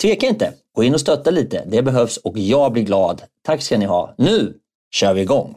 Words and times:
tveka 0.00 0.26
inte. 0.26 0.52
Gå 0.76 0.84
in 0.84 0.94
och 0.94 1.00
stötta 1.00 1.30
lite. 1.30 1.64
Det 1.66 1.82
behövs 1.82 2.16
och 2.16 2.38
jag 2.38 2.72
blir 2.72 2.82
glad. 2.82 3.22
Tack 3.42 3.62
ska 3.62 3.78
ni 3.78 3.84
ha. 3.84 4.14
Nu 4.18 4.54
kör 4.94 5.14
vi 5.14 5.20
igång! 5.20 5.56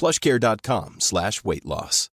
Plushcare.com 0.00 0.94
slash 0.98 1.32
weight 1.44 1.64
loss. 1.64 2.06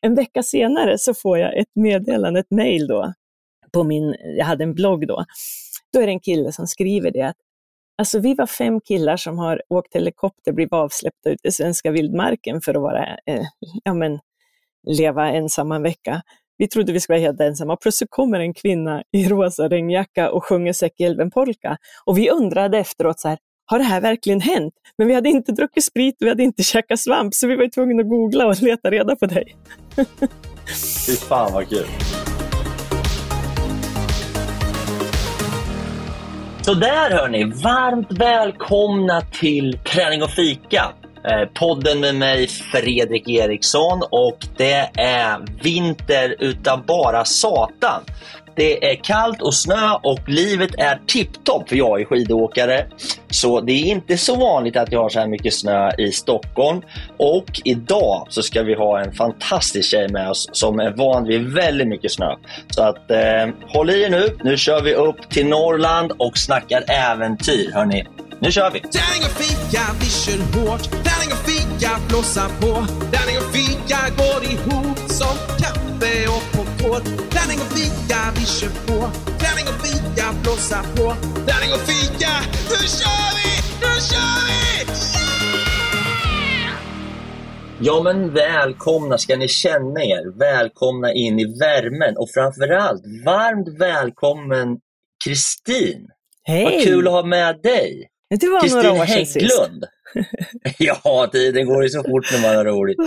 En 0.00 0.14
vecka 0.14 0.42
senare 0.42 0.98
så 0.98 1.14
får 1.14 1.38
jag 1.38 1.58
ett 1.58 1.74
meddelande, 1.74 2.40
ett 2.40 2.50
mejl 2.50 2.86
då, 2.86 3.12
på 3.72 3.84
min, 3.84 4.14
jag 4.38 4.44
hade 4.44 4.64
en 4.64 4.74
blogg 4.74 5.06
då. 5.06 5.24
Då 5.92 6.00
är 6.00 6.06
det 6.06 6.12
en 6.12 6.20
kille 6.20 6.52
som 6.52 6.66
skriver 6.66 7.10
det 7.10 7.22
att 7.22 7.36
Alltså 7.98 8.18
vi 8.18 8.34
var 8.34 8.46
fem 8.46 8.80
killar 8.80 9.16
som 9.16 9.38
har 9.38 9.62
åkt 9.68 9.94
helikopter, 9.94 10.52
blivit 10.52 10.72
avsläppta 10.72 11.30
ut 11.30 11.44
i 11.44 11.52
svenska 11.52 11.90
vildmarken 11.90 12.60
för 12.60 12.74
att 12.74 12.82
vara, 12.82 13.06
eh, 13.26 13.42
ja 13.84 13.94
men, 13.94 14.18
leva 14.88 15.28
ensamma 15.28 15.76
en 15.76 15.82
vecka. 15.82 16.22
Vi 16.56 16.68
trodde 16.68 16.92
vi 16.92 17.00
skulle 17.00 17.18
vara 17.18 17.26
helt 17.26 17.40
ensamma. 17.40 17.76
Plötsligt 17.76 18.10
kommer 18.10 18.40
en 18.40 18.54
kvinna 18.54 19.02
i 19.12 19.28
rosa 19.28 19.68
regnjacka 19.68 20.30
och 20.30 20.44
sjunger 20.44 20.72
Säckälven-polka. 20.72 21.76
Och 22.04 22.18
vi 22.18 22.30
undrade 22.30 22.78
efteråt, 22.78 23.20
så 23.20 23.28
här, 23.28 23.38
har 23.70 23.78
det 23.78 23.84
här 23.84 24.00
verkligen 24.00 24.40
hänt? 24.40 24.74
Men 24.98 25.08
vi 25.08 25.14
hade 25.14 25.28
inte 25.28 25.52
druckit 25.52 25.84
sprit, 25.84 26.16
vi 26.18 26.28
hade 26.28 26.42
inte 26.42 26.62
käkat 26.62 27.00
svamp, 27.00 27.34
så 27.34 27.46
vi 27.46 27.56
var 27.56 27.68
tvungna 27.68 28.02
att 28.02 28.08
googla 28.08 28.46
och 28.46 28.62
leta 28.62 28.90
reda 28.90 29.16
på 29.16 29.26
dig. 29.26 29.56
Fy 31.06 31.16
fan 31.16 31.52
vad 31.52 31.68
kul! 31.68 31.86
Så 36.62 36.74
där 36.74 37.10
hörni, 37.10 37.44
varmt 37.44 38.12
välkomna 38.12 39.20
till 39.20 39.78
Träning 39.78 40.22
och 40.22 40.30
fika. 40.30 40.92
Eh, 41.24 41.48
podden 41.54 42.00
med 42.00 42.14
mig 42.14 42.48
Fredrik 42.48 43.28
Eriksson 43.28 44.02
och 44.10 44.38
det 44.56 44.90
är 45.00 45.62
vinter 45.62 46.36
utav 46.38 46.86
bara 46.86 47.24
satan. 47.24 48.02
Det 48.58 48.90
är 48.90 48.94
kallt 48.94 49.42
och 49.42 49.54
snö 49.54 49.90
och 50.02 50.28
livet 50.28 50.70
är 50.78 51.00
tipptopp 51.06 51.68
för 51.68 51.76
jag 51.76 52.00
är 52.00 52.04
skidåkare. 52.04 52.86
Så 53.30 53.60
det 53.60 53.72
är 53.72 53.84
inte 53.84 54.18
så 54.18 54.36
vanligt 54.36 54.76
att 54.76 54.92
jag 54.92 55.02
har 55.02 55.08
så 55.08 55.20
här 55.20 55.26
mycket 55.26 55.54
snö 55.54 55.90
i 55.98 56.12
Stockholm. 56.12 56.82
Och 57.16 57.60
idag 57.64 58.26
så 58.30 58.42
ska 58.42 58.62
vi 58.62 58.74
ha 58.74 59.00
en 59.00 59.12
fantastisk 59.12 59.90
tjej 59.90 60.08
med 60.08 60.30
oss 60.30 60.48
som 60.52 60.80
är 60.80 60.90
van 60.90 61.24
vid 61.24 61.54
väldigt 61.54 61.88
mycket 61.88 62.12
snö. 62.12 62.36
Så 62.70 62.82
att 62.82 63.10
eh, 63.10 63.48
håll 63.68 63.90
i 63.90 64.02
er 64.02 64.10
nu. 64.10 64.36
Nu 64.44 64.56
kör 64.56 64.82
vi 64.82 64.94
upp 64.94 65.30
till 65.30 65.46
Norrland 65.46 66.12
och 66.18 66.38
snackar 66.38 66.84
äventyr. 66.88 67.72
Hörni, 67.74 68.06
nu 68.40 68.52
kör 68.52 68.70
vi! 68.70 68.80
Tärning 68.80 69.22
och 69.24 69.36
fika, 69.42 69.82
vi 70.00 70.06
kör 70.06 70.60
hårt. 70.60 70.82
Tärning 70.90 71.32
och 71.32 71.50
fika, 71.50 71.90
blåsa 72.08 72.48
på. 72.60 72.86
Tärning 73.12 73.36
och 73.38 73.54
fika 73.54 73.98
går 74.16 74.44
ihop 74.52 74.98
som 74.98 75.36
kaffe 75.62 76.28
och 76.28 76.42
popcorn. 76.52 77.37
Kör 78.48 78.68
på. 78.68 79.10
Tärning 79.38 79.66
och 79.68 79.86
fika, 79.86 80.24
blåsa 80.42 80.82
på. 80.82 81.14
Tärning 81.46 81.72
och 81.72 81.80
fika, 81.80 82.32
nu 82.70 82.88
kör 82.98 83.30
vi! 83.36 83.50
Nu 83.80 84.00
kör 84.00 84.46
vi! 84.46 84.58
Ja 87.80 88.02
men 88.02 88.34
välkomna 88.34 89.18
ska 89.18 89.36
ni 89.36 89.48
känna 89.48 90.04
er. 90.04 90.38
Välkomna 90.38 91.12
in 91.12 91.38
i 91.38 91.44
värmen 91.44 92.16
och 92.16 92.30
framförallt 92.34 93.02
varmt 93.24 93.80
välkommen 93.80 94.78
Kristin. 95.24 96.08
Hej! 96.44 96.64
Vad 96.64 96.84
kul 96.84 97.06
att 97.06 97.12
ha 97.12 97.22
med 97.22 97.62
dig. 97.62 98.08
Det 98.40 98.48
var 98.48 98.60
Kristin 98.60 98.82
några 98.82 99.02
år 99.02 99.06
sedan 99.06 99.26
sist. 99.26 99.34
Hägglund. 99.34 99.84
ja, 100.78 101.28
tiden 101.32 101.66
går 101.66 101.82
ju 101.82 101.88
så 101.88 102.02
fort 102.02 102.32
när 102.32 102.42
man 102.42 102.56
har 102.56 102.64
roligt. 102.64 102.98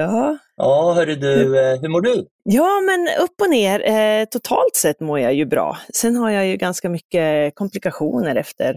Ja. 0.00 0.38
Ja, 0.56 0.92
hörru 0.96 1.14
du, 1.14 1.58
eh, 1.60 1.80
hur 1.80 1.88
mår 1.88 2.00
du? 2.00 2.26
ja, 2.44 2.80
men 2.80 3.08
upp 3.24 3.40
och 3.40 3.50
ner. 3.50 3.88
Eh, 3.90 4.24
totalt 4.24 4.76
sett 4.76 5.00
mår 5.00 5.20
jag 5.20 5.34
ju 5.34 5.44
bra. 5.46 5.78
Sen 5.94 6.16
har 6.16 6.30
jag 6.30 6.46
ju 6.46 6.56
ganska 6.56 6.88
mycket 6.88 7.54
komplikationer 7.54 8.36
efter, 8.36 8.76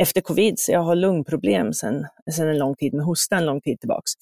efter 0.00 0.20
covid, 0.20 0.54
så 0.58 0.72
jag 0.72 0.80
har 0.80 0.94
lungproblem 0.94 1.72
sen, 1.72 2.06
sen 2.36 2.48
en 2.48 2.58
lång 2.58 2.74
tid, 2.74 2.94
med 2.94 3.04
hosta 3.04 3.36
en 3.36 3.46
lång 3.46 3.60
tid 3.60 3.80
tillbaks. 3.80 4.12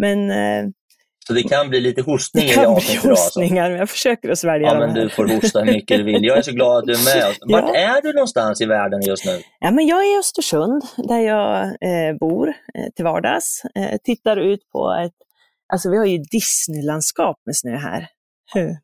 Men 0.00 0.30
eh, 0.30 0.70
Så 1.26 1.32
det 1.32 1.42
kan 1.42 1.68
bli 1.70 1.80
lite 1.80 2.02
hostning 2.02 2.44
det 2.46 2.50
i 2.52 2.54
kan 2.54 2.74
bli 2.74 2.84
idag. 2.92 2.96
Alltså. 2.96 3.08
hostningar, 3.10 3.68
men 3.70 3.78
jag 3.78 3.90
försöker 3.90 4.28
att 4.28 4.38
svälja 4.38 4.68
Ja, 4.68 4.78
men 4.78 4.94
du 4.94 5.08
får 5.08 5.26
hosta 5.28 5.60
hur 5.60 5.72
mycket 5.72 5.98
du 5.98 6.04
vill. 6.04 6.24
Jag 6.24 6.38
är 6.38 6.42
så 6.42 6.52
glad 6.52 6.78
att 6.78 6.84
du 6.86 6.92
är 6.92 7.16
med 7.16 7.30
oss. 7.30 7.38
Vart 7.52 7.64
Ja. 7.74 7.96
är 7.96 8.02
du 8.02 8.12
någonstans 8.12 8.60
i 8.60 8.66
världen 8.66 9.02
just 9.02 9.24
nu? 9.26 9.40
Ja, 9.60 9.70
men 9.70 9.86
jag 9.86 9.98
är 10.06 10.16
i 10.16 10.18
Östersund 10.18 10.82
där 10.96 11.18
jag 11.20 11.64
eh, 11.64 12.16
bor 12.20 12.48
eh, 12.48 12.92
till 12.96 13.04
vardags. 13.04 13.62
Eh, 13.74 13.96
tittar 14.04 14.36
ut 14.36 14.60
på 14.72 14.92
ett, 15.04 15.12
alltså 15.72 15.90
vi 15.90 15.96
har 15.96 16.04
ju 16.06 16.18
Disneylandskap 16.18 17.36
med 17.46 17.56
snö 17.56 17.76
här. 17.76 18.08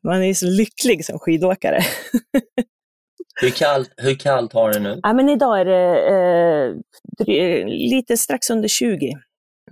Man 0.03 0.21
är 0.21 0.25
ju 0.27 0.33
så 0.35 0.45
lycklig 0.45 1.05
som 1.05 1.19
skidåkare. 1.19 1.79
Hur 3.41 3.49
kallt, 3.49 3.93
hur 3.97 4.15
kallt 4.15 4.53
har 4.53 4.73
det 4.73 4.79
nu? 4.79 4.99
Ja, 5.03 5.13
men 5.13 5.29
idag 5.29 5.59
är 5.59 5.65
det 5.65 6.75
eh, 7.27 7.67
lite 7.67 8.17
strax 8.17 8.49
under 8.49 8.67
20. 8.67 9.13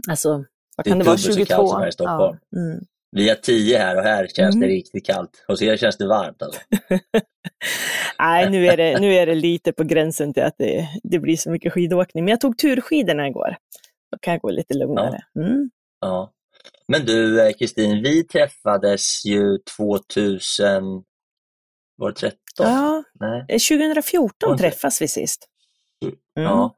Alltså, 0.09 0.29
vad 0.77 0.85
Det 0.85 0.89
är 0.89 0.91
kan 0.91 0.99
det 0.99 1.05
vara, 1.05 1.15
dubbelt 1.15 1.33
så 1.33 1.39
22? 1.39 1.55
kallt 1.55 1.69
som 1.69 1.81
här 1.81 1.87
i 1.87 1.91
Stockholm. 1.91 2.37
Ja, 2.49 2.59
mm. 2.59 2.83
Vi 3.11 3.29
har 3.29 3.35
10 3.35 3.77
här 3.77 3.97
och 3.97 4.03
här 4.03 4.27
känns 4.27 4.55
det 4.55 4.65
Mm. 4.65 4.69
riktigt 4.69 5.05
kallt. 5.05 5.43
Hos 5.47 5.61
er 5.61 5.77
känns 5.77 5.97
det 5.97 6.07
varmt 6.07 6.41
alltså. 6.41 6.61
Nej, 8.19 8.49
nu 8.49 8.67
är, 8.67 8.77
det, 8.77 8.99
nu 8.99 9.13
är 9.13 9.25
det 9.25 9.35
lite 9.35 9.71
på 9.73 9.83
gränsen 9.83 10.33
till 10.33 10.43
att 10.43 10.55
det, 10.57 10.87
det 11.03 11.19
blir 11.19 11.37
så 11.37 11.49
mycket 11.51 11.73
skidåkning. 11.73 12.23
Men 12.23 12.31
jag 12.31 12.41
tog 12.41 12.57
turskidorna 12.57 13.27
igår. 13.27 13.55
Då 14.11 14.17
kan 14.21 14.33
jag 14.33 14.41
gå 14.41 14.49
lite 14.49 14.73
lugnare. 14.73 15.19
Mm. 15.39 15.69
Ja. 16.01 16.31
Men 16.87 17.05
du 17.05 17.41
eh, 17.47 17.53
Kristin, 17.53 18.03
vi 18.03 18.23
träffades 18.23 19.25
ju 19.25 19.57
2000, 19.77 21.03
var 21.95 22.09
det 22.09 22.15
13? 22.15 22.35
Ja, 22.57 23.03
Nej. 23.19 23.39
eh, 23.49 23.59
2014 23.59 24.49
Var 24.49 24.57
det- 24.57 24.61
träffas 24.63 25.01
vi 25.01 25.07
sist. 25.07 25.47
Mm. 26.05 26.15
Ja. 26.49 26.75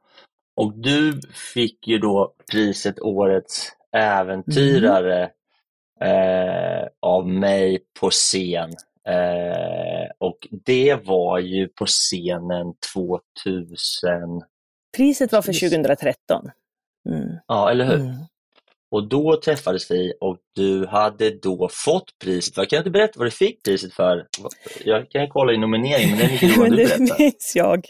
Och 0.56 0.72
du 0.78 1.20
fick 1.54 1.88
ju 1.88 1.98
då 1.98 2.34
priset 2.52 3.00
Årets 3.00 3.72
äventyrare 3.96 5.30
eh, 6.00 6.88
av 7.02 7.28
mig 7.28 7.78
på 8.00 8.10
scen. 8.10 8.70
Eh, 9.08 10.10
och 10.18 10.48
det 10.50 10.94
var 10.94 11.38
ju 11.38 11.68
på 11.68 11.86
scenen 11.86 12.74
2000, 12.94 14.42
Priset 14.96 15.32
var 15.32 15.42
för 15.42 15.52
Precis. 15.52 15.70
2013. 15.70 16.50
Mm. 17.08 17.28
ja 17.46 17.70
eller 17.70 17.84
hur? 17.84 18.12
Och 18.96 19.08
då 19.08 19.40
träffades 19.44 19.90
vi 19.90 20.12
och 20.20 20.36
du 20.54 20.86
hade 20.86 21.30
då 21.30 21.68
fått 21.72 22.04
priset. 22.24 22.54
Kan 22.54 22.66
du 22.70 22.76
inte 22.76 22.90
berätta 22.90 23.12
vad 23.16 23.26
du 23.26 23.30
fick 23.30 23.62
priset 23.62 23.92
för? 23.92 24.26
Jag 24.84 25.10
kan 25.10 25.28
kolla 25.28 25.52
i 25.52 25.58
nomineringen, 25.58 26.18
men 26.18 26.28
det 26.28 26.42
är 26.44 26.48
att 26.64 26.70
du 26.70 26.76
det 26.76 26.84
berättar. 26.98 27.18
minns 27.18 27.52
jag. 27.56 27.84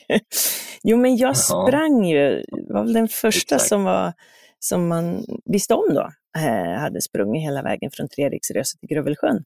Jo, 0.83 0.97
men 0.97 1.17
jag 1.17 1.31
Ja. 1.31 1.35
sprang 1.35 2.05
ju, 2.05 2.45
var 2.69 2.83
väl 2.85 2.93
den 2.93 3.09
första 3.09 3.55
Exakt. 3.55 3.69
som, 3.69 3.85
var, 3.85 4.13
som 4.59 4.89
man 4.89 5.25
visste 5.53 5.75
om 5.75 5.95
då, 5.95 6.09
eh, 6.39 6.81
hade 6.81 7.01
sprungit 7.01 7.43
hela 7.43 7.63
vägen 7.63 7.91
från 7.91 8.09
Treriksröset 8.09 8.81
till 8.81 8.89
Grövelsjön. 8.89 9.43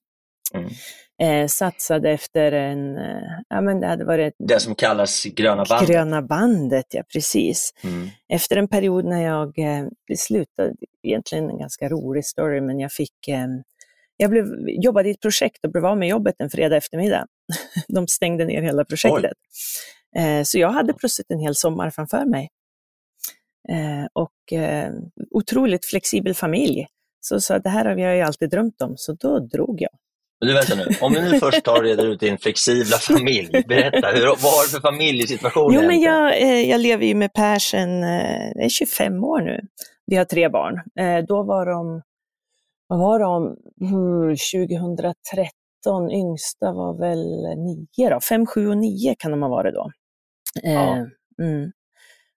Mm. 0.55 0.71
Eh, 1.23 1.47
satsade 1.47 2.11
efter 2.11 2.53
en, 2.53 2.97
eh, 2.97 3.23
ja 3.49 3.61
men 3.61 3.81
det 3.81 3.87
hade 3.87 4.05
varit 4.05 4.35
Det 4.39 4.61
som 4.61 4.75
kallas 4.75 5.25
Gröna 5.25 5.65
bandet. 5.65 5.89
Gröna 5.89 6.23
bandet, 6.23 6.87
ja 6.91 7.03
precis. 7.13 7.75
Mm. 7.85 8.09
Efter 8.29 8.57
en 8.57 8.69
period 8.69 9.05
när 9.05 9.23
jag 9.23 9.59
eh, 9.59 9.87
slutade, 10.17 10.75
egentligen 11.03 11.51
en 11.51 11.59
ganska 11.59 11.89
rolig 11.89 12.25
story, 12.25 12.61
men 12.61 12.81
jag 12.81 12.93
fick, 12.93 13.29
eh, 13.29 13.47
jag 14.17 14.31
blev, 14.31 14.47
jobbade 14.69 15.09
i 15.09 15.13
ett 15.13 15.21
projekt 15.21 15.65
och 15.65 15.71
blev 15.71 15.87
av 15.87 15.99
med 15.99 16.09
jobbet 16.09 16.35
en 16.39 16.51
fredag 16.51 16.77
eftermiddag. 16.77 17.27
De 17.89 18.07
stängde 18.07 18.45
ner 18.45 18.63
hela 18.63 18.85
projektet. 18.85 19.37
Eh, 20.17 20.43
så 20.45 20.59
jag 20.59 20.71
hade 20.71 20.93
plötsligt 20.93 21.31
en 21.31 21.41
hel 21.41 21.55
sommar 21.55 21.91
framför 21.91 22.25
mig. 22.25 22.49
Eh, 23.69 24.07
och 24.13 24.33
otroligt 25.31 25.85
flexibel 25.85 26.35
familj. 26.35 26.87
Så, 27.21 27.41
så 27.41 27.59
det 27.59 27.69
här 27.69 27.85
har 27.85 27.97
jag 27.97 28.17
ju 28.17 28.23
alltid 28.23 28.51
drömt 28.51 28.83
om, 28.83 28.95
så 28.97 29.13
då 29.13 29.39
drog 29.39 29.81
jag. 29.81 29.91
Men 30.41 30.49
du 30.49 30.55
vänta 30.55 30.75
nu, 30.75 30.97
om 31.01 31.13
vi 31.13 31.21
nu 31.21 31.39
först 31.39 31.65
tar 31.65 31.83
reder 31.83 32.07
ut 32.07 32.21
din 32.21 32.39
flexibla 32.39 32.97
familj. 33.01 33.65
Berätta, 33.69 34.09
hur, 34.09 34.27
vad 34.27 34.53
har 34.53 34.65
du 34.65 34.69
för 34.69 34.81
familjesituation 34.81 35.73
Jo, 35.75 35.83
men 35.83 36.01
jag, 36.01 36.43
eh, 36.43 36.71
jag 36.71 36.81
lever 36.81 37.07
ju 37.07 37.15
med 37.15 37.33
Per 37.33 37.59
sedan, 37.59 38.03
eh, 38.03 38.53
det 38.55 38.65
är 38.65 38.69
25 38.69 39.25
år 39.25 39.41
nu. 39.41 39.61
Vi 40.07 40.17
har 40.17 40.25
tre 40.25 40.49
barn. 40.49 40.75
Eh, 41.01 41.25
då 41.25 41.43
var 41.43 41.67
de, 41.67 42.03
vad 42.87 42.99
var 42.99 43.19
de, 43.19 43.57
hmm, 43.81 44.37
2013, 44.37 46.11
yngsta 46.11 46.73
var 46.73 46.99
väl 46.99 47.59
nio 47.59 48.11
då, 48.11 48.21
fem, 48.21 48.47
sju 48.47 48.69
och 48.69 48.77
nio 48.77 49.15
kan 49.19 49.31
de 49.31 49.43
ha 49.43 49.49
varit 49.49 49.75
då. 49.75 49.91
Ja. 50.63 51.07
mm. 51.43 51.73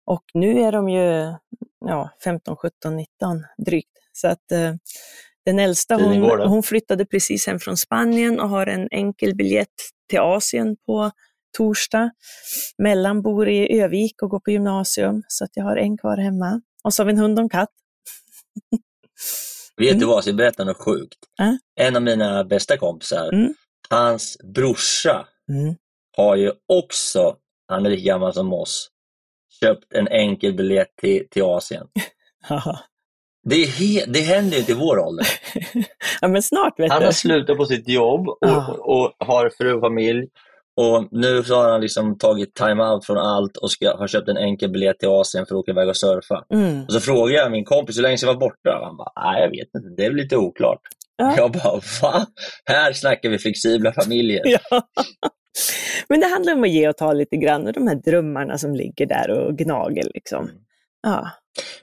Och 0.06 0.24
nu 0.34 0.62
är 0.62 0.72
de 0.72 0.90
ju 0.90 1.34
ja, 1.86 2.10
15, 2.24 2.56
17, 2.56 2.96
19 2.96 3.44
drygt. 3.58 3.98
Så 4.14 4.28
att 4.28 4.52
den 5.46 5.60
äldsta 5.60 5.96
hon, 5.96 6.22
hon 6.48 6.64
flyttade 6.64 7.06
precis 7.06 7.48
hem 7.48 7.60
från 7.60 7.78
Spanien 7.78 8.40
och 8.40 8.50
har 8.50 8.68
en 8.68 8.88
enkel 8.92 9.36
biljett 9.36 9.68
till 10.10 10.20
Asien 10.20 10.76
på 10.86 11.12
torsdag. 11.58 12.12
Mellan 12.78 13.22
bor 13.22 13.50
i 13.50 13.82
Övik 13.82 14.22
och 14.22 14.30
går 14.30 14.40
på 14.40 14.52
gymnasium, 14.52 15.24
så 15.28 15.44
att 15.44 15.52
jag 15.54 15.64
har 15.64 15.78
en 15.78 15.98
kvar 15.98 16.18
hemma. 16.18 16.62
Och 16.84 16.94
så 16.94 17.02
har 17.04 17.06
vi 17.06 17.12
en 17.14 17.20
hund 17.20 17.40
och 17.40 17.44
en 17.44 17.50
katt. 17.50 17.70
Vet 19.78 19.90
du 19.90 19.96
Mm. 19.96 20.08
vad, 20.10 20.28
jag 20.28 20.36
berättar 20.36 20.66
något 20.66 20.78
sjukt. 20.78 21.20
Ja. 21.38 21.58
En 21.80 21.96
av 21.96 22.02
mina 22.02 22.44
bästa 22.44 22.78
kompisar, 22.78 23.34
Mm. 23.34 23.54
hans 23.90 24.38
brorsa 24.56 25.28
Mm. 25.50 25.76
har 26.18 26.36
ju 26.36 26.52
också, 26.68 27.36
han 27.68 27.86
är 27.86 27.90
lika 27.90 28.04
gammal 28.04 28.34
som 28.34 28.54
oss, 28.54 28.90
köpt 29.62 29.94
en 29.94 30.08
enkel 30.08 30.54
biljett 30.54 30.96
till, 31.02 31.28
till 31.32 31.44
Asien. 31.44 31.88
Det, 33.50 33.56
he, 33.66 34.06
det 34.08 34.20
händer 34.20 34.54
ju 34.54 34.60
inte 34.60 34.72
i 34.72 34.76
vår 34.76 35.00
ålder. 35.00 35.28
ja, 36.22 36.28
men 36.28 36.44
snart 36.44 36.80
vet 36.80 36.92
Han 36.92 37.00
du. 37.02 37.06
har 37.06 37.12
slutat 37.12 37.58
på 37.58 37.66
sitt 37.66 37.90
jobb 37.90 38.28
och, 38.28 38.38
Ja. 38.42 38.68
och 38.80 39.14
har 39.28 39.50
fru 39.58 39.74
och 39.74 39.82
familj. 39.82 40.28
Och 40.82 41.08
nu 41.12 41.44
så 41.44 41.56
har 41.56 41.70
han 41.72 41.82
liksom 41.82 42.18
tagit 42.18 42.54
time-out 42.56 43.06
från 43.06 43.18
allt 43.18 43.58
och 43.58 43.72
ska, 43.72 43.98
har 43.98 44.08
köpt 44.08 44.30
en 44.30 44.38
enkel 44.38 44.72
biljett 44.72 45.00
till 45.00 45.10
Asien 45.10 45.46
för 45.46 45.56
att 45.56 45.60
åka 45.60 45.72
iväg 45.72 45.90
och 45.90 45.98
surfa. 45.98 46.44
Mm. 46.54 46.84
Och 46.86 46.94
så 46.94 47.00
frågar 47.00 47.36
jag 47.36 47.52
min 47.52 47.66
kompis 47.66 47.98
hur 47.98 48.02
länge 48.02 48.18
ska 48.18 48.28
jag 48.28 48.34
vara 48.34 48.40
borta? 48.50 48.78
Och 48.80 48.86
han 48.86 48.98
bara, 48.98 49.12
nej 49.32 49.42
jag 49.42 49.50
vet 49.50 49.76
inte, 49.76 49.90
det 49.98 50.06
är 50.06 50.10
väl 50.10 50.18
lite 50.18 50.38
oklart. 50.38 50.82
Ja. 51.18 51.34
Jag 51.38 51.52
bara, 51.52 51.80
va? 52.02 52.26
Här 52.66 52.94
snackar 52.94 53.30
vi 53.30 53.38
flexibla 53.40 53.92
familjer. 53.94 54.42
Ja. 54.70 54.82
Men 56.10 56.20
det 56.20 56.26
handlar 56.28 56.54
om 56.54 56.64
att 56.64 56.70
ge 56.70 56.90
och 56.90 56.98
ta 56.98 57.14
lite 57.14 57.38
grann 57.38 57.68
och 57.68 57.74
de 57.74 57.88
här 57.88 57.96
drömmarna 57.96 58.58
som 58.58 58.76
ligger 58.76 59.06
där 59.06 59.30
och 59.30 59.58
gnager. 59.58 60.04
Liksom. 60.14 60.50
Mm. 61.08 61.16
Ja. 61.16 61.30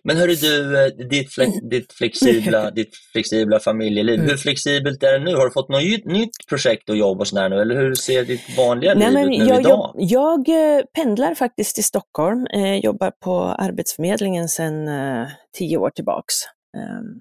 Men 0.04 0.16
hörru 0.16 0.34
du, 0.34 0.84
eh, 0.84 0.86
ditt, 1.08 1.32
flex, 1.32 1.52
ditt, 1.70 1.92
flexibla, 1.92 2.70
ditt 2.74 2.96
flexibla 3.12 3.60
familjeliv, 3.60 4.14
Mm. 4.14 4.28
hur 4.30 4.36
flexibelt 4.36 5.02
är 5.02 5.12
det 5.12 5.24
nu? 5.24 5.34
Har 5.36 5.44
du 5.44 5.50
fånt 5.52 5.68
något 5.68 6.04
nytt, 6.04 6.30
projekt 6.48 6.88
och 6.90 6.96
jobb 6.96 7.20
och 7.20 7.28
sådär 7.28 7.48
nu? 7.48 7.60
Eller 7.60 7.74
hur 7.76 7.94
ser 7.94 8.24
ditt 8.24 8.56
vanliga 8.56 8.94
liv 8.94 9.12
men 9.12 9.16
ut 9.32 9.38
nu 9.38 9.44
jag, 9.44 9.60
idag? 9.60 9.94
jag, 9.96 10.46
jag 10.48 10.76
eh, 10.78 10.84
pendlar 10.94 11.34
faktiskt 11.34 11.74
till 11.74 11.84
Stockholm, 11.84 12.46
eh, 12.46 12.76
jobbar 12.76 13.12
på 13.24 13.34
Arbetsförmedlingen 13.34 14.48
sedan 14.48 14.88
eh, 14.88 15.28
tio 15.58 15.76
år 15.76 15.90
tillbaks. 15.90 16.34
Ehm, 16.76 17.20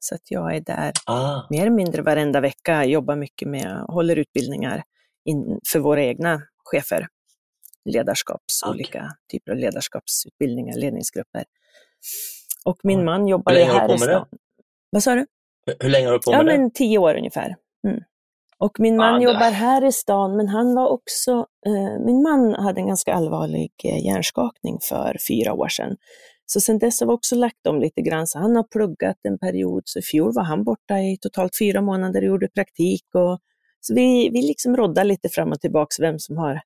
så 0.00 0.14
att 0.14 0.30
jag 0.30 0.56
är 0.56 0.60
där 0.60 0.92
Ah, 1.06 1.46
mer 1.50 1.60
eller 1.60 1.70
mindre 1.70 2.02
varenda 2.02 2.40
vecka, 2.40 2.84
jobbar 2.84 3.16
mycket 3.16 3.48
med, 3.48 3.84
håller 3.88 4.16
utbildningar 4.16 4.82
in, 5.24 5.60
för 5.72 5.78
våra 5.78 6.02
egna 6.04 6.42
chefer. 6.64 7.06
Ledarskaps, 7.84 8.62
Okej. 8.62 8.74
olika 8.74 9.08
typer 9.32 9.52
av 9.52 9.58
ledarskapsutbildningar, 9.58 10.76
ledningsgrupper. 10.76 11.44
Och 12.64 12.78
min 12.82 12.98
Ja. 12.98 13.04
man 13.04 13.20
har 13.32 13.78
här 13.78 13.84
i 13.84 13.88
med 13.88 13.98
det? 13.98 13.98
stan. 13.98 14.26
Vad 14.90 15.02
sa 15.02 15.14
du? 15.14 15.26
hur- 15.80 15.88
länge 15.90 16.06
har 16.06 16.12
du 16.12 16.18
på 16.18 16.32
Ja, 16.32 16.42
med 16.42 16.46
det? 16.54 16.58
men 16.58 16.70
tio 16.70 16.98
år 16.98 17.14
ungefär. 17.16 17.56
Mm. 17.88 18.00
Och 18.58 18.80
min 18.80 18.96
man 18.96 19.06
Ja, 19.12 19.18
det- 19.18 19.24
jobbar 19.34 19.50
här 19.50 19.84
i 19.84 19.92
stan, 19.92 20.36
men 20.36 20.48
han 20.48 20.74
var 20.74 20.88
också, 20.88 21.46
eh, 21.66 22.04
min 22.06 22.22
man 22.22 22.54
hade 22.54 22.80
en 22.80 22.86
ganska 22.86 23.14
allvarlig 23.14 23.70
eh, 23.84 24.04
hjärnskakning 24.06 24.78
för 24.88 25.16
fyra 25.28 25.52
år 25.52 25.68
sedan. 25.68 25.96
Så 26.46 26.60
sen 26.60 26.78
dess 26.78 27.00
har 27.00 27.06
vi 27.06 27.12
också 27.12 27.34
lagt 27.36 27.66
om 27.66 27.80
lite 27.80 28.00
grann, 28.00 28.26
så 28.26 28.38
han 28.38 28.56
har 28.56 28.62
pluggat 28.62 29.16
en 29.22 29.38
period, 29.38 29.82
så 29.84 29.98
i 29.98 30.02
fjol 30.02 30.32
var 30.34 30.42
han 30.42 30.64
borta 30.64 30.98
i 31.00 31.18
totalt 31.20 31.58
fyra 31.58 31.80
månader 31.80 32.20
och 32.22 32.26
gjorde 32.26 32.48
praktik. 32.48 33.04
Och, 33.14 33.38
så 33.80 33.94
vi, 33.94 34.28
vi 34.32 34.42
liksom 34.42 34.76
roddar 34.76 35.04
lite 35.04 35.28
fram 35.28 35.52
och 35.52 35.60
tillbaks 35.60 36.00
vem 36.00 36.18
som 36.18 36.36
har, 36.36 36.60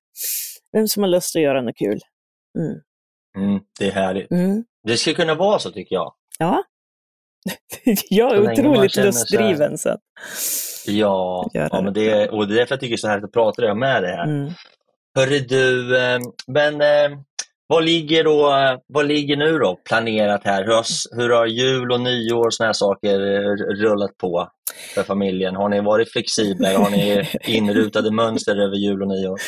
vem 0.72 0.88
som 0.88 1.02
har 1.02 1.10
lust 1.10 1.36
att 1.36 1.42
göra 1.42 1.62
något 1.62 1.76
kul. 1.76 2.00
Mm. 2.58 2.80
Mm, 3.48 3.62
det 3.78 3.86
är 3.86 3.92
härligt. 3.92 4.30
Mm. 4.30 4.64
Det 4.88 4.96
ska 4.96 5.14
kunna 5.14 5.34
vara 5.34 5.58
så 5.58 5.70
tycker 5.70 5.94
jag. 5.94 6.14
Ja. 6.38 6.62
jag 8.10 8.32
är 8.32 8.52
otroligt 8.52 8.92
så 8.92 9.00
här- 9.00 9.06
lustdriven. 9.06 9.78
Så 9.78 9.88
att, 9.90 10.00
Ja, 10.86 11.50
ja 11.52 11.80
men 11.82 11.92
det, 11.92 12.28
och 12.28 12.48
det 12.48 12.54
är 12.54 12.56
därför 12.56 12.72
jag 12.72 12.80
tycker 12.80 12.90
det 12.90 12.94
är 12.94 12.96
så 12.96 13.08
härligt 13.08 13.24
att 13.24 13.32
prata 13.32 13.74
med 13.74 14.02
det 14.02 14.08
här. 14.08 14.24
mm. 14.24 14.52
Hörru 15.14 15.38
du, 15.38 15.98
eh, 15.98 16.18
men 16.46 16.80
eh, 16.80 17.18
vad 17.66 17.84
ligger 17.84 18.24
då, 18.24 18.54
eh, 18.56 18.78
vad 18.86 19.06
ligger 19.06 19.36
nu 19.36 19.58
då 19.58 19.80
planerat 19.88 20.44
här? 20.44 20.64
Hur 20.64 20.72
har, 20.72 21.16
hur 21.16 21.30
har 21.30 21.46
jul 21.46 21.92
och 21.92 22.00
nyår 22.00 22.46
och 22.46 22.54
såna 22.54 22.66
här 22.66 22.72
saker 22.72 23.18
rullat 23.74 24.16
på 24.16 24.48
för 24.94 25.02
familjen? 25.02 25.56
Har 25.56 25.68
ni 25.68 25.80
varit 25.80 26.12
flexibla? 26.12 26.78
Har 26.78 26.90
ni 26.90 27.28
inrutade 27.56 28.10
mönster 28.10 28.56
över 28.56 28.76
jul 28.76 29.02
och 29.02 29.08
nyår? 29.08 29.40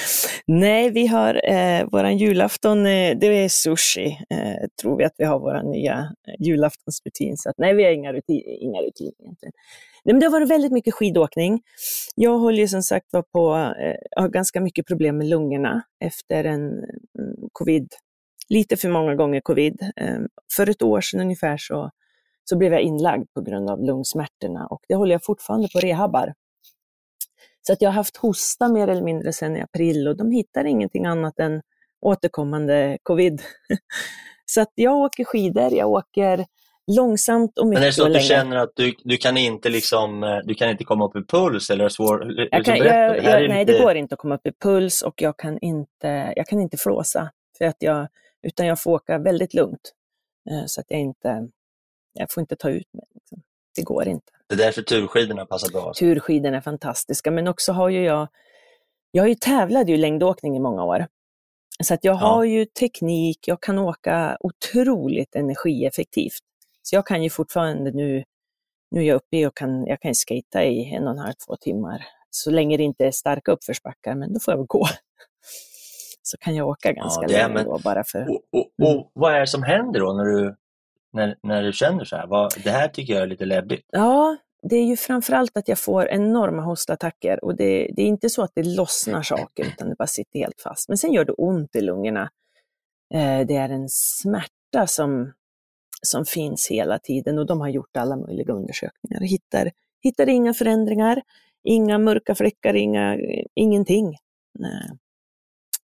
Nej, 0.46 0.90
vi 0.90 1.06
har 1.06 1.50
eh, 1.50 1.86
våran 1.92 2.18
julafton, 2.18 2.86
eh, 2.86 3.16
det 3.16 3.26
är 3.26 3.48
sushi, 3.48 4.06
eh, 4.30 4.68
tror 4.82 4.98
vi 4.98 5.04
att 5.04 5.14
vi 5.18 5.24
har 5.24 5.38
våran 5.38 5.70
nya 5.70 5.92
eh, 6.28 6.46
julaftonsrutin. 6.46 7.36
Så 7.36 7.50
att, 7.50 7.58
nej, 7.58 7.74
vi 7.74 7.84
har 7.84 7.90
inga, 7.90 8.12
rutin, 8.12 8.42
inga 8.60 8.78
rutiner 8.78 9.12
egentligen. 9.22 9.52
Nej, 10.04 10.14
men 10.14 10.20
det 10.20 10.26
har 10.26 10.30
varit 10.32 10.50
väldigt 10.50 10.72
mycket 10.72 10.94
skidåkning. 10.94 11.60
Jag 12.14 12.38
håller 12.38 12.58
ju 12.58 12.68
som 12.68 12.82
sagt 12.82 13.06
var 13.10 13.22
på, 13.22 13.54
eh, 13.80 14.22
har 14.22 14.28
ganska 14.28 14.60
mycket 14.60 14.86
problem 14.86 15.18
med 15.18 15.26
lungorna 15.26 15.82
efter 16.04 16.44
en 16.44 16.62
mm, 16.62 17.48
covid, 17.52 17.88
lite 18.48 18.76
för 18.76 18.88
många 18.88 19.14
gånger 19.14 19.40
covid. 19.40 19.82
Eh, 19.96 20.18
för 20.56 20.70
ett 20.70 20.82
år 20.82 21.00
sedan 21.00 21.20
ungefär 21.20 21.56
så, 21.56 21.90
så 22.44 22.56
blev 22.56 22.72
jag 22.72 22.82
inlagd 22.82 23.28
på 23.34 23.40
grund 23.40 23.70
av 23.70 23.82
lungsmärtorna 23.82 24.66
och 24.66 24.80
det 24.88 24.94
håller 24.94 25.14
jag 25.14 25.24
fortfarande 25.24 25.68
på 25.72 25.78
rehabbar. 25.78 26.34
Så 27.66 27.72
att 27.72 27.82
jag 27.82 27.88
har 27.90 27.94
haft 27.94 28.16
hosta 28.16 28.68
mer 28.68 28.88
eller 28.88 29.02
mindre 29.02 29.32
sedan 29.32 29.56
i 29.56 29.60
april 29.60 30.08
och 30.08 30.16
de 30.16 30.30
hittar 30.30 30.64
ingenting 30.64 31.06
annat 31.06 31.38
än 31.38 31.62
återkommande 32.00 32.98
covid. 33.02 33.42
Så 34.46 34.60
att 34.60 34.72
jag 34.74 34.96
åker 34.98 35.24
skidor, 35.24 35.72
jag 35.74 35.90
åker 35.90 36.46
långsamt 36.96 37.58
och 37.58 37.66
Men 37.66 37.70
mycket 37.70 37.82
är 37.82 37.86
det 37.86 37.92
så 37.92 38.06
att 38.06 38.12
du 38.12 38.20
känner 38.20 38.56
att 38.56 38.70
du, 38.74 38.94
du, 39.04 39.16
kan 39.16 39.36
inte 39.36 39.68
liksom, 39.68 40.22
eh, 40.24 40.38
du 40.44 40.54
kan 40.54 40.70
inte 40.70 40.84
komma 40.84 41.06
upp 41.06 41.16
i 41.16 41.24
puls 41.28 41.70
eller 41.70 41.88
svår, 41.88 42.24
liksom 42.24 42.64
kan, 42.64 42.76
jag, 42.76 42.86
det 42.86 43.16
jag, 43.16 43.48
nej, 43.48 43.64
lite- 43.64 43.72
det 43.78 43.84
går 43.84 43.94
inte 43.94 44.14
att 44.14 44.18
komma 44.18 44.34
upp 44.34 44.46
i 44.46 44.52
puls 44.52 45.02
och 45.02 45.22
jag 45.22 45.36
kan 45.36 45.58
inte, 45.58 46.32
jag 46.36 46.46
kan 46.46 46.60
inte 46.60 46.76
flåsa. 46.76 47.30
För 47.58 47.64
att 47.64 47.76
jag, 47.78 48.08
utan 48.42 48.66
jag 48.66 48.82
får 48.82 48.90
åka 48.90 49.18
väldigt 49.18 49.54
lugnt. 49.54 49.92
Eh, 50.50 50.66
Så 50.66 50.80
att 50.80 50.86
jag 50.88 51.00
inte, 51.00 51.48
jag 52.14 52.32
får 52.32 52.40
inte 52.40 52.56
ta 52.56 52.70
ut 52.70 52.94
mig. 52.94 53.04
Liksom. 53.14 53.42
Det 53.76 53.82
går 53.82 54.08
inte. 54.08 54.32
Det 54.48 54.54
är 54.54 54.58
därför 54.58 54.82
turskidorna 54.82 55.46
passar 55.46 55.72
bra. 55.72 55.86
alltså. 55.88 56.04
Turskidorna 56.04 56.56
är 56.56 56.60
fantastiska, 56.60 57.30
men 57.30 57.48
också 57.48 57.72
har 57.72 57.88
ju 57.88 58.04
jag, 58.04 58.28
jag 59.10 59.22
har 59.22 59.28
ju 59.28 59.34
tävlat 59.34 59.88
ju 59.88 59.96
längdåkning 59.96 60.56
i 60.56 60.60
många 60.60 60.84
år. 60.84 61.06
Så 61.84 61.94
att 61.94 62.04
jag 62.04 62.14
har 62.14 62.44
ju 62.44 62.64
teknik, 62.64 63.48
jag 63.48 63.62
kan 63.62 63.78
åka 63.78 64.36
otroligt 64.40 65.34
energieffektivt. 65.34 66.40
Så 66.82 66.96
jag 66.96 67.06
kan 67.06 67.22
ju 67.22 67.30
fortfarande 67.30 67.90
nu, 67.90 68.24
nu 68.90 69.00
är 69.00 69.04
jag 69.04 69.14
uppe 69.16 69.36
i 69.36 69.46
och 69.46 69.56
kan, 69.56 69.86
jag 69.86 70.00
kan 70.00 70.14
skata 70.14 70.64
i 70.64 70.94
en 70.94 71.04
och 71.04 71.10
en 71.12 71.18
halv, 71.18 71.32
två 71.46 71.56
timmar. 71.56 72.04
Så 72.30 72.50
länge 72.50 72.76
det 72.76 72.82
inte 72.82 73.06
är 73.06 73.10
starka 73.10 73.52
uppförsbackar, 73.52 74.14
men 74.14 74.32
då 74.32 74.40
får 74.40 74.52
jag 74.52 74.58
väl 74.58 74.66
gå. 74.66 74.86
Så 76.22 76.36
kan 76.38 76.54
jag 76.54 76.68
åka 76.68 76.92
ganska 76.92 77.24
är- 77.24 77.28
länge 77.28 77.48
men- 77.54 77.64
då 77.64 77.78
bara 77.84 78.04
för... 78.04 78.28
Och, 78.30 78.40
och, 78.52 78.88
och 78.88 79.10
vad 79.12 79.34
är 79.34 79.40
det 79.40 79.46
som 79.46 79.62
händer 79.62 80.00
då 80.00 80.12
när 80.12 80.24
du, 80.24 80.56
när, 81.14 81.36
när 81.42 81.62
du 81.62 81.72
känner 81.72 82.04
så 82.04 82.16
här? 82.16 82.26
Vad, 82.26 82.52
det 82.64 82.70
här 82.70 82.88
tycker 82.88 83.12
jag 83.14 83.22
är 83.22 83.26
lite 83.26 83.44
läbbigt. 83.44 83.86
Ja, 83.92 84.36
det 84.62 84.76
är 84.76 84.84
ju 84.84 84.96
framförallt 84.96 85.56
att 85.56 85.68
jag 85.68 85.78
får 85.78 86.08
enorma 86.08 86.62
hostattacker 86.62 87.44
och 87.44 87.56
det, 87.56 87.90
det 87.96 88.02
är 88.02 88.06
inte 88.06 88.30
så 88.30 88.42
att 88.42 88.52
det 88.54 88.62
lossnar 88.62 89.22
saker 89.22 89.64
utan 89.64 89.88
det 89.88 89.96
bara 89.96 90.06
sitter 90.06 90.38
helt 90.38 90.60
fast. 90.60 90.88
Men 90.88 90.98
sen 90.98 91.12
gör 91.12 91.24
det 91.24 91.32
ont 91.32 91.76
i 91.76 91.80
lungorna. 91.80 92.30
Eh, 93.14 93.46
det 93.46 93.56
är 93.56 93.68
en 93.68 93.88
smärta 93.88 94.86
som, 94.86 95.32
som 96.02 96.24
finns 96.24 96.68
hela 96.70 96.98
tiden 96.98 97.38
och 97.38 97.46
de 97.46 97.60
har 97.60 97.68
gjort 97.68 97.96
alla 97.96 98.16
möjliga 98.16 98.52
undersökningar 98.52 99.20
och 99.20 99.26
hittar, 99.26 99.70
hittar 100.02 100.28
inga 100.28 100.54
förändringar, 100.54 101.22
inga 101.64 101.98
mörka 101.98 102.34
fläckar, 102.34 102.74
inga, 102.74 103.18
ingenting. 103.54 104.16
Nej. 104.58 104.90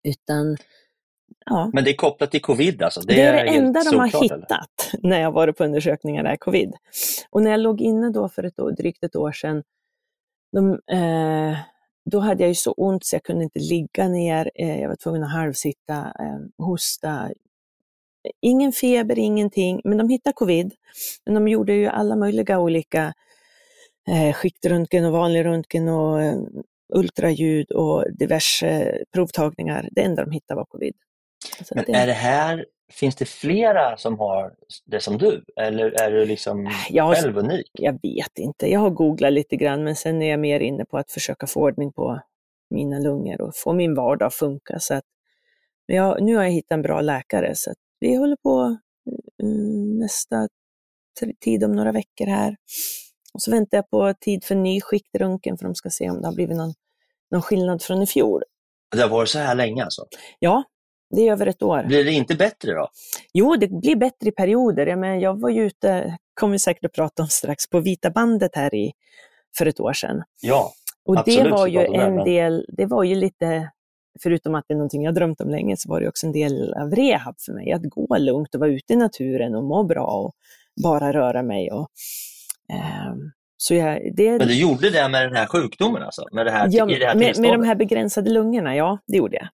Utan, 0.02 0.56
ja. 1.50 1.70
Men 1.72 1.84
det 1.84 1.90
är 1.90 1.94
kopplat 1.94 2.30
till 2.30 2.42
covid 2.42 2.82
alltså? 2.82 3.00
Det, 3.00 3.20
är 3.20 3.32
det 3.32 3.50
helt 3.50 3.66
enda 3.66 3.80
de 3.90 3.98
har 3.98 4.08
eller? 4.08 4.22
hittat 4.22 4.90
när 5.02 5.20
jag 5.20 5.32
varit 5.32 5.56
på 5.56 5.64
undersökningar 5.64 6.24
är 6.24 6.36
covid. 6.36 6.72
Och 7.30 7.42
när 7.42 7.50
jag 7.50 7.60
låg 7.60 7.80
inne 7.80 8.10
då 8.10 8.28
för 8.28 8.44
ett 8.44 8.60
år, 8.60 8.72
drygt 8.72 9.04
ett 9.04 9.16
år 9.16 9.32
sedan, 9.32 9.62
de, 10.52 10.72
eh, 10.72 11.58
då 12.10 12.18
hade 12.18 12.42
jag 12.42 12.48
ju 12.48 12.54
så 12.54 12.72
ont 12.72 13.04
så 13.04 13.16
jag 13.16 13.22
kunde 13.22 13.44
inte 13.44 13.58
ligga 13.58 14.08
ner. 14.08 14.50
Eh, 14.54 14.80
jag 14.80 14.88
var 14.88 14.96
tvungen 14.96 15.22
att 15.22 15.32
halvsitta, 15.32 15.96
eh, 15.96 16.64
hosta. 16.64 17.30
Ingen 18.40 18.72
feber, 18.72 19.18
ingenting, 19.18 19.80
men 19.84 19.98
de 19.98 20.08
hittade 20.08 20.34
covid. 20.34 20.74
Men 21.24 21.34
de 21.34 21.48
gjorde 21.48 21.72
ju 21.72 21.86
alla 21.86 22.16
möjliga 22.16 22.58
olika 22.58 23.14
eh, 24.08 24.32
skiktröntgen 24.32 25.04
och 25.04 25.12
vanlig 25.12 25.44
röntgen 25.44 25.88
och 25.88 26.22
eh, 26.22 26.38
ultraljud 26.94 27.70
och 27.70 28.04
diverse 28.12 28.98
provtagningar. 29.12 29.88
Det 29.92 30.00
enda 30.02 30.24
de 30.24 30.30
hittade 30.30 30.58
var 30.58 30.64
covid. 30.64 30.94
Så 31.64 31.74
Men 31.74 31.84
det- 31.86 31.92
är 31.92 32.06
det 32.06 32.12
här, 32.12 32.66
finns 32.92 33.16
det 33.16 33.24
flera 33.24 33.96
som 33.96 34.18
har 34.18 34.54
det 34.86 35.00
som 35.00 35.18
du? 35.18 35.44
Eller 35.56 36.00
är 36.02 36.10
du 36.10 36.24
liksom 36.26 36.70
Jag 36.90 37.04
har- 37.04 37.14
själv 37.14 37.38
unik? 37.38 37.70
Jag 37.72 37.92
vet 38.02 38.38
inte. 38.38 38.66
Jag 38.66 38.80
har 38.80 38.90
googlat 38.90 39.32
lite 39.32 39.56
grann, 39.56 39.84
men 39.84 39.96
sen 39.96 40.22
är 40.22 40.30
jag 40.30 40.40
mer 40.40 40.60
inne 40.60 40.84
på 40.84 40.98
att 40.98 41.10
försöka 41.12 41.46
få 41.46 41.60
ordning 41.60 41.92
på 41.92 42.20
mina 42.70 42.98
lungor 42.98 43.40
och 43.40 43.52
få 43.56 43.72
min 43.72 43.94
vardag 43.94 44.26
att 44.26 44.34
funka. 44.34 44.78
Så 44.80 44.94
att, 44.94 45.04
men 45.88 45.96
jag, 45.96 46.22
nu 46.22 46.36
har 46.36 46.42
jag 46.44 46.50
hittat 46.50 46.70
en 46.72 46.82
bra 46.82 47.00
läkare, 47.00 47.52
så 47.54 47.72
vi 48.00 48.16
håller 48.16 48.36
på 48.36 48.76
mm, 49.42 49.98
nästa 49.98 50.48
t- 51.20 51.32
tid 51.40 51.64
om 51.64 51.72
några 51.72 51.92
veckor 51.92 52.26
här. 52.26 52.56
Och 53.34 53.42
så 53.42 53.50
väntar 53.50 53.78
jag 53.78 53.90
på 53.90 54.14
tid 54.20 54.44
för 54.44 54.54
ny 54.54 54.80
skiktröntgen 54.80 55.58
för 55.58 55.64
de 55.64 55.74
ska 55.74 55.90
se 55.90 56.10
om 56.10 56.20
det 56.20 56.26
har 56.26 56.34
blivit 56.34 56.56
någon, 56.56 56.74
någon 57.30 57.42
skillnad 57.42 57.82
från 57.82 58.02
i 58.02 58.06
fjol. 58.06 58.42
Det 58.96 59.02
har 59.02 59.08
varit 59.08 59.28
så 59.28 59.38
här 59.38 59.54
länge 59.54 59.84
alltså? 59.84 60.06
Ja, 60.38 60.64
det 61.10 61.28
är 61.28 61.32
över 61.32 61.46
ett 61.46 61.62
år. 61.62 61.82
Blir 61.82 62.04
det 62.04 62.12
inte 62.12 62.34
bättre 62.34 62.72
då? 62.72 62.88
Jo, 63.32 63.56
det 63.56 63.68
blir 63.68 63.96
bättre 63.96 64.28
i 64.28 64.32
perioder. 64.32 64.86
Jag, 64.86 64.98
men, 64.98 65.20
jag 65.20 65.40
var 65.40 65.50
ju 65.50 65.66
ute, 65.66 66.18
kommer 66.34 66.52
vi 66.52 66.58
säkert 66.58 66.84
att 66.84 66.92
prata 66.92 67.22
om 67.22 67.28
strax, 67.28 67.70
på 67.70 67.80
Vita 67.80 68.10
bandet 68.10 68.50
här 68.54 68.74
i, 68.74 68.92
för 69.58 69.66
ett 69.66 69.80
år 69.80 69.92
sedan. 69.92 70.22
Ja. 70.42 70.72
Och 71.04 71.18
Absolut, 71.18 71.44
det 71.44 71.50
var 71.50 71.66
ju 71.66 71.84
en 71.84 72.16
det. 72.16 72.24
del, 72.24 72.66
det 72.68 72.86
var 72.86 73.04
ju 73.04 73.14
lite, 73.14 73.70
förutom 74.22 74.54
att 74.54 74.64
det 74.68 74.74
är 74.74 74.76
någonting 74.76 75.04
jag 75.04 75.14
drömt 75.14 75.40
om 75.40 75.50
länge, 75.50 75.76
så 75.76 75.88
var 75.88 76.00
det 76.00 76.08
också 76.08 76.26
en 76.26 76.32
del 76.32 76.74
av 76.74 76.90
rehab 76.90 77.34
för 77.40 77.52
mig. 77.52 77.72
Att 77.72 77.82
gå 77.82 78.16
lugnt 78.18 78.54
och 78.54 78.60
vara 78.60 78.70
ute 78.70 78.92
i 78.92 78.96
naturen 78.96 79.54
och 79.54 79.64
må 79.64 79.84
bra 79.84 80.06
och 80.06 80.32
bara 80.82 81.12
röra 81.12 81.42
mig. 81.42 81.70
Och, 81.70 81.88
så 83.56 83.74
jag, 83.74 84.14
det, 84.14 84.38
Men 84.38 84.48
du 84.48 84.60
gjorde 84.60 84.90
det 84.90 85.08
med 85.08 85.22
den 85.22 85.36
här 85.36 85.46
sjukdomen 85.46 86.02
alltså? 86.02 86.28
Med 86.32 86.46
det 86.46 86.50
här, 86.50 86.68
ja, 86.70 86.90
i 86.90 86.98
det 86.98 87.06
här 87.06 87.14
med, 87.14 87.38
med 87.38 87.52
de 87.52 87.62
här 87.62 87.74
begränsade 87.74 88.30
lungorna, 88.30 88.76
ja, 88.76 88.98
det 89.06 89.16
gjorde 89.16 89.36
jag. 89.36 89.48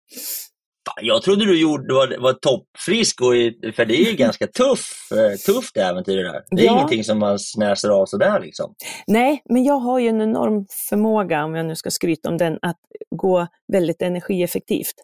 Jag 1.02 1.22
trodde 1.22 1.44
du 1.44 1.60
gjorde, 1.60 1.94
var, 1.94 2.16
var 2.20 2.32
toppfrisk, 2.32 3.20
och, 3.20 3.32
för 3.74 3.84
det 3.84 3.94
är 3.94 4.10
ju 4.10 4.12
ganska 4.16 4.46
tuff, 4.46 5.12
eh, 5.12 5.36
tufft 5.54 5.76
äventyr 5.76 6.16
det 6.16 6.22
där. 6.22 6.44
Det 6.50 6.62
är 6.62 6.66
Ja. 6.66 6.72
ingenting 6.72 7.04
som 7.04 7.18
man 7.18 7.38
snäser 7.38 7.88
av 7.88 8.06
sådär 8.06 8.40
liksom. 8.40 8.74
Nej, 9.06 9.42
men 9.44 9.64
jag 9.64 9.78
har 9.78 9.98
ju 9.98 10.08
en 10.08 10.20
enorm 10.20 10.66
förmåga, 10.88 11.44
om 11.44 11.54
jag 11.54 11.66
nu 11.66 11.76
ska 11.76 11.90
skryta 11.90 12.28
om 12.28 12.38
den, 12.38 12.58
att 12.62 12.78
gå 13.16 13.46
väldigt 13.72 14.02
energieffektivt. 14.02 14.94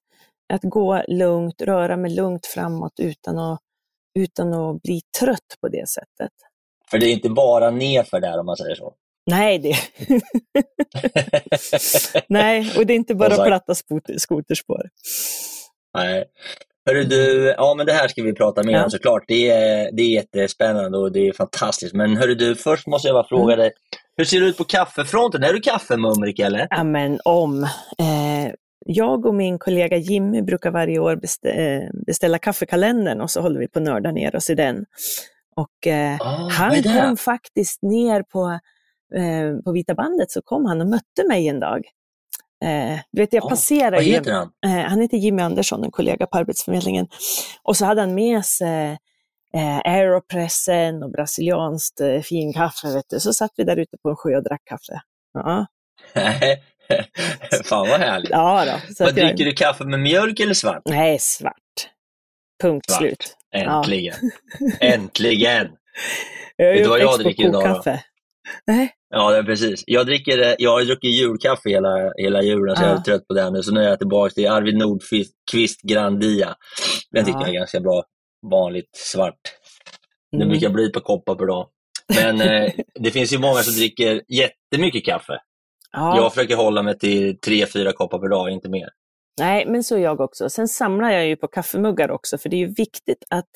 Att 0.52 0.62
gå 0.62 1.02
lugnt, 1.08 1.62
röra 1.62 1.96
mig 1.96 2.10
lugnt 2.14 2.46
framåt 2.46 2.92
utan 3.00 3.38
att, 3.38 3.60
utan 4.18 4.54
att 4.54 4.82
bli 4.82 5.00
trött 5.20 5.56
på 5.60 5.68
det 5.68 5.88
sättet. 5.88 6.32
För 6.90 6.98
det 6.98 7.06
är 7.06 7.12
inte 7.12 7.28
bara 7.28 7.70
nerför 7.70 8.20
där 8.20 8.38
om 8.38 8.46
man 8.46 8.56
säger 8.56 8.74
så. 8.74 8.94
Nej, 9.30 9.58
det... 9.58 9.76
Nej, 12.28 12.72
och 12.78 12.86
det 12.86 12.92
är 12.92 12.96
inte 12.96 13.14
bara 13.14 13.44
platta 13.44 13.74
skoterspår. 14.18 14.88
Nej. 15.94 16.24
Hörru 16.86 17.04
du, 17.04 17.54
ja 17.56 17.74
men 17.76 17.86
det 17.86 17.92
här 17.92 18.08
ska 18.08 18.22
vi 18.22 18.32
prata 18.32 18.62
mer 18.62 18.72
Ja. 18.72 18.84
om 18.84 18.90
såklart. 18.90 19.24
Det 19.28 19.50
är, 19.50 19.90
det 19.92 20.02
är 20.02 20.08
jättespännande 20.10 20.98
och 20.98 21.12
det 21.12 21.28
är 21.28 21.32
fantastiskt. 21.32 21.94
Men 21.94 22.16
hörru 22.16 22.34
du, 22.34 22.54
först 22.56 22.86
måste 22.86 23.08
jag 23.08 23.14
bara 23.14 23.28
fråga 23.28 23.54
Mm. 23.54 23.58
dig. 23.58 23.72
Hur 24.16 24.24
ser 24.24 24.40
det 24.40 24.46
ut 24.46 24.56
på 24.56 24.64
kaffefronten? 24.64 25.42
Är 25.42 25.52
du 25.52 25.60
kaffemumrik 25.60 26.38
eller? 26.38 26.66
Ja, 26.70 26.84
men 26.84 27.20
om. 27.24 27.62
Eh, 27.64 28.52
jag 28.86 29.26
och 29.26 29.34
min 29.34 29.58
kollega 29.58 29.96
Jimmy 29.96 30.42
brukar 30.42 30.70
varje 30.70 30.98
år 30.98 31.16
bestä- 31.16 31.58
eh, 31.82 31.88
beställa 32.06 32.38
kaffekalendern 32.38 33.20
och 33.20 33.30
så 33.30 33.40
håller 33.40 33.60
vi 33.60 33.68
på 33.68 33.78
att 33.78 33.84
nörda 33.84 34.10
ner 34.12 34.36
oss 34.36 34.50
i 34.50 34.54
den. 34.54 34.84
Och 35.56 35.86
eh, 35.86 36.16
Ah, 36.20 36.48
han 36.50 36.82
kom 36.82 37.16
faktiskt 37.16 37.82
ner 37.82 38.22
på, 38.22 38.58
eh, 39.14 39.62
på 39.64 39.72
Vita 39.72 39.94
bandet, 39.94 40.30
så 40.30 40.42
kom 40.42 40.64
han 40.64 40.80
och 40.80 40.86
mötte 40.86 41.24
mig 41.28 41.48
en 41.48 41.60
dag. 41.60 41.84
Eh, 42.64 42.98
vet, 43.12 43.32
jag 43.32 43.48
passerar 43.48 44.00
ju- 44.00 44.12
heter 44.12 44.32
han? 44.32 44.50
Eh, 44.66 44.88
han 44.88 45.00
heter 45.00 45.16
Jimmy 45.16 45.42
Andersson, 45.42 45.84
en 45.84 45.90
kollega 45.90 46.26
på 46.26 46.38
Arbetsförmedlingen. 46.38 47.08
Och 47.62 47.76
så 47.76 47.84
hade 47.84 48.00
han 48.00 48.14
med 48.14 48.44
sig 48.44 48.98
eh, 49.54 49.76
Aeropressen 49.84 51.02
och 51.02 51.10
brasilianskt 51.10 52.00
eh, 52.00 52.20
finkaffe. 52.20 52.88
Vet 52.94 53.04
du. 53.10 53.20
Så 53.20 53.32
satt 53.32 53.50
vi 53.56 53.64
där 53.64 53.76
ute 53.76 53.96
på 54.02 54.08
en 54.10 54.16
sjö 54.16 54.36
och 54.36 54.44
drack 54.44 54.62
kaffe. 54.64 55.00
Ja, 55.34 55.66
Fan 57.64 57.88
vad 57.88 58.00
härligt. 58.00 58.30
ja 58.30 58.64
då. 58.64 58.94
Så 58.94 59.04
vad 59.04 59.12
att 59.12 59.16
jag, 59.18 59.26
dricker 59.26 59.44
du 59.44 59.52
kaffe 59.52 59.84
med 59.84 60.00
mjölk 60.00 60.40
eller 60.40 60.54
svart? 60.54 60.82
Nej, 60.84 61.18
svart. 61.18 61.54
Punkt 62.62 62.90
Svart. 62.90 62.98
slut. 62.98 63.36
Äntligen. 63.54 64.14
Äntligen. 64.80 65.68
Jag 66.56 66.68
är 66.68 66.72
Vet 66.74 66.82
du 66.84 66.88
vad 66.90 67.00
jag 67.00 67.18
dricker 67.18 67.44
idag 67.44 67.64
då? 67.64 67.68
kokkaffe. 67.68 68.04
Nej, 68.66 68.92
Ja, 69.10 69.30
det 69.30 69.44
precis. 69.44 69.84
Jag, 69.86 70.06
dricker, 70.06 70.38
eh, 70.42 70.54
jag 70.58 70.70
har 70.70 70.82
druckit 70.82 71.10
julkaffe 71.10 71.68
hela, 71.70 72.12
hela 72.16 72.42
julen, 72.42 72.76
så 72.76 72.82
jag 72.82 72.90
är 72.90 72.94
Ja. 72.94 73.02
trött 73.04 73.26
på 73.28 73.34
det 73.34 73.50
nu. 73.50 73.62
Så 73.62 73.72
nu 73.74 73.80
är 73.84 73.88
jag 73.88 73.98
tillbaka 73.98 74.30
till 74.34 74.48
Arvid 74.48 74.76
Nordqvist 74.76 75.80
Grandia. 75.82 76.54
Den 77.10 77.24
tycker 77.24 77.38
Ja. 77.38 77.46
jag 77.46 77.54
är 77.54 77.58
ganska 77.58 77.80
bra. 77.80 78.04
Vanligt 78.50 78.90
svart. 78.96 79.40
Det 80.30 80.36
Mm. 80.36 80.48
brukar 80.48 80.70
bli 80.70 80.86
ett 80.86 80.92
par 80.92 81.00
koppar 81.00 81.34
per 81.34 81.46
dag. 81.46 81.68
Men 82.14 82.40
eh, 82.40 82.72
det 83.00 83.10
finns 83.10 83.32
ju 83.32 83.38
många 83.38 83.58
som 83.62 83.74
dricker 83.74 84.22
jättemycket 84.28 85.04
kaffe. 85.04 85.38
ja. 85.92 86.16
Jag 86.16 86.34
försöker 86.34 86.56
hålla 86.56 86.82
mig 86.82 86.98
till 86.98 87.40
tre, 87.40 87.66
fyra 87.66 87.92
koppar 87.92 88.18
per 88.18 88.28
dag, 88.28 88.50
inte 88.50 88.68
mer. 88.68 88.88
Nej, 89.40 89.66
men 89.66 89.84
så 89.84 89.98
jag 89.98 90.20
också. 90.20 90.50
Sen 90.50 90.68
samlar 90.68 91.10
jag 91.10 91.26
ju 91.26 91.36
på 91.36 91.48
kaffemuggar 91.48 92.10
också, 92.10 92.38
för 92.38 92.48
det 92.48 92.56
är 92.56 92.58
ju 92.68 92.74
viktigt 92.74 93.24
att, 93.30 93.48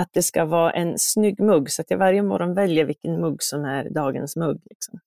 att 0.00 0.08
det 0.12 0.22
ska 0.22 0.44
vara 0.44 0.70
en 0.72 0.98
snygg 0.98 1.40
mugg, 1.40 1.70
så 1.70 1.82
att 1.82 1.90
jag 1.90 1.98
varje 1.98 2.22
morgon 2.22 2.54
väljer 2.54 2.84
vilken 2.84 3.20
mugg 3.20 3.42
som 3.42 3.64
är 3.64 3.90
dagens 3.90 4.36
mugg. 4.36 4.60
Liksom. 4.70 4.98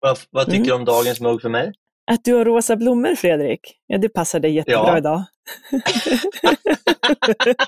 Vad, 0.00 0.18
vad 0.30 0.44
tycker 0.46 0.56
Mm. 0.56 0.66
du 0.68 0.72
om 0.74 0.84
dagens 0.84 1.20
mugg 1.20 1.42
för 1.42 1.48
mig? 1.48 1.72
Att 2.10 2.24
du 2.24 2.34
har 2.34 2.44
rosa 2.44 2.76
blommor, 2.76 3.14
Fredrik, 3.14 3.60
ja, 3.86 3.98
det 3.98 4.08
passar 4.08 4.40
dig 4.40 4.54
jättebra 4.54 4.78
Ja. 4.88 4.98
idag. 4.98 5.24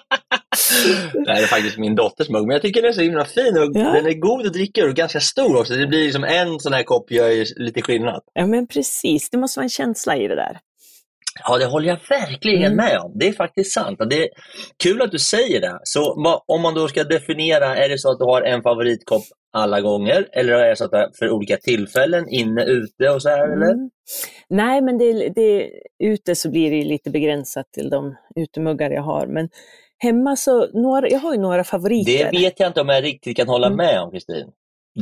Det 1.12 1.32
här 1.32 1.42
är 1.42 1.47
faktiskt 1.47 1.78
min 1.78 1.94
dotters 1.94 2.28
mugg, 2.28 2.47
men 2.47 2.54
jag 2.54 2.62
tycker 2.62 2.82
den 2.82 2.88
är 2.88 2.92
så 2.94 3.00
himla 3.00 3.25
fin. 3.25 3.58
Och 3.58 3.70
Ja. 3.75 3.92
Den 3.92 4.06
är 4.06 4.12
god 4.20 4.47
att 4.47 4.52
dricka 4.52 4.85
och 4.85 4.94
ganska 4.94 5.20
stor 5.20 5.61
också. 5.61 5.75
Det 5.75 5.87
blir 5.87 6.04
liksom 6.04 6.25
en 6.25 6.61
sån 6.61 6.73
här 6.73 6.82
kopp 6.82 7.11
gör 7.11 7.61
lite 7.62 7.82
skillnad. 7.82 8.23
Ja, 8.32 8.47
men 8.47 8.66
precis. 8.66 9.30
Det 9.30 9.38
måste 9.38 9.58
vara 9.58 9.64
en 9.64 9.68
känsla 9.70 10.16
i 10.16 10.28
det 10.28 10.35
där. 10.37 10.58
Ja, 11.45 11.59
det 11.59 11.66
håller 11.66 11.88
jag 11.88 11.99
verkligen 12.09 12.73
Mm. 12.73 12.76
med 12.76 12.99
om. 12.99 13.12
Det 13.14 13.28
är 13.28 13.33
faktiskt 13.33 13.73
sant. 13.73 13.99
Det 14.11 14.23
är 14.23 14.28
kul 14.83 15.02
att 15.02 15.11
du 15.12 15.18
säger 15.18 15.61
det. 15.61 15.78
Så 15.83 16.12
om 16.47 16.62
man 16.62 16.75
då 16.75 16.88
ska 16.88 17.04
definiera, 17.04 17.76
är 17.76 17.88
det 17.88 17.99
så 17.99 18.11
att 18.11 18.18
du 18.18 18.25
har 18.25 18.42
en 18.42 18.62
favoritkopp 18.62 19.23
alla 19.52 19.80
gånger? 19.80 20.28
Eller 20.33 20.52
är 20.52 20.68
det 20.68 20.76
så 20.76 20.85
att 20.85 20.90
det 20.90 20.99
är 20.99 21.09
för 21.18 21.30
olika 21.30 21.57
tillfällen, 21.57 22.28
inne, 22.28 22.64
ute 22.64 23.11
och 23.11 23.23
så 23.23 23.28
här? 23.28 23.52
Eller? 23.52 23.73
Mm. 23.73 23.90
Nej, 24.49 24.80
men 24.83 24.99
det, 24.99 25.28
det, 25.28 25.71
ute 26.04 26.35
så 26.35 26.50
blir 26.50 26.71
det 26.71 26.85
lite 26.88 27.11
begränsat 27.11 27.66
till 27.73 27.90
de 27.90 28.16
utemuggar 28.37 28.90
jag 28.90 29.02
har. 29.02 29.26
Men 29.26 29.49
hemma 29.99 30.37
så, 30.37 30.66
några, 30.83 31.09
jag 31.09 31.18
har 31.18 31.35
ju 31.35 31.40
några 31.40 31.64
favoriter. 31.64 32.30
Det 32.33 32.38
vet 32.38 32.61
jag 32.61 32.66
inte 32.68 32.80
om 32.80 32.88
jag 32.88 33.04
riktigt 33.04 33.37
kan 33.37 33.49
hålla 33.49 33.66
Mm. 33.66 33.76
med 33.76 34.00
om, 34.00 34.11
Kristin. 34.11 34.47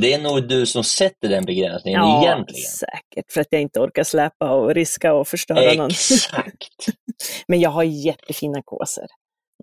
Det 0.01 0.13
är 0.13 0.19
nog 0.23 0.49
du 0.49 0.67
som 0.67 0.85
sätter 0.85 1.29
den 1.29 1.45
begränsningen 1.45 2.01
ja, 2.01 2.23
egentligen. 2.25 2.63
säkert. 2.71 3.33
För 3.33 3.41
att 3.41 3.47
jag 3.51 3.61
inte 3.63 3.81
orkar 3.81 4.05
släpa 4.05 4.51
och 4.51 4.75
riska 4.75 5.15
och 5.15 5.29
förstöra 5.29 5.75
någon. 5.75 5.91
Exakt. 5.91 6.87
Men 7.49 7.61
jag 7.61 7.71
har 7.71 7.83
jättefina 7.83 8.63
kåsor. 8.65 9.07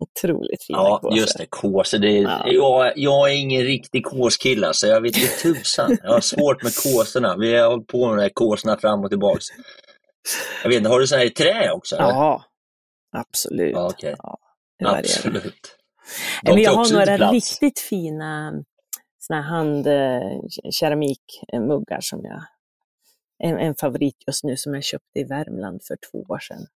Otroligt 0.02 0.64
fina 0.64 0.80
Ja, 0.80 1.00
kåsor. 1.02 1.18
just 1.18 1.38
det. 1.38 1.46
Kåsor. 1.50 1.98
Det 1.98 2.08
är, 2.18 2.22
Ja. 2.22 2.44
jag, 2.48 2.94
jag 2.96 3.32
är 3.32 3.36
ingen 3.36 3.62
riktig 3.64 4.06
kåskille, 4.06 4.74
så 4.74 4.88
jag 4.88 5.02
vet 5.02 5.18
inte 5.18 5.28
tusan. 5.42 5.98
Jag 6.04 6.12
har 6.12 6.22
svårt 6.22 6.64
med 6.64 6.76
kåsorna. 6.76 7.36
Vi 7.38 7.56
har 7.58 7.70
hållit 7.70 7.88
på 7.88 8.08
med 8.08 8.18
de 8.18 8.22
här 8.22 8.32
kåsorna 8.34 8.78
fram 8.78 9.04
och 9.04 9.10
tillbaks. 9.10 9.46
Jag 10.64 10.70
vet 10.70 10.78
inte, 10.78 10.90
har 10.90 11.00
du 11.00 11.08
sådana 11.08 11.20
här 11.24 11.28
i 11.32 11.34
trä 11.34 11.72
också? 11.72 11.96
eller? 11.96 12.08
Ja, 12.10 12.44
absolut. 13.18 13.72
Ja, 13.74 13.88
okej. 13.90 14.16
Ja. 14.18 14.38
Absolut. 14.86 15.76
De 16.44 16.54
Men 16.54 16.64
jag 16.64 16.72
har 16.72 16.94
några 16.94 17.18
plats. 17.18 17.34
riktigt 17.62 17.80
fina 17.80 18.54
såna 19.28 19.42
här 19.42 19.50
handkeramikmuggar 19.50 22.02
som 22.02 22.20
jag 22.24 22.44
en, 23.44 23.58
en 23.58 23.76
favorit 23.76 24.24
just 24.28 24.44
nu 24.44 24.58
som 24.58 24.74
jag 24.74 24.84
köpte 24.84 25.20
i 25.20 25.24
Värmland 25.24 25.84
för 25.84 25.98
två 26.12 26.34
år 26.34 26.40
sedan. 26.40 26.68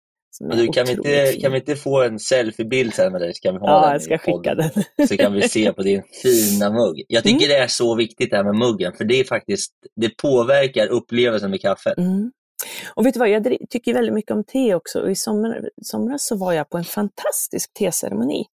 Du, 0.40 0.68
kan, 0.68 0.86
vi 0.86 0.92
inte, 0.92 1.26
fin. 1.32 1.40
kan 1.40 1.52
vi 1.52 1.58
inte 1.58 1.76
få 1.76 2.02
en 2.02 2.18
selfiebild 2.18 2.94
sen 2.94 3.12
med 3.12 3.20
dig? 3.20 3.34
Så 3.34 3.40
kan 3.40 3.54
vi 3.54 3.60
ha 3.60 3.68
Ja, 3.68 3.82
den 3.82 3.92
jag 3.92 4.02
ska 4.02 4.18
skicka 4.18 4.54
den. 4.54 4.70
Så 5.08 5.16
kan 5.16 5.32
vi 5.32 5.48
se 5.48 5.72
på 5.72 5.82
din 5.82 6.02
fina 6.22 6.70
mugg. 6.70 7.04
Jag 7.08 7.24
tycker 7.24 7.48
det 7.48 7.56
är 7.56 7.66
så 7.66 7.94
viktigt 7.94 8.30
det 8.30 8.36
här 8.36 8.44
med 8.44 8.54
muggen, 8.54 8.92
för 8.92 9.04
det 9.04 9.20
är 9.20 9.24
faktiskt, 9.24 9.72
det 9.96 10.16
påverkar 10.16 10.86
upplevelsen 10.86 11.50
med 11.50 11.60
kaffet. 11.60 11.98
Mm. 11.98 12.32
Och 12.94 13.06
vet 13.06 13.14
du 13.14 13.20
vad, 13.20 13.28
jag 13.28 13.56
tycker 13.70 13.94
väldigt 13.94 14.14
mycket 14.14 14.30
om 14.30 14.44
te 14.44 14.74
också. 14.74 15.00
Och 15.00 15.10
I 15.10 15.14
sommar, 15.14 15.70
somras 15.82 16.26
så 16.26 16.36
var 16.36 16.52
jag 16.52 16.70
på 16.70 16.78
en 16.78 16.84
fantastisk 16.84 17.74
teceremoni. 17.74 18.44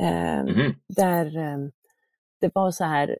Eh, 0.00 0.44
Mhm. 0.44 0.74
Där 0.96 1.36
eh, 1.36 1.58
det 2.40 2.50
var 2.54 2.70
så 2.70 2.84
här, 2.84 3.18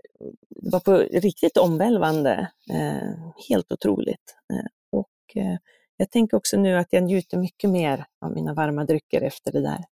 det 0.49 0.71
var 0.71 0.81
på 0.81 0.97
riktigt 0.97 1.57
omvälvande. 1.57 2.51
Eh, 2.71 3.33
helt 3.49 3.73
otroligt. 3.73 4.37
Eh, 4.53 4.99
och 4.99 5.43
eh, 5.43 5.57
jag 5.97 6.11
tänker 6.11 6.37
också 6.37 6.57
nu 6.57 6.79
att 6.79 6.89
jag 6.91 7.03
njuter 7.03 7.39
mycket 7.39 7.71
mer 7.71 8.07
av 8.21 8.33
mina 8.33 8.55
varma 8.55 8.85
drycker 8.85 9.21
efter 9.21 9.53
det 9.53 9.61
där. 9.61 9.85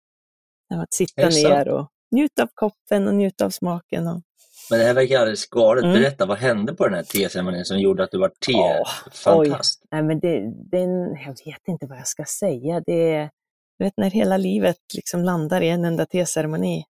Att 0.75 0.93
sitta 0.95 1.29
ner 1.29 1.69
och 1.69 1.89
njuta 2.13 2.43
av 2.43 2.49
koppen 2.55 3.09
och 3.09 3.15
njuta 3.15 3.45
av 3.45 3.51
smaken. 3.51 4.07
Och, 4.07 4.23
Men 4.71 4.79
det 4.79 4.85
här 4.85 4.95
verkar 4.95 5.19
alldeles 5.19 5.47
galet. 5.47 5.85
Mm. 5.85 5.95
Berätta, 5.95 6.27
vad 6.27 6.39
hände 6.39 6.75
på 6.75 6.85
den 6.85 6.95
här 6.95 7.03
teceremonin 7.03 7.65
som 7.65 7.79
gjorde 7.79 8.05
att 8.05 8.11
du 8.11 8.19
var 8.19 8.33
te-fantast? 8.47 9.85
Nej, 9.91 10.03
men 10.03 10.21
det, 10.21 10.53
den, 10.71 11.15
jag 11.15 11.37
vet 11.47 11.69
inte 11.69 11.87
vad 11.87 11.99
jag 11.99 12.07
ska 12.07 12.25
säga. 12.25 12.83
Det 12.87 13.15
är, 13.15 13.31
du 13.79 13.85
vet 13.85 13.97
när 13.97 14.11
hela 14.11 14.37
livet 14.37 14.79
liksom 14.95 15.25
landar 15.25 15.61
i 15.61 15.69
en 15.69 15.85
enda 15.85 16.07
teceremoni. 16.07 16.85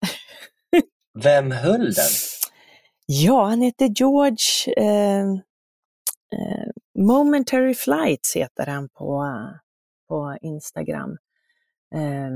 Vem 1.14 1.50
höll 1.50 1.92
den? 1.92 2.04
Ja, 3.06 3.44
han 3.44 3.60
heter 3.62 3.86
George 3.86 4.74
eh, 4.76 5.20
eh, 6.34 6.68
Momentary 6.98 7.74
Flights 7.74 8.36
heter 8.36 8.66
han 8.66 8.88
på, 8.88 9.24
på 10.08 10.36
Instagram. 10.42 11.10
Eh, 11.94 12.30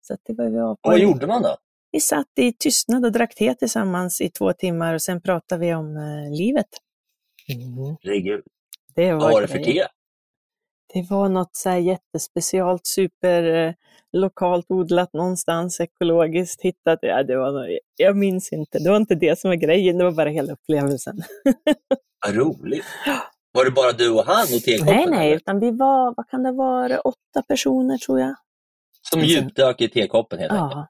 så 0.00 0.14
att 0.14 0.20
det 0.26 0.32
var 0.34 0.44
vi 0.44 0.56
var 0.56 0.74
på. 0.74 0.80
Och 0.84 0.90
vad 0.92 0.98
gjorde 0.98 1.26
man 1.26 1.42
då? 1.42 1.56
Vi 1.90 2.00
satt 2.00 2.26
i 2.38 2.52
tystnad 2.52 3.04
och 3.04 3.12
drack 3.12 3.34
te 3.34 3.54
tillsammans 3.54 4.20
i 4.20 4.30
två 4.30 4.52
timmar 4.52 4.94
och 4.94 5.02
sen 5.02 5.20
pratade 5.22 5.60
vi 5.66 5.74
om 5.74 5.96
eh, 5.96 6.30
livet. 6.38 6.66
Herregud, 7.48 8.44
Det 8.94 9.12
vad 9.12 9.32
var 9.32 9.40
det 9.42 9.48
för 9.48 9.58
grejer. 9.58 9.84
te? 9.84 9.90
Det 10.96 11.10
var 11.10 11.28
något 11.28 11.56
så 11.56 11.70
här 11.70 11.76
jättespecialt, 11.78 12.86
super 12.86 13.42
eh, 13.54 13.72
lokalt 14.12 14.66
odlat 14.68 15.12
någonstans, 15.12 15.80
ekologiskt 15.80 16.62
hittat. 16.62 16.98
Ja, 17.02 17.22
det 17.22 17.36
var 17.36 17.52
något, 17.52 17.78
jag 17.96 18.16
minns 18.16 18.52
inte, 18.52 18.78
det 18.78 18.90
var 18.90 18.96
inte 18.96 19.14
det 19.14 19.38
som 19.38 19.50
var 19.50 19.56
grejen, 19.56 19.98
det 19.98 20.04
var 20.04 20.12
bara 20.12 20.28
hela 20.28 20.52
upplevelsen. 20.52 21.22
Vad 22.26 22.34
roligt. 22.34 22.84
Var 23.52 23.64
det 23.64 23.70
bara 23.70 23.92
du 23.92 24.10
och 24.10 24.24
han 24.24 24.42
och 24.42 24.62
tekoppen? 24.62 24.94
nej, 24.96 25.06
nej, 25.06 25.26
eller? 25.26 25.36
utan 25.36 25.60
vi 25.60 25.70
var, 25.70 26.14
vad 26.16 26.28
kan 26.28 26.42
det 26.42 26.52
vara, 26.52 27.00
åtta 27.00 27.42
personer 27.48 27.98
tror 27.98 28.20
jag. 28.20 28.34
Som 29.10 29.20
djupdök 29.20 29.80
i 29.80 29.88
tekoppen 29.88 30.38
helt 30.38 30.52
enkelt. 30.52 30.72
Ja. 30.72 30.88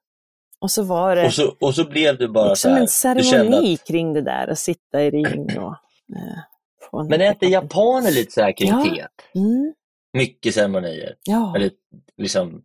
Och 0.60 0.70
så 0.70 0.82
var 0.82 1.16
det 1.16 1.26
Och 1.26 1.32
så, 1.32 1.56
och 1.60 1.74
så 1.74 1.84
blev 1.88 2.18
du 2.18 2.28
bara 2.28 2.44
så 2.44 2.50
liksom 2.50 2.72
här. 2.72 2.80
en 2.80 2.88
ceremoni 2.88 3.74
att, 3.74 3.86
kring 3.86 4.12
det 4.12 4.22
där, 4.22 4.48
att 4.48 4.58
sitta 4.58 5.02
i 5.02 5.10
ring 5.10 5.58
och 5.58 5.74
eh, 6.16 7.04
men 7.08 7.20
är 7.20 7.30
inte 7.30 7.46
japaner 7.46 8.10
lite 8.10 8.32
så 8.32 8.40
här 8.40 8.52
kring 8.52 8.68
Ja. 8.68 8.84
teet? 8.84 9.10
Mm, 9.34 9.74
Mycket 10.16 10.55
ceremonier. 10.55 11.14
ja. 11.24 11.57
Eller 11.57 11.70
liksom, 12.16 12.62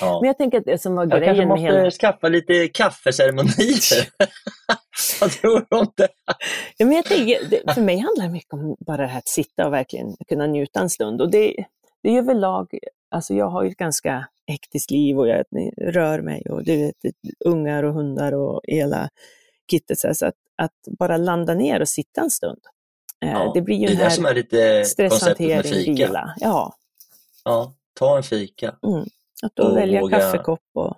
ja. 0.00 0.18
Men 0.20 0.26
jag 0.28 0.38
tänker 0.38 0.58
att 0.58 0.64
det 0.64 0.78
som 0.78 0.94
var 0.94 1.02
Jag 1.02 1.10
kanske 1.10 1.26
grejen 1.32 1.48
med 1.48 1.58
måste 1.60 1.76
hela... 1.78 1.90
skaffa 1.90 2.28
lite 2.28 2.68
kaffeceremonier. 2.68 4.08
Vad 5.20 5.30
tror 5.30 5.66
du 5.70 5.76
om 5.76 5.92
det? 5.96 6.08
Ja, 6.76 6.86
men 6.86 6.96
jag 6.96 7.04
tänker, 7.04 7.72
för 7.74 7.80
mig 7.82 7.98
handlar 7.98 8.24
det 8.26 8.32
mycket 8.32 8.52
om 8.52 8.76
bara 8.86 8.96
det 8.96 9.06
här 9.06 9.18
att 9.18 9.28
sitta 9.28 9.66
och 9.66 9.72
verkligen 9.72 10.16
kunna 10.28 10.46
njuta 10.46 10.80
en 10.80 10.90
stund. 10.90 11.20
Och 11.20 11.30
det, 11.30 11.54
det 12.02 12.08
är 12.08 12.12
ju 12.12 12.18
överlag, 12.18 12.78
alltså 13.10 13.34
jag 13.34 13.46
har 13.48 13.62
ju 13.64 13.70
ett 13.70 13.76
ganska 13.76 14.28
hektiskt 14.46 14.90
liv 14.90 15.18
och 15.18 15.28
jag 15.28 15.44
rör 15.80 16.20
mig 16.22 16.42
och 16.50 16.64
du 16.64 16.76
vet, 16.76 16.94
ungar 17.44 17.82
och 17.82 17.94
hundar 17.94 18.32
och 18.32 18.60
hela 18.64 19.08
kittet. 19.70 19.98
Så, 19.98 20.06
här, 20.06 20.12
att, 20.28 20.34
att 20.62 20.96
bara 20.98 21.16
landa 21.16 21.54
ner 21.54 21.80
och 21.80 21.88
sitta 21.88 22.20
en 22.20 22.30
stund. 22.30 22.60
Eh, 23.24 23.30
Ja, 23.30 23.50
det 23.54 23.60
blir 23.62 23.76
ju 23.76 23.86
det 23.86 23.92
är 23.92 23.96
den 23.96 24.04
det 24.04 24.10
som 24.10 24.24
här 24.24 24.32
är 24.32 24.34
lite 24.36 24.56
konceptet 24.56 24.78
med 24.78 24.86
stresshantering, 24.86 25.62
fika. 25.72 26.06
vila. 26.06 26.34
Ja, 26.40 26.74
Ja, 27.44 27.74
ta 27.98 28.16
en 28.16 28.22
fika. 28.22 28.68
att 29.42 29.56
då 29.56 29.62
Och 29.62 29.76
välja 29.76 30.00
våga- 30.00 30.18
kaffekopp 30.20 30.60
och 30.74 30.96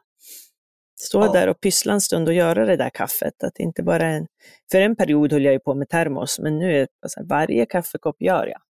stå 1.01 1.21
Ja. 1.27 1.33
där 1.33 1.49
och 1.49 1.61
pyssla 1.61 1.93
en 1.93 2.01
stund 2.01 2.29
och 2.29 2.35
göra 2.35 2.67
det 2.67 2.77
där 2.77 2.91
kaffet. 2.91 3.43
Att 3.45 3.59
inte 3.59 3.83
bara 3.83 4.07
en, 4.07 4.27
för 4.71 4.81
en 4.81 4.97
period 4.97 5.33
höll 5.33 5.45
jag 5.45 5.53
ju 5.53 5.59
på 5.61 5.75
med 5.75 5.89
termos, 5.89 6.39
men 6.39 6.59
nu 6.59 6.75
är 6.77 6.81
det 6.81 6.89
bara 7.03 7.09
så 7.09 7.21
här, 7.21 7.27
varje 7.27 7.67
kaffekopp 7.67 8.17
gör 8.23 8.47
jag. 8.47 8.61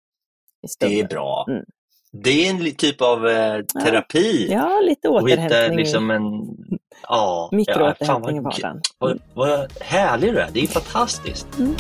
i 0.63 0.67
Det 0.81 1.01
är 1.01 1.07
bra. 1.09 1.45
Mm. 1.49 1.65
Det 2.13 2.31
är 2.47 2.51
en 2.51 2.75
typ 2.75 3.03
av 3.03 3.29
eh, 3.29 3.63
terapi. 3.65 4.49
Ja, 4.51 4.81
lite 4.85 5.09
Och 5.09 5.31
hitta 5.31 5.43
återhämtning, 5.43 5.77
liksom 5.79 6.11
en... 6.11 6.23
Ja, 6.23 6.79
ja, 7.09 7.49
mikroåterhämtning 7.53 8.37
i 8.37 8.41
vad, 8.41 8.53
vardagen. 8.55 8.81
vad, 8.99 9.19
vad 9.35 9.73
härlig 9.81 10.33
du 10.33 10.39
är. 10.41 10.51
Det 10.53 10.61
är 10.61 10.67
fantastiskt. 10.67 11.59
Mm. 11.59 11.75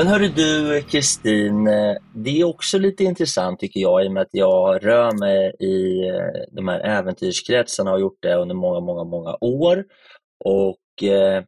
Men 0.00 0.08
hörru 0.08 0.28
du 0.28 0.82
Kristin, 0.82 1.66
eh, 1.66 1.96
det 2.14 2.40
är 2.40 2.44
också 2.44 2.78
lite 2.78 3.04
intressant 3.04 3.60
tycker 3.60 3.80
jag 3.80 4.04
i 4.04 4.08
och 4.08 4.12
med 4.12 4.22
att 4.22 4.28
jag 4.32 4.86
rör 4.86 5.12
mig 5.12 5.54
i 5.58 6.08
eh, 6.08 6.46
de 6.52 6.68
här 6.68 6.80
äventyrskretsarna 6.80 7.90
och 7.90 7.94
har 7.94 8.00
gjort 8.00 8.18
det 8.22 8.34
under 8.34 8.54
många, 8.54 8.80
många, 8.80 9.04
många 9.04 9.36
år. 9.40 9.84
Och 10.44 11.02
eh, 11.02 11.44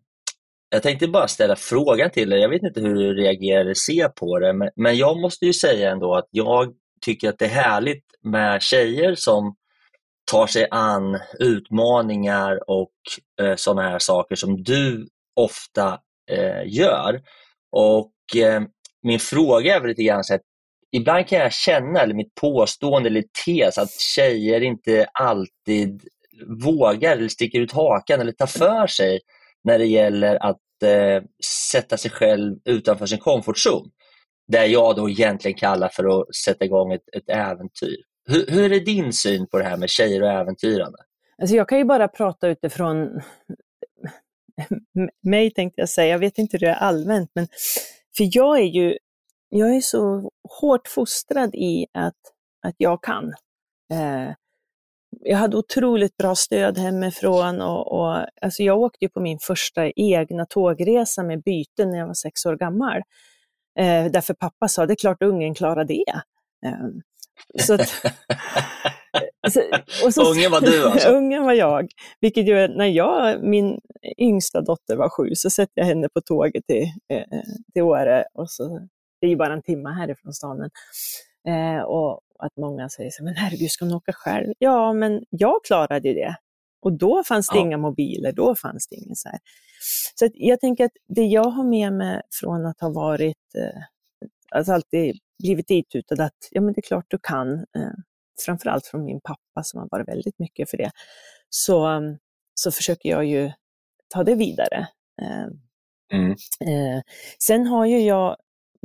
jag 0.70 0.82
tänkte 0.82 1.08
bara 1.08 1.28
ställa 1.28 1.56
frågan 1.56 2.10
till 2.10 2.30
dig, 2.30 2.40
jag 2.40 2.48
vet 2.48 2.62
inte 2.62 2.80
hur 2.80 2.94
du 2.94 3.14
reagerar 3.14 3.60
eller 3.60 3.74
ser 3.74 4.08
på 4.08 4.38
det, 4.38 4.52
men, 4.52 4.70
men 4.76 4.96
jag 4.96 5.20
måste 5.20 5.46
ju 5.46 5.52
säga 5.52 5.90
ändå 5.90 6.14
att 6.14 6.28
jag 6.30 6.72
tycker 7.00 7.28
att 7.28 7.38
det 7.38 7.44
är 7.44 7.62
härligt 7.62 8.04
med 8.22 8.62
tjejer 8.62 9.14
som 9.14 9.56
tar 10.30 10.46
sig 10.46 10.68
an 10.70 11.18
utmaningar 11.38 12.70
och 12.70 12.92
eh, 13.40 13.56
sådana 13.56 13.82
här 13.82 13.98
saker 13.98 14.36
som 14.36 14.62
du 14.62 15.08
ofta 15.36 15.98
eh, 16.30 16.62
gör. 16.66 17.20
Och 17.70 18.12
eh, 18.37 18.62
min 19.02 19.18
fråga 19.18 19.76
är 19.76 19.80
väl 19.80 19.88
lite 19.88 20.02
grann 20.02 20.24
så 20.24 20.35
att 20.35 20.42
ibland 20.92 21.26
kan 21.26 21.38
jag 21.38 21.52
känna, 21.52 22.00
eller 22.00 22.14
mitt 22.14 22.35
påstående 22.35 23.08
eller 23.08 23.24
tes, 23.44 23.78
att 23.78 23.90
tjejer 23.90 24.61
inte 24.61 25.06
alltid 25.12 26.02
vågar 26.64 27.12
eller 27.12 27.28
sticker 27.28 27.61
ut 27.61 27.72
hakan 27.72 28.20
eller 28.20 28.32
tar 28.32 28.46
för 28.46 28.87
sig 28.87 29.20
när 29.64 29.78
det 29.78 29.87
gäller 29.87 30.37
att 30.42 30.82
eh, 30.85 31.22
sätta 31.72 31.96
sig 31.96 32.11
själv 32.11 32.56
utanför 32.64 33.06
sin 33.06 33.18
komfortzon. 33.18 33.90
Det 34.48 34.66
jag 34.66 34.96
då 34.96 35.11
egentligen 35.11 35.58
kallar 35.58 35.88
för 35.88 36.20
att 36.20 36.35
sätta 36.35 36.64
igång 36.64 36.92
ett, 36.92 37.08
ett 37.16 37.28
äventyr. 37.28 37.96
Hur, 38.28 38.46
hur 38.48 38.72
är 38.72 38.80
din 38.80 39.12
syn 39.12 39.46
på 39.46 39.58
det 39.58 39.64
här 39.64 39.76
med 39.76 39.90
tjejer 39.90 40.22
och 40.22 40.30
äventyrande? 40.30 40.98
Alltså 41.42 41.56
jag 41.56 41.68
kan 41.68 41.78
ju 41.78 41.85
bara 41.85 42.08
prata 42.08 42.48
utifrån 42.48 43.20
mig 45.22 45.50
tänkte 45.50 45.80
jag 45.80 45.88
säga, 45.88 46.08
jag 46.08 46.18
vet 46.18 46.38
inte 46.38 46.56
hur 46.56 46.66
det 46.66 46.72
är 46.72 46.74
allmänt, 46.74 47.30
men 47.35 47.48
för 48.16 48.29
jag 48.31 48.59
är 48.59 48.64
ju 48.64 48.96
jag 49.55 49.77
är 49.77 49.81
så 49.81 50.31
hårt 50.61 50.88
fostrad 50.88 51.55
i 51.55 51.87
att, 51.92 52.20
att 52.66 52.75
jag 52.79 53.03
kan. 53.03 53.35
Eh, 53.92 54.35
jag 55.20 55.38
hade 55.38 55.57
otroligt 55.57 56.16
bra 56.16 56.35
stöd 56.35 56.79
hemifrån 56.79 57.61
och, 57.61 57.92
och 57.92 58.27
alltså 58.42 58.62
jag 58.62 58.79
åkte 58.79 59.09
på 59.09 59.20
min 59.20 59.38
första 59.38 59.90
egna 59.90 60.46
tågresa 60.46 61.22
med 61.22 61.42
byten 61.42 61.90
när 61.90 61.98
jag 61.98 62.07
var 62.07 62.14
sex 62.14 62.46
år 62.46 62.57
gammal. 62.57 62.96
Eh, 63.79 64.07
därför 64.12 64.35
pappa 64.35 64.68
sa, 64.68 64.87
det 64.87 64.92
är 64.92 64.96
klart 64.96 65.22
ungen 65.22 65.55
klarar 65.55 65.85
det. 65.85 66.22
Eh, 66.66 66.88
så 67.61 67.75
att, 67.75 67.81
och 70.05 70.14
så, 70.14 70.31
Ungen 70.33 70.51
var 70.51 70.61
du 70.61 70.88
alltså? 70.88 71.09
ungen 71.16 71.42
var 71.44 71.53
jag. 71.53 71.88
Vilket 72.20 72.46
ju, 72.48 72.68
när 72.68 72.87
jag, 72.87 73.42
min 73.42 73.81
yngsta 74.18 74.61
dotter 74.61 74.96
var 74.96 75.09
sju, 75.09 75.35
så 75.35 75.51
sätter 75.51 75.72
jag 75.75 75.85
henne 75.85 76.09
på 76.09 76.20
tåget 76.20 76.66
till, 76.66 76.83
eh, 77.09 77.40
till 77.72 77.83
Åre. 77.83 78.25
Och 78.35 78.51
så, 78.51 78.88
det 79.20 79.27
är 79.27 79.31
ju 79.31 79.37
bara 79.37 79.53
en 79.53 79.62
timme 79.62 79.90
härifrån 79.90 80.33
stan. 80.33 80.70
Eh, 81.48 81.83
och 81.83 82.20
att 82.38 82.57
många 82.57 82.88
säger 82.88 83.11
så 83.11 83.25
men 83.25 83.35
herregud, 83.37 83.70
ska 83.70 83.85
hon 83.85 83.94
åka 83.94 84.12
själv? 84.12 84.53
Ja, 84.59 84.92
men 84.92 85.25
jag 85.31 85.64
klarade 85.64 86.09
ju 86.09 86.14
det. 86.14 86.37
Och 86.83 86.92
då 86.92 87.25
fanns 87.25 87.48
det 87.48 87.57
Ja. 87.59 87.62
inga 87.62 87.79
mobiler, 87.79 88.33
då 88.33 88.55
fanns 88.55 88.88
det 88.88 88.96
inget 88.96 89.18
så 89.18 89.29
här. 89.29 89.38
Så 90.14 90.29
jag 90.35 90.61
tänker 90.61 90.85
att 90.85 90.92
det 91.09 91.22
jag 91.25 91.44
har 91.51 91.64
med 91.64 91.92
mig 91.92 92.22
från 92.40 92.66
att 92.66 92.81
ha 92.81 92.88
varit, 92.90 93.55
eh, 93.59 93.83
alltså 94.51 94.72
alltid 94.72 95.18
blivit 95.42 95.68
ditutad 95.68 96.25
att 96.25 96.48
ja 96.51 96.61
men 96.61 96.72
det 96.72 96.79
är 96.79 96.83
klart 96.83 97.05
du 97.09 97.18
kan, 97.22 97.53
eh, 97.55 97.92
framförallt 98.47 98.87
från 98.87 99.05
min 99.05 99.21
pappa 99.21 99.62
som 99.62 99.81
har 99.81 99.88
varit 99.90 100.09
väldigt 100.09 100.38
mycket 100.38 100.71
för 100.71 100.77
det, 100.77 100.90
så, 101.49 101.88
um, 101.88 102.18
så 102.55 102.73
försöker 102.73 103.09
jag 103.09 103.25
ju 103.25 103.53
ta 104.09 104.25
det 104.25 104.35
vidare. 104.35 104.88
Eh, 105.23 105.47
Mm. 106.12 106.31
Eh, 106.61 107.03
sen 107.38 107.66
har 107.66 107.87
ju 107.87 108.01
jag, 108.01 108.37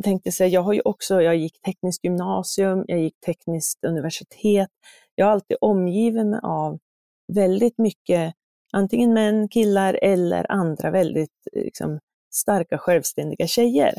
tänkte 0.04 0.32
säga, 0.32 0.48
jag 0.50 0.62
har 0.62 0.74
ju 0.74 0.82
också, 0.82 1.22
jag 1.22 1.36
gick 1.36 1.62
tekniskt 1.62 2.04
gymnasium, 2.04 2.86
jag 2.88 3.00
gick 3.00 3.20
tekniskt 3.26 3.86
universitet. 3.86 4.70
Jag 5.16 5.26
har 5.26 5.32
alltid 5.34 5.58
omgivit 5.62 6.26
mig 6.26 6.40
av 6.44 6.80
väldigt 7.34 7.78
mycket, 7.78 8.34
antingen 8.74 9.14
män, 9.14 9.50
killar 9.50 10.00
eller 10.02 10.52
andra 10.52 10.92
väldigt 10.92 11.48
eh, 11.54 11.64
liksom, 11.64 12.00
starka 12.34 12.78
självständiga 12.78 13.48
tjejer. 13.48 13.94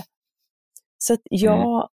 Så 0.99 1.15
att 1.15 1.21
jag, 1.25 1.89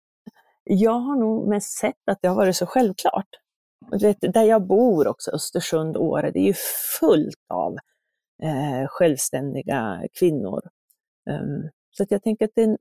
jag 0.64 1.00
har 1.00 1.16
nog 1.16 1.48
mest 1.48 1.78
sett 1.78 2.10
att 2.12 2.18
det 2.22 2.28
har 2.28 2.36
varit 2.36 2.56
så 2.56 2.66
självklart. 2.66 3.28
Vet, 4.02 4.18
där 4.34 4.44
jag 4.44 4.68
bor 4.68 5.08
också, 5.08 5.32
Östersund, 5.32 5.98
Åre, 5.98 6.32
det 6.32 6.40
är 6.40 6.46
ju 6.48 6.54
fullt 7.00 7.46
av 7.50 7.74
eh, 8.44 8.88
självständiga 8.88 10.02
kvinnor. 10.20 10.62
Um, 11.30 11.70
så 11.92 12.04
att 12.04 12.12
jag 12.12 12.24
tänker 12.24 12.46
att 12.46 12.52
det, 12.56 12.78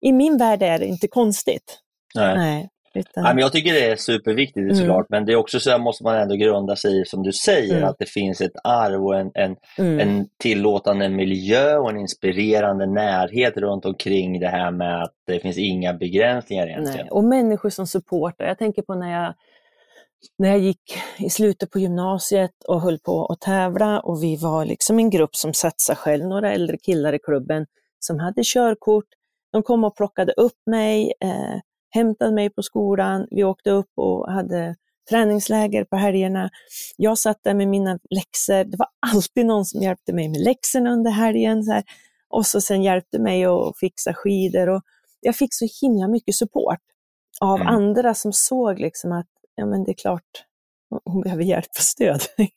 i 0.00 0.12
min 0.12 0.36
värld 0.38 0.62
är 0.62 0.78
det 0.78 0.86
inte 0.86 1.08
konstigt. 1.08 1.78
Nej. 2.14 2.36
Nej, 2.36 2.68
utan, 2.94 3.22
Nej, 3.24 3.34
men 3.34 3.42
jag 3.42 3.52
tycker 3.52 3.72
det 3.72 3.90
är 3.90 3.96
superviktigt 3.96 4.58
Mm. 4.64 4.76
såklart, 4.76 5.06
men 5.08 5.24
det 5.24 5.32
är 5.32 5.36
också 5.36 5.60
så 5.60 5.70
här 5.70 5.78
måste 5.78 6.04
man 6.04 6.16
ändå 6.16 6.34
grunda 6.34 6.76
sig 6.76 7.00
i, 7.00 7.04
som 7.04 7.22
du 7.22 7.32
säger, 7.32 7.76
Mm. 7.76 7.88
att 7.88 7.98
det 7.98 8.08
finns 8.08 8.40
ett 8.40 8.52
arv 8.64 9.04
och 9.04 9.16
en, 9.20 9.30
en, 9.34 9.56
mm, 9.78 10.00
en 10.00 10.28
tillåtande 10.38 11.08
miljö 11.08 11.76
och 11.76 11.90
en 11.90 11.98
inspirerande 11.98 12.86
närhet 12.86 13.56
runt 13.56 13.84
omkring 13.84 14.40
det 14.40 14.48
här 14.48 14.70
med 14.70 15.02
att 15.02 15.14
det 15.26 15.40
finns 15.40 15.58
inga 15.58 15.92
begränsningar 15.92 16.66
egentligen. 16.66 17.00
nej. 17.06 17.10
Och 17.10 17.24
människor 17.24 17.70
som 17.70 17.86
supportar. 17.86 18.44
Jag 18.44 18.58
tänker 18.58 18.82
på 18.82 18.94
när 18.94 19.12
jag, 19.22 19.34
när 20.38 20.48
jag 20.48 20.58
gick 20.58 20.98
i 21.18 21.30
slutet 21.30 21.70
på 21.70 21.78
gymnasiet 21.78 22.64
och 22.68 22.80
höll 22.80 22.98
på 22.98 23.26
att 23.26 23.40
tävla 23.40 24.00
och 24.00 24.22
vi 24.22 24.36
var 24.36 24.64
liksom 24.64 24.98
en 24.98 25.10
grupp 25.10 25.36
som 25.36 25.54
satsade 25.54 25.96
själv, 25.96 26.24
några 26.26 26.52
äldre 26.52 26.76
killar 26.78 27.12
i 27.12 27.18
klubben 27.18 27.66
som 27.98 28.18
hade 28.18 28.42
körkort. 28.44 29.04
De 29.52 29.62
kom 29.62 29.84
och 29.84 29.96
plockade 29.96 30.32
upp 30.32 30.58
mig, 30.66 31.12
eh, 31.20 31.60
hämtade 31.90 32.32
mig 32.34 32.50
på 32.50 32.62
skolan. 32.62 33.26
Vi 33.30 33.44
åkte 33.44 33.70
upp 33.70 33.90
och 33.96 34.32
hade 34.32 34.76
träningsläger 35.10 35.84
på 35.84 35.96
helgerna. 35.96 36.50
Jag 36.96 37.18
satt 37.18 37.38
där 37.42 37.54
med 37.54 37.68
mina 37.68 37.98
läxor. 38.10 38.64
Det 38.64 38.76
var 38.76 38.88
alltid 39.14 39.46
någon 39.46 39.64
som 39.64 39.82
hjälpte 39.82 40.12
mig 40.12 40.28
med 40.28 40.40
läxorna 40.40 40.90
under 40.92 41.10
helgen. 41.10 41.62
Så 41.64 41.72
här. 41.72 41.84
Och 42.28 42.46
så 42.46 42.60
sen 42.60 42.82
hjälpte 42.82 43.18
mig 43.18 43.44
att 43.44 43.78
fixa 43.80 44.14
skidor. 44.14 44.68
Och 44.68 44.82
jag 45.20 45.36
fick 45.36 45.54
så 45.54 45.66
himla 45.82 46.08
mycket 46.08 46.34
support 46.34 46.78
av 47.40 47.60
Mm. 47.60 47.66
andra 47.74 48.14
som 48.14 48.32
såg 48.32 48.78
liksom 48.78 49.12
att 49.12 49.26
ja, 49.54 49.66
men 49.66 49.84
det 49.84 49.90
är 49.90 49.94
klart, 49.94 50.44
hon 51.04 51.20
behöver 51.20 51.44
hjälp 51.44 51.70
och 51.78 51.82
stöd. 51.82 52.20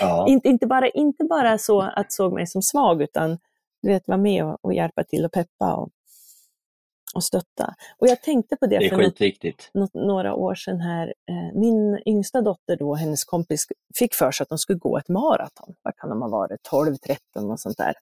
Ja. 0.00 0.28
inte, 0.28 0.48
inte, 0.48 0.66
bara, 0.66 0.88
inte 0.88 1.24
bara 1.24 1.58
så 1.58 1.80
att 1.80 2.12
såg 2.12 2.32
mig 2.32 2.46
som 2.46 2.62
svag, 2.62 3.02
utan 3.02 3.38
du 3.82 3.88
vet, 3.88 4.08
vara 4.08 4.18
med 4.18 4.44
och, 4.44 4.58
och 4.62 4.74
hjälpa 4.74 5.04
till 5.04 5.24
och 5.24 5.32
peppa 5.32 5.74
och, 5.74 5.90
och 7.14 7.24
stötta. 7.24 7.74
Och 7.98 8.08
jag 8.08 8.22
tänkte 8.22 8.56
på 8.56 8.66
det, 8.66 8.78
Det 8.78 8.88
för 8.88 8.96
något, 8.96 9.14
något, 9.74 9.94
några 9.94 10.34
år 10.34 10.54
sedan 10.54 10.80
här. 10.80 11.06
Eh, 11.06 11.58
min 11.60 12.02
yngsta 12.06 12.40
dotter 12.40 12.76
då, 12.76 12.94
hennes 12.94 13.24
kompis, 13.24 13.66
fick 13.98 14.14
för 14.14 14.30
sig 14.30 14.44
att 14.44 14.48
de 14.48 14.58
skulle 14.58 14.78
gå 14.78 14.98
ett 14.98 15.08
maraton. 15.08 15.74
Vad 15.82 15.96
kan 15.96 16.10
de 16.10 16.22
ha 16.22 16.28
varit? 16.28 16.62
12, 16.62 16.96
13 16.96 17.50
och 17.50 17.60
sånt 17.60 17.76
där. 17.76 17.94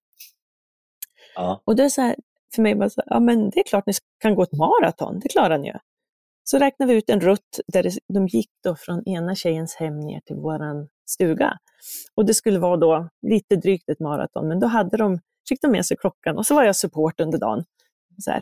Ja. 1.34 1.60
Och 1.64 1.76
det 1.76 1.84
är 1.84 1.88
så 1.88 2.00
här, 2.00 2.16
för 2.54 2.62
mig 2.62 2.74
bara 2.74 2.90
så, 2.90 3.02
ja 3.06 3.20
men 3.20 3.50
det 3.50 3.60
är 3.60 3.64
klart 3.64 3.86
ni 3.86 3.92
kan 4.18 4.34
gå 4.34 4.42
ett 4.42 4.52
maraton, 4.52 5.20
det 5.20 5.28
klarar 5.28 5.58
ni 5.58 5.68
ju. 5.68 5.74
Så 6.50 6.58
räknade 6.58 6.92
vi 6.92 6.98
ut 6.98 7.10
en 7.10 7.20
rutt 7.20 7.60
där 7.66 7.90
de 8.14 8.26
gick 8.26 8.50
då 8.64 8.76
från 8.76 9.08
ena 9.08 9.34
tjejens 9.34 9.74
hem 9.74 10.00
ner 10.00 10.20
till 10.20 10.36
våran 10.36 10.88
stuga. 11.10 11.58
Och 12.14 12.26
det 12.26 12.34
skulle 12.34 12.58
vara 12.58 12.76
då 12.76 13.08
lite 13.22 13.56
drygt 13.56 13.88
ett 13.88 14.00
maraton, 14.00 14.48
men 14.48 14.60
då 14.60 14.66
hade 14.66 14.96
de, 14.96 15.20
fick 15.48 15.62
de 15.62 15.72
med 15.72 15.86
sig 15.86 15.96
klockan 15.96 16.38
och 16.38 16.46
så 16.46 16.54
var 16.54 16.64
jag 16.64 16.76
support 16.76 17.20
under 17.20 17.38
dagen. 17.38 17.64
Så 18.18 18.30
här. 18.30 18.40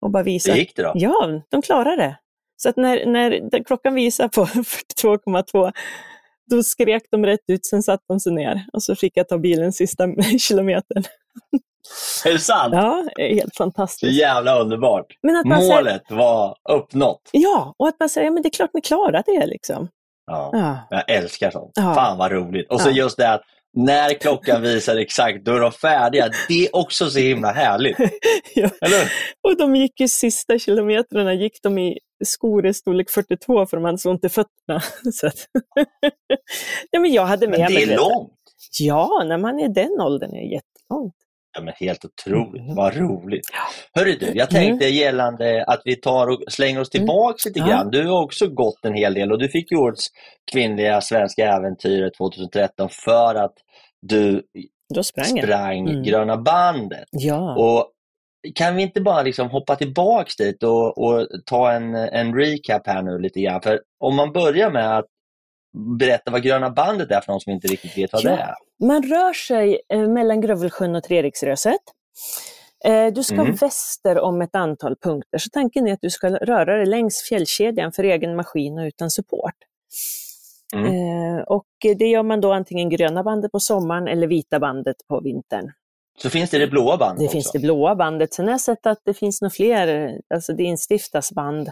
Och 0.00 0.10
bara 0.10 0.22
visa. 0.22 0.52
Det 0.52 0.58
gick 0.58 0.76
det 0.76 0.82
då? 0.82 0.92
Ja, 0.94 1.42
de 1.48 1.62
klarade 1.62 1.96
det. 1.96 2.18
Så 2.56 2.68
att 2.68 2.76
när, 2.76 3.06
när 3.06 3.64
klockan 3.64 3.94
visade 3.94 4.28
på 4.28 4.44
42,2 4.44 5.72
då 6.50 6.62
skrek 6.62 7.02
de 7.10 7.26
rätt 7.26 7.44
ut, 7.46 7.66
sen 7.66 7.82
satte 7.82 8.04
de 8.08 8.20
sig 8.20 8.32
ner 8.32 8.66
och 8.72 8.82
så 8.82 8.96
fick 8.96 9.16
jag 9.16 9.28
ta 9.28 9.38
bilen 9.38 9.72
sista 9.72 10.08
kilometern. 10.38 11.04
Är 12.24 12.32
det 12.32 12.38
sant? 12.38 12.74
Ja, 12.74 13.04
helt 13.18 13.54
Så 13.54 13.64
fantastiskt. 13.64 14.12
jävla 14.12 14.60
underbart. 14.60 15.06
Men 15.22 15.36
att 15.36 15.46
man 15.46 15.60
säger, 15.60 15.74
Målet 15.74 16.02
var 16.10 16.56
uppnått. 16.70 17.20
ja, 17.32 17.74
och 17.78 17.88
att 17.88 18.00
man 18.00 18.08
säger, 18.08 18.30
men 18.30 18.42
det 18.42 18.48
är 18.48 18.50
klart 18.50 18.70
ni 18.74 18.80
klarar 18.80 19.22
det 19.26 19.46
liksom. 19.46 19.88
Ja. 20.26 20.50
Ja, 20.52 20.78
Jag 20.90 21.10
älskar 21.16 21.50
sånt. 21.50 21.72
Ja. 21.74 21.94
Fan 21.94 22.18
vad 22.18 22.32
roligt. 22.32 22.70
Och 22.72 22.80
så 22.80 22.88
Ja. 22.88 22.92
just 22.94 23.16
det 23.16 23.32
att 23.32 23.42
när 23.78 24.14
klockan 24.20 24.62
visar 24.62 24.96
exakt, 24.96 25.44
då 25.44 25.52
är 25.56 25.60
de 25.60 25.72
färdiga. 25.72 26.28
Det 26.48 26.66
är 26.66 26.76
också 26.76 27.10
så 27.10 27.18
himla 27.18 27.52
härligt. 27.52 27.96
ja. 28.54 28.70
Eller? 28.80 29.12
Och 29.48 29.56
de 29.58 29.76
gick 29.76 30.00
ju 30.00 30.08
sista 30.08 30.58
kilometrarna 30.58 31.34
gick 31.34 31.62
de 31.62 31.78
i 31.78 31.98
skor 32.24 32.66
i 32.66 32.74
storlek 32.74 33.10
42 33.10 33.66
för 33.66 33.76
de 33.76 33.84
hade 33.84 33.98
så 33.98 34.10
ont 34.10 34.24
i 34.24 34.28
fötterna. 34.28 34.80
Så 35.12 35.26
att, 35.26 35.34
ja, 36.90 37.00
men 37.00 37.12
jag 37.12 37.26
hade 37.26 37.48
med 37.48 37.58
Men 37.60 37.72
det 37.72 37.82
är 37.82 37.96
långt. 37.96 38.32
Ja, 38.78 39.22
när 39.26 39.38
man 39.38 39.58
är 39.60 39.68
den 39.68 40.00
åldern 40.00 40.30
är 40.30 40.40
det 40.40 40.46
jättelångt. 40.54 41.14
Ja, 41.56 41.62
men 41.62 41.74
helt 41.76 42.04
otroligt. 42.04 42.62
Mm. 42.62 42.74
Vad 42.74 42.96
roligt. 42.96 43.46
Hörru 43.94 44.16
du, 44.20 44.32
jag 44.34 44.50
tänkte 44.50 44.86
gällande 44.86 45.64
att 45.66 45.80
vi 45.84 45.96
tar 45.96 46.26
och 46.26 46.42
slänger 46.48 46.80
oss 46.80 46.90
tillbaks 46.90 47.46
lite 47.46 47.60
Mm. 47.60 47.70
Ja. 47.70 47.76
grann. 47.76 47.90
Du 47.90 48.06
har 48.06 48.22
också 48.22 48.48
gått 48.48 48.84
en 48.84 48.94
hel 48.94 49.14
del 49.14 49.32
och 49.32 49.38
du 49.38 49.48
fick 49.48 49.70
ju 49.72 49.76
årets 49.78 50.06
kvinnliga 50.52 51.00
svenska 51.00 51.52
äventyret 51.52 52.14
2013 52.14 52.88
för 52.88 53.34
att 53.34 53.54
du 54.02 54.42
Då 54.94 55.02
sprang 55.02 55.24
sprang 55.24 55.88
Mm. 55.88 56.02
Gröna 56.02 56.36
bandet. 56.36 57.08
Ja. 57.10 57.56
Och 57.56 57.92
kan 58.54 58.76
vi 58.76 58.82
inte 58.82 59.00
bara 59.00 59.22
liksom 59.22 59.50
hoppa 59.50 59.76
tillbaks 59.76 60.36
dit 60.36 60.62
och, 60.62 60.98
och 60.98 61.26
ta 61.46 61.72
en, 61.72 61.94
en 61.94 62.34
recap 62.34 62.86
här 62.86 63.02
nu 63.02 63.18
lite 63.18 63.40
grann? 63.40 63.62
För 63.62 63.80
om 64.00 64.16
man 64.16 64.32
börjar 64.32 64.70
med 64.70 64.98
att 64.98 65.06
berätta 65.98 66.30
vad 66.30 66.42
Gröna 66.42 66.70
bandet 66.70 67.10
är 67.10 67.20
för 67.20 67.32
någon 67.32 67.40
som 67.40 67.52
inte 67.52 67.68
riktigt 67.68 67.98
vet 67.98 68.12
vad 68.12 68.22
Ja. 68.24 68.30
det 68.30 68.36
är. 68.36 68.54
Man 68.86 69.02
rör 69.02 69.32
sig 69.32 69.80
eh, 69.88 70.08
mellan 70.08 70.40
Grövelsjön 70.40 70.94
och 70.94 71.02
Treriksröset. 71.02 71.80
Eh, 72.84 73.06
du 73.12 73.22
ska 73.24 73.34
Mm. 73.34 73.54
väster 73.54 74.18
om 74.20 74.42
ett 74.42 74.54
antal 74.54 74.96
punkter, 74.96 75.38
så 75.38 75.50
tanken 75.52 75.86
är 75.88 75.92
att 75.92 76.00
du 76.02 76.10
ska 76.10 76.28
röra 76.30 76.76
dig 76.76 76.86
längs 76.86 77.22
fjällkedjan 77.28 77.92
för 77.92 78.04
egen 78.04 78.36
maskin 78.36 78.78
och 78.78 78.84
utan 78.84 79.10
support. 79.10 79.54
Mm. 80.74 80.86
Eh, 81.36 81.42
och 81.42 81.66
det 81.80 82.06
gör 82.06 82.22
man 82.22 82.40
då 82.40 82.52
antingen 82.52 82.88
gröna 82.90 83.22
bandet 83.22 83.52
på 83.52 83.60
sommaren 83.60 84.08
eller 84.08 84.26
vita 84.26 84.58
bandet 84.60 84.96
på 85.08 85.20
vintern. 85.20 85.72
Så 86.22 86.30
finns 86.30 86.50
det 86.50 86.58
det 86.58 86.66
blåa 86.66 86.96
bandet 86.96 87.18
Det 87.18 87.24
också. 87.24 87.32
finns 87.32 87.52
det 87.52 87.58
blåa 87.58 87.94
bandet. 87.94 88.34
Sen 88.34 88.44
har 88.44 88.52
jag 88.52 88.60
sett 88.60 88.86
att 88.86 88.98
det 89.04 89.14
finns 89.14 89.42
några 89.42 89.50
fler, 89.50 90.12
alltså 90.34 90.52
det 90.52 90.62
instiftas 90.62 91.32
band. 91.32 91.68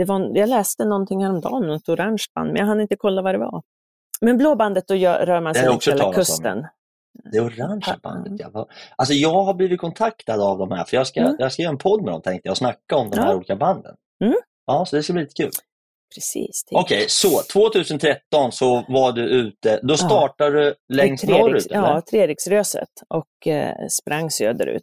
Det 0.00 0.04
var, 0.06 0.30
jag 0.34 0.48
läste 0.48 0.84
någonting 0.84 1.22
häromdagen, 1.24 1.66
något 1.66 1.88
orange 1.88 2.24
band, 2.34 2.46
men 2.52 2.56
jag 2.56 2.66
hann 2.66 2.80
inte 2.80 2.96
kolla 2.96 3.22
vad 3.22 3.34
det 3.34 3.38
var. 3.38 3.62
Men 4.20 4.38
blå 4.38 4.54
bandet, 4.54 4.84
då 4.88 4.94
gör, 4.94 5.26
rör 5.26 5.40
man 5.40 5.54
sig 5.54 5.68
längs 5.68 5.88
hela 5.88 5.98
talat 5.98 6.08
om. 6.16 6.20
kusten. 6.20 6.66
Det 7.32 7.40
orangea 7.40 7.96
bandet, 8.02 8.32
ja. 8.52 8.68
Alltså 8.96 9.14
jag 9.14 9.42
har 9.42 9.54
blivit 9.54 9.80
kontaktad 9.80 10.40
av 10.42 10.58
de 10.58 10.70
här, 10.72 10.84
för 10.84 10.96
jag 10.96 11.06
ska, 11.06 11.20
Mm. 11.20 11.36
jag 11.38 11.52
ska 11.52 11.62
göra 11.62 11.70
en 11.72 11.78
podd 11.78 12.02
med 12.02 12.12
dem 12.12 12.22
tänkte 12.22 12.46
jag 12.48 12.52
och 12.52 12.56
snacka 12.58 12.96
om 12.96 13.10
de 13.10 13.18
här 13.18 13.28
Ja. 13.30 13.34
olika 13.36 13.56
banden. 13.56 13.94
Mm. 14.24 14.34
Ja, 14.66 14.84
så 14.86 14.96
det 14.96 15.02
ska 15.02 15.12
bli 15.12 15.22
lite 15.22 15.42
kul. 15.42 15.50
Precis. 16.14 16.64
Okej, 16.70 17.04
så 17.08 17.28
2013 17.52 18.52
så 18.52 18.84
var 18.88 19.12
du 19.12 19.22
ute, 19.28 19.80
då 19.82 19.96
startade 19.96 20.60
du 20.64 20.74
längst 20.94 21.24
norrut? 21.28 21.66
Ja, 21.70 22.02
Treriksröset 22.10 22.88
och 23.08 23.46
eh, 23.46 23.74
sprang 23.88 24.30
söderut. 24.30 24.82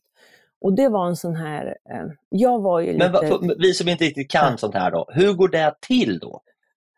Och 0.61 0.75
det 0.75 0.89
var 0.89 1.07
en 1.07 1.15
sån 1.15 1.35
här, 1.35 1.65
eh, 1.65 2.05
jag 2.29 2.61
var 2.61 2.79
ju 2.79 2.93
lite... 2.93 3.09
Men 3.09 3.29
för, 3.29 3.61
vi 3.61 3.73
som 3.73 3.87
inte 3.87 4.03
riktigt 4.03 4.31
kan 4.31 4.51
Ja. 4.51 4.57
sånt 4.57 4.75
här 4.75 4.91
då, 4.91 5.05
hur 5.09 5.33
går 5.33 5.47
det 5.47 5.75
till 5.81 6.19
då? 6.19 6.41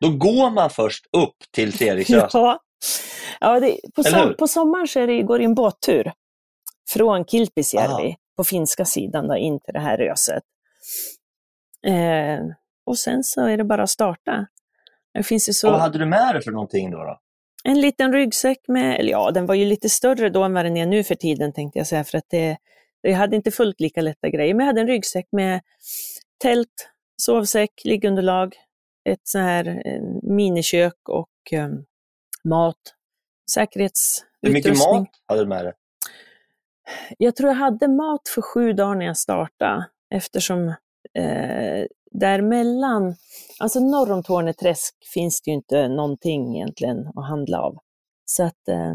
Då 0.02 0.10
går 0.10 0.50
man 0.50 0.69
först 0.69 1.06
upp 1.17 1.36
till 1.52 1.74
Treriksröset? 1.74 2.34
Ja, 2.34 2.60
ja 3.39 3.60
det, 3.60 3.78
på, 3.95 4.04
som, 4.04 4.36
på 4.39 4.48
sommaren 4.48 4.88
så 4.88 5.06
det, 5.06 5.22
går 5.22 5.39
det 5.39 5.45
en 5.45 5.56
båttur 5.56 6.12
från 6.89 7.26
Kilpisjärvi 7.26 8.15
på 8.38 8.43
finska 8.43 8.86
sidan 8.86 9.28
då, 9.28 9.38
in 9.38 9.60
till 9.60 9.74
det 9.74 9.80
här 9.80 9.98
röset. 9.98 10.43
Eh, 11.88 12.39
och 12.86 12.98
sen 12.98 13.24
så 13.24 13.45
är 13.45 13.58
det 13.58 13.63
bara 13.63 13.84
att 13.84 13.89
starta. 13.89 14.48
Det 15.13 15.24
finns 15.24 15.50
ju 15.50 15.54
så... 15.54 15.67
Och 15.67 15.74
vad 15.74 15.82
hade 15.82 15.98
du 15.98 16.06
med 16.06 16.36
dig 16.36 16.43
för 16.43 16.52
någonting 16.52 16.91
då? 16.91 16.98
då? 16.98 17.19
En 17.63 17.82
liten 17.82 18.13
ryggsäck 18.13 18.58
med, 18.67 19.00
eller 19.00 19.12
ja, 19.12 19.32
den 19.32 19.45
var 19.45 19.56
ju 19.56 19.65
lite 19.65 19.89
större 19.89 20.30
då 20.30 20.43
än 20.43 20.54
vad 20.54 20.65
den 20.65 20.78
är 20.78 20.86
nu 20.86 21.04
för 21.04 21.15
tiden 21.15 21.54
tänkte 21.54 21.80
jag 21.80 21.88
säga, 21.88 22.04
för 22.04 22.17
att 22.17 22.30
det, 22.30 22.58
jag 23.01 23.15
hade 23.15 23.35
inte 23.35 23.51
fullt 23.51 23.79
lika 23.79 24.01
lätta 24.01 24.29
grejer, 24.29 24.53
men 24.53 24.59
jag 24.65 24.67
hade 24.67 24.81
en 24.81 24.88
ryggsäck 24.88 25.27
med 25.31 25.62
tält, 26.43 26.89
sovsäck, 27.21 27.71
liggunderlag, 27.83 28.55
ett 29.09 29.21
så 29.23 29.39
här 29.39 29.81
minikök 30.23 31.09
och 31.09 31.29
um, 31.53 31.85
mat, 32.43 32.75
säkerhetsutrustning. 33.51 34.41
Hur 34.41 34.53
mycket 34.53 34.77
mat 34.77 35.07
hade 35.27 35.41
du 35.41 35.47
med 35.47 35.65
dig? 35.65 35.73
Jag 37.17 37.35
tror 37.35 37.49
jag 37.49 37.55
hade 37.55 37.88
mat 37.88 38.27
för 38.35 38.41
sju 38.41 38.73
dagar 38.73 38.95
när 38.95 39.05
jag 39.05 39.17
startade, 39.17 39.85
eftersom 40.15 40.67
eh, 41.13 41.85
däremellan, 42.12 43.15
alltså 43.59 43.79
norr 43.79 44.12
om 44.12 44.23
Torneträsk 44.23 44.95
finns 45.13 45.41
det 45.41 45.51
ju 45.51 45.55
inte 45.55 45.88
någonting 45.88 46.55
egentligen 46.55 47.07
att 47.07 47.27
handla 47.29 47.62
av. 47.62 47.77
Så 48.25 48.43
att, 48.43 48.67
eh, 48.67 48.93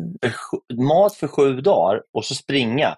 mat 0.76 1.14
för 1.14 1.26
sju 1.26 1.60
dagar 1.60 2.02
och 2.12 2.24
så 2.24 2.34
springa, 2.34 2.96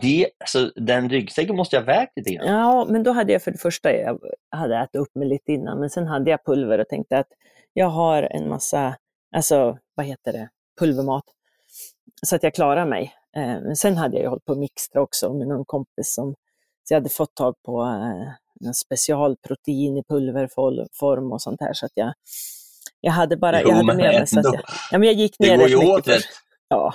det, 0.00 0.30
alltså, 0.40 0.72
den 0.76 1.08
ryggsäcken 1.08 1.56
måste 1.56 1.76
jag 1.76 1.82
vägt 1.82 2.12
lite 2.16 2.30
grann. 2.30 2.46
Ja, 2.46 2.86
men 2.88 3.02
då 3.02 3.12
hade 3.12 3.32
jag 3.32 3.42
för 3.42 3.50
det 3.50 3.58
första, 3.58 3.92
jag 3.92 4.20
hade 4.50 4.76
ätit 4.76 4.96
upp 4.96 5.14
mig 5.14 5.28
lite 5.28 5.52
innan, 5.52 5.80
men 5.80 5.90
sen 5.90 6.06
hade 6.06 6.30
jag 6.30 6.44
pulver 6.44 6.78
och 6.78 6.88
tänkte 6.88 7.18
att 7.18 7.28
jag 7.72 7.86
har 7.86 8.22
en 8.22 8.48
massa, 8.48 8.96
alltså 9.36 9.78
vad 9.94 10.06
heter 10.06 10.32
det, 10.32 10.48
pulvermat, 10.80 11.24
så 12.26 12.36
att 12.36 12.42
jag 12.42 12.54
klarar 12.54 12.86
mig. 12.86 13.14
Eh, 13.36 13.42
men 13.42 13.76
sen 13.76 13.96
hade 13.96 14.16
jag 14.16 14.22
ju 14.22 14.28
hållit 14.28 14.44
på 14.44 14.52
att 14.52 14.58
mixtra 14.58 15.00
också 15.00 15.32
med 15.32 15.48
någon 15.48 15.64
kompis 15.64 16.14
som, 16.14 16.34
så 16.84 16.94
jag 16.94 16.96
hade 16.96 17.10
fått 17.10 17.34
tag 17.34 17.54
på 17.62 17.82
eh, 17.82 18.66
en 18.66 18.74
specialprotein 18.74 19.96
i 19.96 20.02
pulverform 20.08 21.32
och 21.32 21.42
sånt 21.42 21.60
här, 21.60 21.72
så 21.72 21.86
att 21.86 21.92
jag, 21.94 22.12
jag 23.00 23.12
hade 23.12 23.36
bara, 23.36 23.62
Jo, 23.62 23.68
jag 23.68 23.74
hade 23.74 23.86
men 23.86 23.96
med 23.96 24.14
mig, 24.14 24.26
så 24.26 24.38
att 24.38 24.44
jag, 24.44 24.62
ja, 24.90 24.98
men 24.98 25.02
jag 25.02 25.14
gick 25.14 25.38
ner 25.38 25.50
Det 25.50 25.56
går 25.56 25.68
ju 25.68 25.92
åt 25.92 26.08
rätt. 26.08 26.24
Ja, 26.68 26.94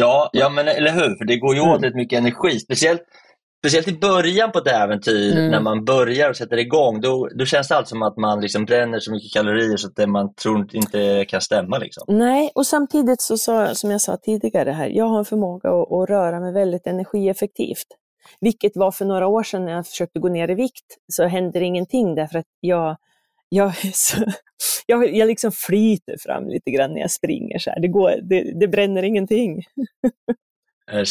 Ja, 0.00 0.30
ja 0.32 0.48
men 0.48 0.68
eller 0.68 0.92
hur? 0.92 1.16
För 1.18 1.24
det 1.24 1.36
går 1.36 1.54
ju 1.54 1.60
åt 1.60 1.68
Mm. 1.78 1.82
rätt 1.82 1.94
mycket 1.94 2.18
energi. 2.18 2.58
Speciellt, 2.60 3.02
speciellt 3.62 3.88
i 3.88 3.92
början 3.98 4.52
på 4.52 4.58
ett 4.58 4.66
äventyr, 4.66 5.32
Mm. 5.38 5.50
när 5.50 5.60
man 5.60 5.84
börjar 5.84 6.30
och 6.30 6.36
sätter 6.36 6.56
igång, 6.56 7.00
då, 7.00 7.28
då 7.38 7.44
känns 7.44 7.68
det 7.68 7.76
alltid 7.76 7.88
som 7.88 8.02
att 8.02 8.16
man 8.16 8.40
liksom 8.40 8.64
bränner 8.64 8.98
så 9.00 9.12
mycket 9.12 9.32
kalorier 9.32 9.76
så 9.76 9.88
att 9.88 9.96
det 9.96 10.06
man 10.06 10.34
tror 10.34 10.66
inte 10.76 11.24
kan 11.28 11.40
stämma. 11.40 11.78
Liksom. 11.78 12.04
Nej, 12.08 12.50
och 12.54 12.66
samtidigt 12.66 13.20
så 13.22 13.38
sa, 13.38 13.74
som 13.74 13.90
jag 13.90 14.00
sa 14.00 14.16
tidigare 14.16 14.70
här, 14.70 14.88
jag 14.88 15.04
har 15.04 15.18
en 15.18 15.24
förmåga 15.24 15.68
att, 15.70 15.92
att 15.92 16.08
röra 16.10 16.40
mig 16.40 16.52
väldigt 16.52 16.86
energieffektivt. 16.86 17.86
Vilket 18.40 18.76
var 18.76 18.90
för 18.90 19.04
några 19.04 19.26
år 19.26 19.42
sedan 19.42 19.64
när 19.64 19.72
jag 19.72 19.86
försökte 19.86 20.18
gå 20.18 20.28
ner 20.28 20.50
i 20.50 20.54
vikt, 20.54 20.86
så 21.12 21.26
händer 21.26 21.60
ingenting 21.60 22.14
därför 22.14 22.38
att 22.38 22.46
jag, 22.60 22.96
jag, 23.48 23.68
är 23.68 23.90
så, 23.94 24.16
jag, 24.90 25.14
jag 25.16 25.26
liksom 25.26 25.52
flyter 25.52 26.16
fram 26.20 26.48
lite 26.48 26.70
grann 26.70 26.92
när 26.94 27.00
jag 27.00 27.10
springer. 27.10 27.58
Så 27.58 27.70
här. 27.70 27.80
Det, 27.80 27.88
går, 27.88 28.14
det, 28.22 28.60
det 28.60 28.68
bränner 28.68 29.02
ingenting. 29.02 29.62
Är? 30.90 31.04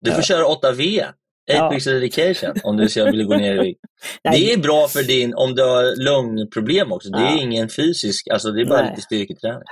Du 0.00 0.12
får 0.12 0.22
köra 0.22 0.44
8V, 0.44 1.00
8 1.00 1.12
Ja. 1.46 1.70
weeks 1.70 1.84
dedication, 1.84 2.54
om 2.64 2.76
du 2.76 2.88
vill 3.04 3.24
gå 3.24 3.34
ner 3.36 3.54
i 3.54 3.58
vikt. 3.58 3.80
Det 4.22 4.52
är 4.52 4.58
bra 4.58 4.88
för 4.88 5.02
din, 5.02 5.34
om 5.34 5.54
du 5.54 5.62
har 5.62 6.04
lungproblem 6.04 6.92
också. 6.92 7.08
Det 7.10 7.18
är 7.18 7.22
Ja. 7.36 7.42
ingen 7.42 7.68
fysisk, 7.68 8.28
alltså 8.28 8.50
det 8.50 8.60
är 8.60 8.66
bara 8.66 8.80
Nej. 8.82 8.90
lite 8.90 9.02
styrketräning. 9.02 9.62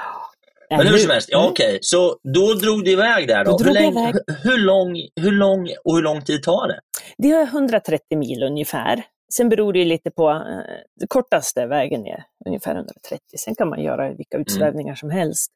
Men 0.70 0.86
hur 0.86 0.98
som 0.98 1.10
helst, 1.10 1.28
ja 1.32 1.38
Mm. 1.38 1.50
okej, 1.50 1.78
så 1.82 2.16
då 2.34 2.54
drog 2.54 2.84
du 2.84 2.90
iväg 2.90 3.28
där 3.28 3.44
då. 3.44 3.56
Då 3.58 3.64
hur, 3.64 3.72
länge, 3.72 4.00
iväg. 4.10 4.14
hur, 4.42 4.58
lång, 4.58 4.96
hur 5.20 5.32
lång 5.32 5.68
och 5.84 5.94
hur 5.96 6.02
lång 6.02 6.22
tid 6.22 6.42
tar 6.42 6.68
det? 6.68 6.80
Det 7.18 7.30
är 7.30 7.46
130 7.46 8.18
mil 8.18 8.42
ungefär. 8.42 9.02
Sen 9.36 9.48
beror 9.48 9.72
det 9.72 9.84
lite 9.84 10.10
på, 10.10 10.30
eh, 10.30 11.06
kortaste 11.08 11.66
vägen 11.66 12.06
är 12.06 12.24
ungefär 12.46 12.74
130. 12.74 13.18
Sen 13.38 13.54
kan 13.54 13.68
man 13.68 13.82
göra 13.82 14.08
vilka 14.14 14.36
Mm. 14.36 14.42
utsvävningar 14.42 14.94
som 14.94 15.10
helst. 15.10 15.52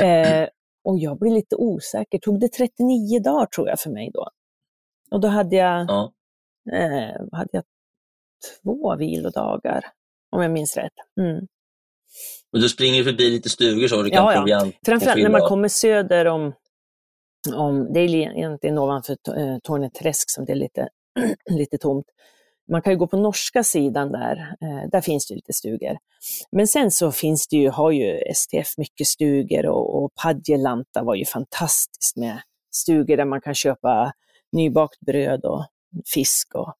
Eh, 0.00 0.48
och 0.84 0.98
jag 0.98 1.18
blir 1.18 1.30
lite 1.30 1.56
osäker. 1.56 2.18
Tog 2.18 2.40
det 2.40 2.48
39 2.48 3.20
dagar 3.20 3.46
tror 3.46 3.68
jag 3.68 3.80
för 3.80 3.90
mig 3.90 4.10
då? 4.14 4.28
Och 5.10 5.20
då 5.20 5.28
hade 5.28 5.56
jag, 5.56 5.86
Ja. 5.88 6.12
eh, 6.72 7.22
hade 7.32 7.48
jag 7.52 7.64
två 8.62 8.96
vilodagar, 8.96 9.84
om 10.30 10.42
jag 10.42 10.50
minns 10.50 10.76
rätt. 10.76 10.92
Mm. 11.20 11.46
Och 12.52 12.60
du 12.60 12.68
springer 12.68 13.04
förbi 13.04 13.30
lite 13.30 13.48
stugor 13.50 13.88
så 13.88 14.02
du 14.02 14.10
kan 14.10 14.24
Ja, 14.24 14.32
ja. 14.32 14.38
proviant 14.40 14.74
och 14.74 14.86
Framförallt 14.86 15.22
när 15.22 15.30
man 15.30 15.40
kommer 15.48 15.68
söder 15.68 16.26
om, 16.26 16.52
om 17.54 17.92
det 17.92 18.00
är 18.00 18.14
egentligen 18.14 18.78
ovanför 18.78 19.12
eh, 19.38 19.58
Torneträsk 19.62 20.30
som 20.30 20.44
det 20.44 20.52
är 20.52 20.56
lite, 20.56 20.88
lite 21.50 21.78
tomt. 21.78 22.06
Man 22.70 22.82
kan 22.82 22.92
ju 22.92 22.98
gå 22.98 23.06
på 23.06 23.16
norska 23.16 23.64
sidan 23.64 24.12
där, 24.12 24.36
eh, 24.60 24.90
där 24.92 25.00
finns 25.00 25.26
det 25.26 25.34
lite 25.34 25.52
stugor. 25.52 25.98
Men 26.52 26.68
sen 26.68 26.90
så 26.90 27.12
finns 27.12 27.48
det 27.48 27.56
ju, 27.56 27.68
har 27.68 27.90
ju 27.90 28.18
STF 28.34 28.78
mycket 28.78 29.06
stugor 29.06 29.66
och, 29.66 30.02
och 30.02 30.14
Padjelanta 30.22 31.02
var 31.02 31.14
ju 31.14 31.24
fantastiskt 31.24 32.16
med 32.16 32.40
stugor 32.74 33.16
där 33.16 33.24
man 33.24 33.40
kan 33.40 33.54
köpa 33.54 34.12
nybakt 34.52 35.00
bröd 35.00 35.44
och 35.44 35.66
fisk 36.14 36.54
och 36.54 36.74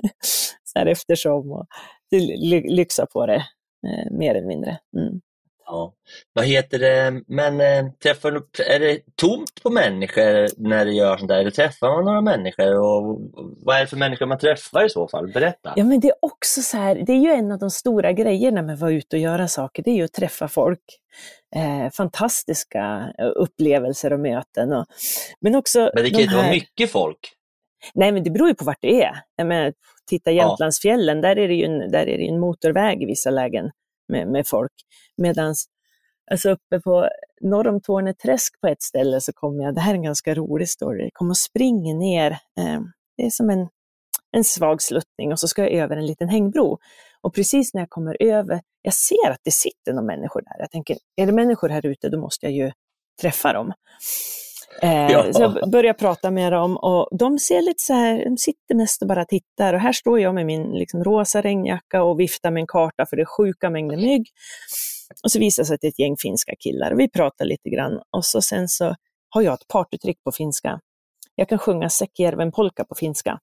så 0.64 0.78
här 0.78 0.86
eftersom 0.86 1.52
och 1.52 1.66
ly- 2.10 2.68
lyxa 2.68 3.06
på 3.06 3.26
det 3.26 3.44
eh, 3.86 4.12
mer 4.18 4.34
eller 4.34 4.46
mindre. 4.46 4.78
Mm. 4.96 5.20
Ja. 5.72 5.92
Vad 6.32 6.44
heter 6.44 6.78
det, 6.78 7.22
men 7.26 7.60
eh, 7.60 7.92
träffar, 8.02 8.30
du- 8.30 8.62
är 8.64 8.78
det 8.80 8.98
tomt 9.16 9.62
på 9.62 9.70
människor 9.70 10.48
när 10.68 10.84
du 10.84 10.92
gör 10.94 11.16
sånt 11.16 11.28
där? 11.28 11.38
Eller 11.40 11.50
träffar 11.50 11.88
man 11.88 12.04
några 12.04 12.20
människor? 12.20 12.78
Och 12.80 13.20
vad 13.64 13.76
är 13.76 13.80
det 13.80 13.86
för 13.86 13.96
människor 13.96 14.26
man 14.26 14.38
träffar 14.38 14.84
i 14.86 14.90
så 14.90 15.08
fall? 15.08 15.32
Berätta. 15.32 15.72
Ja, 15.76 15.84
men 15.84 16.00
det 16.00 16.08
är 16.08 16.14
också 16.22 16.62
så 16.62 16.76
här, 16.76 16.94
det 17.06 17.12
är 17.12 17.16
ju 17.16 17.30
en 17.30 17.52
av 17.52 17.58
de 17.58 17.70
stora 17.70 18.12
grejerna 18.12 18.62
med 18.62 18.72
att 18.74 18.80
vara 18.80 18.92
ute 18.92 19.16
och 19.16 19.22
göra 19.22 19.48
saker, 19.48 19.82
det 19.82 19.90
är 19.90 19.94
ju 19.94 20.04
att 20.04 20.12
träffa 20.12 20.48
folk. 20.48 20.80
Eh, 21.56 21.90
fantastiska 21.92 23.12
eh, 23.18 23.30
upplevelser 23.36 24.12
och 24.12 24.20
möten. 24.20 24.72
Och, 24.72 24.86
men 25.40 25.54
också 25.54 25.90
Men 25.94 26.04
det 26.04 26.10
kan 26.10 26.16
de 26.18 26.22
inte 26.22 26.34
vara 26.34 26.44
här- 26.44 26.52
mycket 26.52 26.90
folk. 26.92 27.18
Nej, 27.94 28.12
men 28.12 28.22
det 28.24 28.30
beror 28.30 28.48
ju 28.48 28.54
på 28.54 28.64
vart 28.64 28.78
det 28.80 29.02
är. 29.02 29.12
Jag 29.36 29.46
menar, 29.46 29.72
titta 30.10 30.30
Jämtlandsfjällen, 30.30 31.20
där 31.20 31.38
är 31.38 31.48
det 31.48 31.54
ju 31.54 31.64
en, 31.64 31.90
där 31.90 32.00
är 32.08 32.18
det 32.18 32.22
ju 32.24 32.28
en 32.28 32.40
motorväg 32.40 33.02
i 33.02 33.06
vissa 33.06 33.30
lägen 33.30 33.70
med, 34.10 34.28
med 34.28 34.46
folk. 34.46 34.72
Medan 35.16 35.54
alltså 36.30 36.50
uppe 36.50 36.80
på 36.80 37.08
norr 37.40 37.68
om 37.68 37.80
Torneträsk 37.80 38.60
på 38.60 38.66
ett 38.68 38.82
ställe 38.82 39.20
så 39.20 39.32
kommer 39.32 39.64
jag, 39.64 39.74
det 39.74 39.80
här 39.80 39.90
är 39.90 39.96
en 39.96 40.02
ganska 40.02 40.34
rolig 40.34 40.68
story, 40.68 41.02
jag 41.02 41.12
kommer 41.12 41.30
och 41.30 41.36
springer 41.36 41.94
ner, 41.94 42.30
eh, 42.30 42.80
det 43.16 43.26
är 43.26 43.30
som 43.30 43.50
en, 43.50 43.68
en 44.32 44.44
svag 44.44 44.82
sluttning 44.82 45.32
och 45.32 45.40
så 45.40 45.48
ska 45.48 45.62
jag 45.62 45.72
över 45.72 45.96
en 45.96 46.06
liten 46.06 46.28
hängbro. 46.28 46.78
Och 47.20 47.34
precis 47.34 47.74
när 47.74 47.82
jag 47.82 47.90
kommer 47.90 48.22
över, 48.22 48.60
jag 48.82 48.94
ser 48.94 49.30
att 49.30 49.40
det 49.42 49.50
sitter 49.50 49.92
några 49.92 50.06
människor 50.06 50.42
där. 50.42 50.56
Jag 50.58 50.70
tänker, 50.70 50.96
är 51.16 51.26
det 51.26 51.32
människor 51.32 51.68
här 51.68 51.86
ute, 51.86 52.08
då 52.08 52.20
måste 52.20 52.46
jag 52.46 52.52
ju 52.52 52.72
träffa 53.20 53.52
dem. 53.52 53.72
Eh, 54.82 55.10
Ja. 55.10 55.32
Så 55.32 55.42
jag 55.42 55.70
börjar 55.70 55.92
prata 55.94 56.30
med 56.30 56.52
dem 56.52 56.76
och 56.76 57.08
de 57.18 57.38
ser 57.38 57.62
lite 57.62 57.82
så 57.82 57.92
här, 57.92 58.24
de 58.24 58.36
sitter 58.36 58.74
mest 58.74 59.02
och 59.02 59.08
bara 59.08 59.24
tittar 59.24 59.74
och 59.74 59.80
här 59.80 59.92
står 59.92 60.20
jag 60.20 60.34
med 60.34 60.46
min 60.46 60.72
liksom, 60.72 61.04
rosa 61.04 61.40
regnjacka 61.42 62.02
och 62.02 62.20
viftar 62.20 62.50
med 62.50 62.60
en 62.60 62.66
karta 62.66 63.06
för 63.06 63.16
det 63.16 63.22
är 63.22 63.26
sjuka 63.26 63.70
mängder 63.70 63.96
mygg. 63.96 64.26
Och 65.24 65.30
så 65.32 65.38
visar 65.38 65.62
det 65.62 65.66
sig 65.66 65.74
att 65.74 65.80
det 65.80 65.86
är 65.86 65.88
ett 65.88 65.98
gäng 65.98 66.16
finska 66.16 66.52
killar. 66.60 66.94
Vi 66.94 67.10
pratar 67.10 67.44
lite 67.44 67.70
grann 67.70 68.00
och 68.10 68.24
så 68.24 68.42
sen 68.42 68.68
så 68.68 68.94
har 69.28 69.42
jag 69.42 69.54
ett 69.54 69.68
partytrick 69.68 70.24
på 70.24 70.32
finska. 70.32 70.80
Jag 71.34 71.48
kan 71.48 71.58
sjunga 71.58 71.88
Säckjärven 71.90 72.52
polka 72.52 72.84
på 72.84 72.94
finska. 72.94 73.38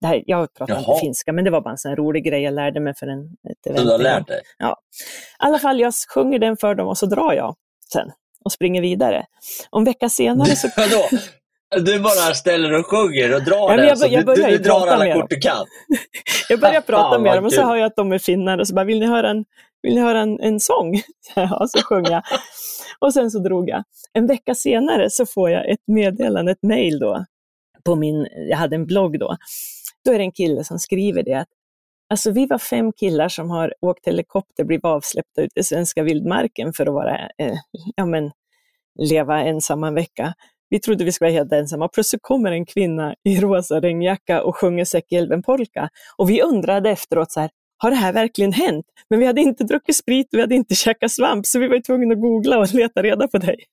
Det 0.00 0.06
här, 0.06 0.22
jag 0.26 0.54
pratar 0.54 0.74
Jaha. 0.74 0.80
inte 0.94 1.00
finska, 1.00 1.32
men 1.32 1.44
det 1.44 1.50
var 1.50 1.60
bara 1.60 1.70
en 1.70 1.78
sån 1.78 1.96
rolig 1.96 2.24
grej 2.24 2.42
jag 2.42 2.54
lärde 2.54 2.80
mig 2.80 2.94
för 2.94 3.06
en, 3.06 3.24
ett 3.24 3.76
Så 3.76 3.82
du 3.82 3.90
har 3.90 3.98
lärt 3.98 4.26
dig? 4.28 4.40
I 4.60 4.64
alla 5.38 5.58
fall, 5.58 5.80
jag 5.80 5.92
sjunger 6.14 6.38
den 6.38 6.56
för 6.56 6.74
dem 6.74 6.88
och 6.88 6.98
så 6.98 7.06
drar 7.06 7.32
jag 7.32 7.56
sen 7.92 8.12
och 8.46 8.52
springer 8.52 8.82
vidare. 8.82 9.26
Om 9.70 9.84
vecka 9.84 10.08
senare 10.08 10.56
så? 10.56 10.68
Du 11.76 12.00
bara 12.00 12.34
ställer 12.34 12.72
och 12.78 12.86
sjunger 12.86 13.34
och 13.34 13.42
drar 13.44 13.76
den, 13.76 13.86
jag 13.86 13.98
så 13.98 14.08
bör- 14.08 14.12
jag 14.12 14.26
du, 14.26 14.34
du, 14.34 14.58
drar 14.58 14.86
alla 14.86 15.14
kort 15.14 15.30
du 15.30 15.36
kan. 15.40 15.66
Jag 16.48 16.60
börjar 16.60 16.74
Fan, 16.74 16.82
prata 16.82 17.18
med 17.18 17.36
dem 17.36 17.44
och 17.44 17.52
så 17.52 17.62
hör 17.62 17.76
jag 17.76 17.86
att 17.86 17.96
de 17.96 18.12
är 18.12 18.18
finnar 18.18 18.58
och 18.58 18.68
så 18.68 18.74
bara, 18.74 18.84
vill 18.84 19.00
ni 19.00 19.06
höra 19.06 19.30
en, 19.30 19.44
vill 19.82 19.94
ni 19.94 20.00
höra 20.00 20.20
en, 20.20 20.40
en 20.40 20.60
sång? 20.60 21.02
Ja, 21.34 21.66
så 21.68 21.78
sjöng 21.82 22.04
jag. 22.04 22.22
Och 22.98 23.12
sen 23.12 23.30
så 23.30 23.38
drog 23.38 23.68
jag. 23.68 23.84
En 24.12 24.26
vecka 24.26 24.54
senare 24.54 25.10
så 25.10 25.26
får 25.26 25.50
jag 25.50 25.70
ett 25.70 25.82
meddelande, 25.86 26.52
ett 26.52 26.62
mejl 26.62 26.98
då, 26.98 27.24
på 27.84 27.94
min, 27.94 28.26
jag 28.50 28.56
hade 28.56 28.76
en 28.76 28.86
blogg 28.86 29.18
då. 29.18 29.36
Då 30.04 30.12
är 30.12 30.18
det 30.18 30.24
en 30.24 30.32
kille 30.32 30.64
som 30.64 30.78
skriver 30.78 31.22
det 31.22 31.34
att 31.34 31.48
Alltså 32.08 32.30
vi 32.30 32.46
var 32.46 32.58
fem 32.58 32.92
killar 32.92 33.28
som 33.28 33.50
har 33.50 33.74
åkt 33.80 34.06
helikopter, 34.06 34.64
blivit 34.64 34.84
avsläppta 34.84 35.42
ut 35.42 35.50
i 35.54 35.62
svenska 35.62 36.02
vildmarken 36.02 36.72
för 36.72 36.86
att 36.86 36.94
vara, 36.94 37.18
eh, 37.38 37.54
ja 37.96 38.06
men, 38.06 38.30
leva 38.98 39.40
ensamma 39.40 39.88
en 39.88 39.94
vecka. 39.94 40.34
Vi 40.68 40.80
trodde 40.80 41.04
vi 41.04 41.12
skulle 41.12 41.30
vara 41.30 41.38
helt 41.38 41.52
ensamma. 41.52 41.88
Plötsligt 41.88 42.22
kommer 42.22 42.52
en 42.52 42.66
kvinna 42.66 43.14
i 43.24 43.40
rosa 43.40 43.80
regnjacka 43.80 44.42
och 44.42 44.56
sjunger 44.56 44.84
Säckjälven 44.84 45.42
polka. 45.42 45.88
Och 46.16 46.30
vi 46.30 46.42
undrade 46.42 46.90
efteråt, 46.90 47.32
så 47.32 47.40
här, 47.40 47.50
har 47.78 47.90
det 47.90 47.96
här 47.96 48.12
verkligen 48.12 48.52
hänt? 48.52 48.86
Men 49.10 49.18
vi 49.18 49.26
hade 49.26 49.40
inte 49.40 49.64
druckit 49.64 49.96
sprit 49.96 50.26
och 50.32 50.36
vi 50.36 50.40
hade 50.40 50.54
inte 50.54 50.74
käkat 50.74 51.12
svamp, 51.12 51.46
så 51.46 51.58
vi 51.58 51.68
var 51.68 51.80
tvungna 51.80 52.14
att 52.14 52.20
googla 52.20 52.58
och 52.58 52.74
leta 52.74 53.02
reda 53.02 53.28
på 53.28 53.38
dig. 53.38 53.64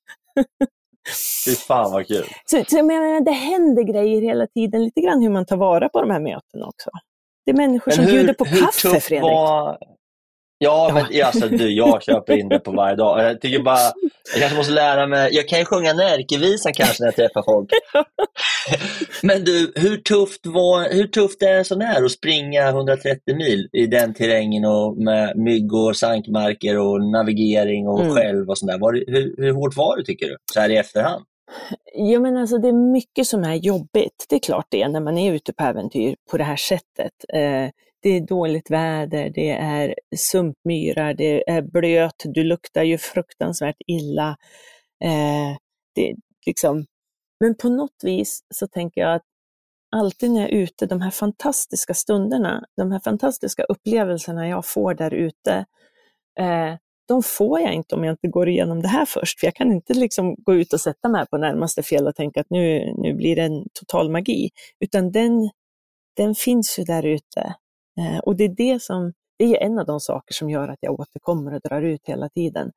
Fy 1.45 1.55
fan 1.55 1.91
vad 1.91 2.07
kul. 2.07 2.25
Så, 2.45 2.63
så 2.67 2.83
menar, 2.83 3.21
det 3.25 3.31
händer 3.31 3.83
grejer 3.83 4.21
hela 4.21 4.47
tiden, 4.47 4.83
lite 4.83 5.01
grann 5.01 5.21
hur 5.21 5.29
man 5.29 5.45
tar 5.45 5.57
vara 5.57 5.89
på 5.89 6.01
de 6.01 6.09
här 6.09 6.19
mötena 6.19 6.65
också. 6.65 6.89
Det 7.45 7.51
är 7.51 7.55
människor 7.55 7.91
som 7.91 8.05
bjuder 8.05 8.33
på 8.33 8.45
kaffe, 8.45 8.99
Fredrik. 8.99 9.21
Var... 9.21 9.77
Ja, 10.57 10.91
men 10.93 11.05
Ja. 11.09 11.25
alltså, 11.25 11.47
du, 11.47 11.69
jag 11.71 12.03
köper 12.03 12.37
in 12.37 12.49
det 12.49 12.59
på 12.59 12.71
varje 12.71 12.95
dag. 12.95 13.23
Jag 13.23 13.41
tycker 13.41 13.59
bara, 13.63 13.77
jag 14.33 14.39
kanske 14.39 14.57
måste 14.57 14.73
lära 14.73 15.07
mig, 15.07 15.29
jag 15.35 15.47
kan 15.47 15.59
ju 15.59 15.65
sjunga 15.65 15.93
Närkevisan 15.93 16.73
kanske 16.73 17.03
när 17.03 17.07
jag 17.07 17.15
träffar 17.15 17.43
folk. 17.43 17.69
men 19.23 19.43
du, 19.43 19.73
hur 19.75 19.97
tufft, 19.97 20.45
var, 20.45 20.93
hur 20.93 21.07
tufft 21.07 21.41
är 21.43 21.53
en 21.57 21.65
sån 21.65 21.81
här 21.81 22.03
att 22.03 22.11
springa 22.11 22.69
130 22.69 23.35
mil 23.35 23.69
i 23.73 23.85
den 23.87 24.13
terrängen 24.13 24.65
och 24.65 24.97
med 24.97 25.37
mygg 25.37 25.73
och 25.73 25.97
sankmarker 25.97 26.77
och 26.77 27.01
navigering 27.11 27.87
och 27.87 28.01
Mm. 28.01 28.15
själv 28.15 28.49
och 28.49 28.57
sånt 28.57 28.71
där. 28.71 28.79
Var 28.79 28.93
hur, 28.93 29.35
hur 29.37 29.51
hårt 29.53 29.75
var 29.77 29.97
det 29.97 30.03
tycker 30.05 30.25
du, 30.25 30.37
så 30.53 30.59
här 30.59 30.69
i 30.69 30.77
efterhand? 30.77 31.23
Ja, 31.93 32.19
men 32.19 32.37
alltså, 32.37 32.57
det 32.57 32.67
är 32.67 32.91
mycket 32.91 33.27
som 33.27 33.43
är 33.43 33.53
jobbigt. 33.53 34.25
Det 34.29 34.35
är 34.35 34.39
klart 34.39 34.67
det 34.69 34.87
när 34.87 34.99
man 34.99 35.17
är 35.17 35.33
ute 35.33 35.53
på 35.53 35.63
äventyr 35.63 36.15
på 36.31 36.37
det 36.37 36.43
här 36.43 36.55
sättet. 36.55 37.13
Eh, 37.33 37.69
det 38.03 38.09
är 38.09 38.27
dåligt 38.27 38.71
väder, 38.71 39.29
det 39.29 39.49
är 39.49 39.95
sumpmyrar, 40.15 41.13
det 41.13 41.49
är 41.49 41.61
blöt, 41.61 42.23
du 42.25 42.43
luktar 42.43 42.83
ju 42.83 42.97
fruktansvärt 42.97 43.75
illa. 43.87 44.37
Eh, 45.03 45.57
det, 45.95 46.15
liksom. 46.45 46.85
Men 47.39 47.55
på 47.55 47.69
något 47.69 48.03
vis 48.03 48.43
så 48.53 48.67
tänker 48.67 49.01
jag 49.01 49.15
att 49.15 49.23
alltid 49.95 50.31
när 50.31 50.41
jag 50.41 50.49
är 50.49 50.53
ute, 50.55 50.85
de 50.85 51.01
här 51.01 51.11
fantastiska 51.11 51.93
stunderna, 51.93 52.65
de 52.77 52.91
här 52.91 52.99
fantastiska 52.99 53.63
upplevelserna 53.63 54.47
jag 54.47 54.65
får 54.65 54.93
där 54.93 55.13
ute, 55.13 55.65
eh, 56.39 56.75
de 57.07 57.23
får 57.23 57.59
jag 57.59 57.73
inte 57.73 57.95
om 57.95 58.03
jag 58.03 58.13
inte 58.13 58.27
går 58.27 58.49
igenom 58.49 58.81
det 58.81 58.87
här 58.87 59.05
först. 59.05 59.39
För 59.39 59.47
jag 59.47 59.55
kan 59.55 59.71
inte 59.71 59.93
liksom 59.93 60.35
gå 60.37 60.55
ut 60.55 60.73
och 60.73 60.81
sätta 60.81 61.09
mig 61.09 61.25
på 61.27 61.37
närmaste 61.37 61.83
fjäll 61.83 62.07
och 62.07 62.15
tänka 62.15 62.41
att 62.41 62.49
nu, 62.49 62.93
nu 62.97 63.13
blir 63.13 63.35
det 63.35 63.41
en 63.41 63.65
total 63.73 64.11
magi. 64.11 64.49
Utan 64.79 65.11
den, 65.11 65.49
den 66.15 66.35
finns 66.35 66.79
ju 66.79 66.83
där 66.83 67.05
ute. 67.05 67.55
Eh, 67.99 68.19
och 68.19 68.35
det 68.35 68.43
är 68.43 68.55
det 68.55 68.81
som, 68.81 69.13
det 69.37 69.45
är 69.45 69.65
en 69.65 69.79
av 69.79 69.85
de 69.85 69.99
saker 69.99 70.33
som 70.33 70.49
gör 70.49 70.67
att 70.67 70.79
jag 70.81 70.99
återkommer 70.99 71.53
och 71.53 71.61
drar 71.61 71.81
ut 71.81 72.01
hela 72.03 72.29
tiden. 72.29 72.71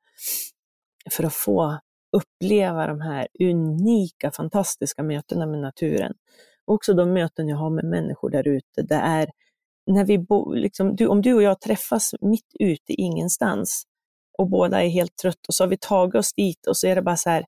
För 1.11 1.23
att 1.23 1.33
få 1.33 1.79
uppleva 2.11 2.87
de 2.87 3.01
här 3.01 3.27
unika, 3.39 4.31
fantastiska 4.31 5.03
mötena 5.03 5.45
med 5.45 5.59
naturen. 5.59 6.13
Också 6.65 6.93
de 6.93 7.13
möten 7.13 7.47
jag 7.47 7.57
har 7.57 7.69
med 7.69 7.85
människor 7.85 8.29
där 8.29 8.47
ute. 8.47 8.81
Det 8.81 8.95
är 8.95 9.29
när 9.87 10.05
vi 10.05 10.17
bo, 10.19 10.53
liksom, 10.53 10.95
du, 10.95 11.07
om 11.07 11.21
du 11.21 11.33
och 11.33 11.43
jag 11.43 11.61
träffas 11.61 12.13
mitt 12.21 12.55
ute 12.59 12.93
i 12.93 12.95
ingenstans 12.95 13.83
och 14.37 14.49
båda 14.49 14.83
är 14.83 14.89
helt 14.89 15.17
trötta 15.21 15.39
och 15.47 15.53
så 15.55 15.63
har 15.63 15.69
vi 15.69 15.77
tagit 15.77 16.15
oss 16.15 16.33
dit 16.33 16.67
och 16.67 16.77
så 16.77 16.87
är 16.87 16.95
det 16.95 17.01
bara 17.01 17.17
så 17.17 17.29
här, 17.29 17.45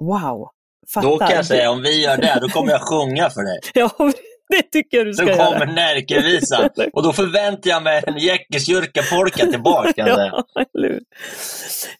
wow, 0.00 0.48
fatta. 0.94 1.08
Då 1.08 1.18
kan 1.18 1.30
jag 1.30 1.46
säga, 1.46 1.70
om 1.70 1.82
vi 1.82 2.02
gör 2.02 2.16
det, 2.16 2.38
då 2.40 2.48
kommer 2.48 2.70
jag 2.70 2.80
sjunga 2.90 3.30
för 3.30 3.42
dig. 3.42 3.60
Ja, 3.74 4.12
det 4.48 4.62
tycker 4.62 4.96
jag 4.96 5.06
du 5.06 5.10
Då 5.10 5.16
ska 5.16 5.26
göra. 5.26 5.46
kommer 5.46 5.66
Närkevisan. 5.66 6.70
Och 6.92 7.02
då 7.02 7.12
förväntar 7.12 7.70
jag 7.70 7.82
mig 7.82 8.02
en 8.06 8.18
Jäckesjurka-polka 8.18 9.46
tillbaka. 9.46 10.08
Ja? 10.08 10.44
Nej, 10.74 11.00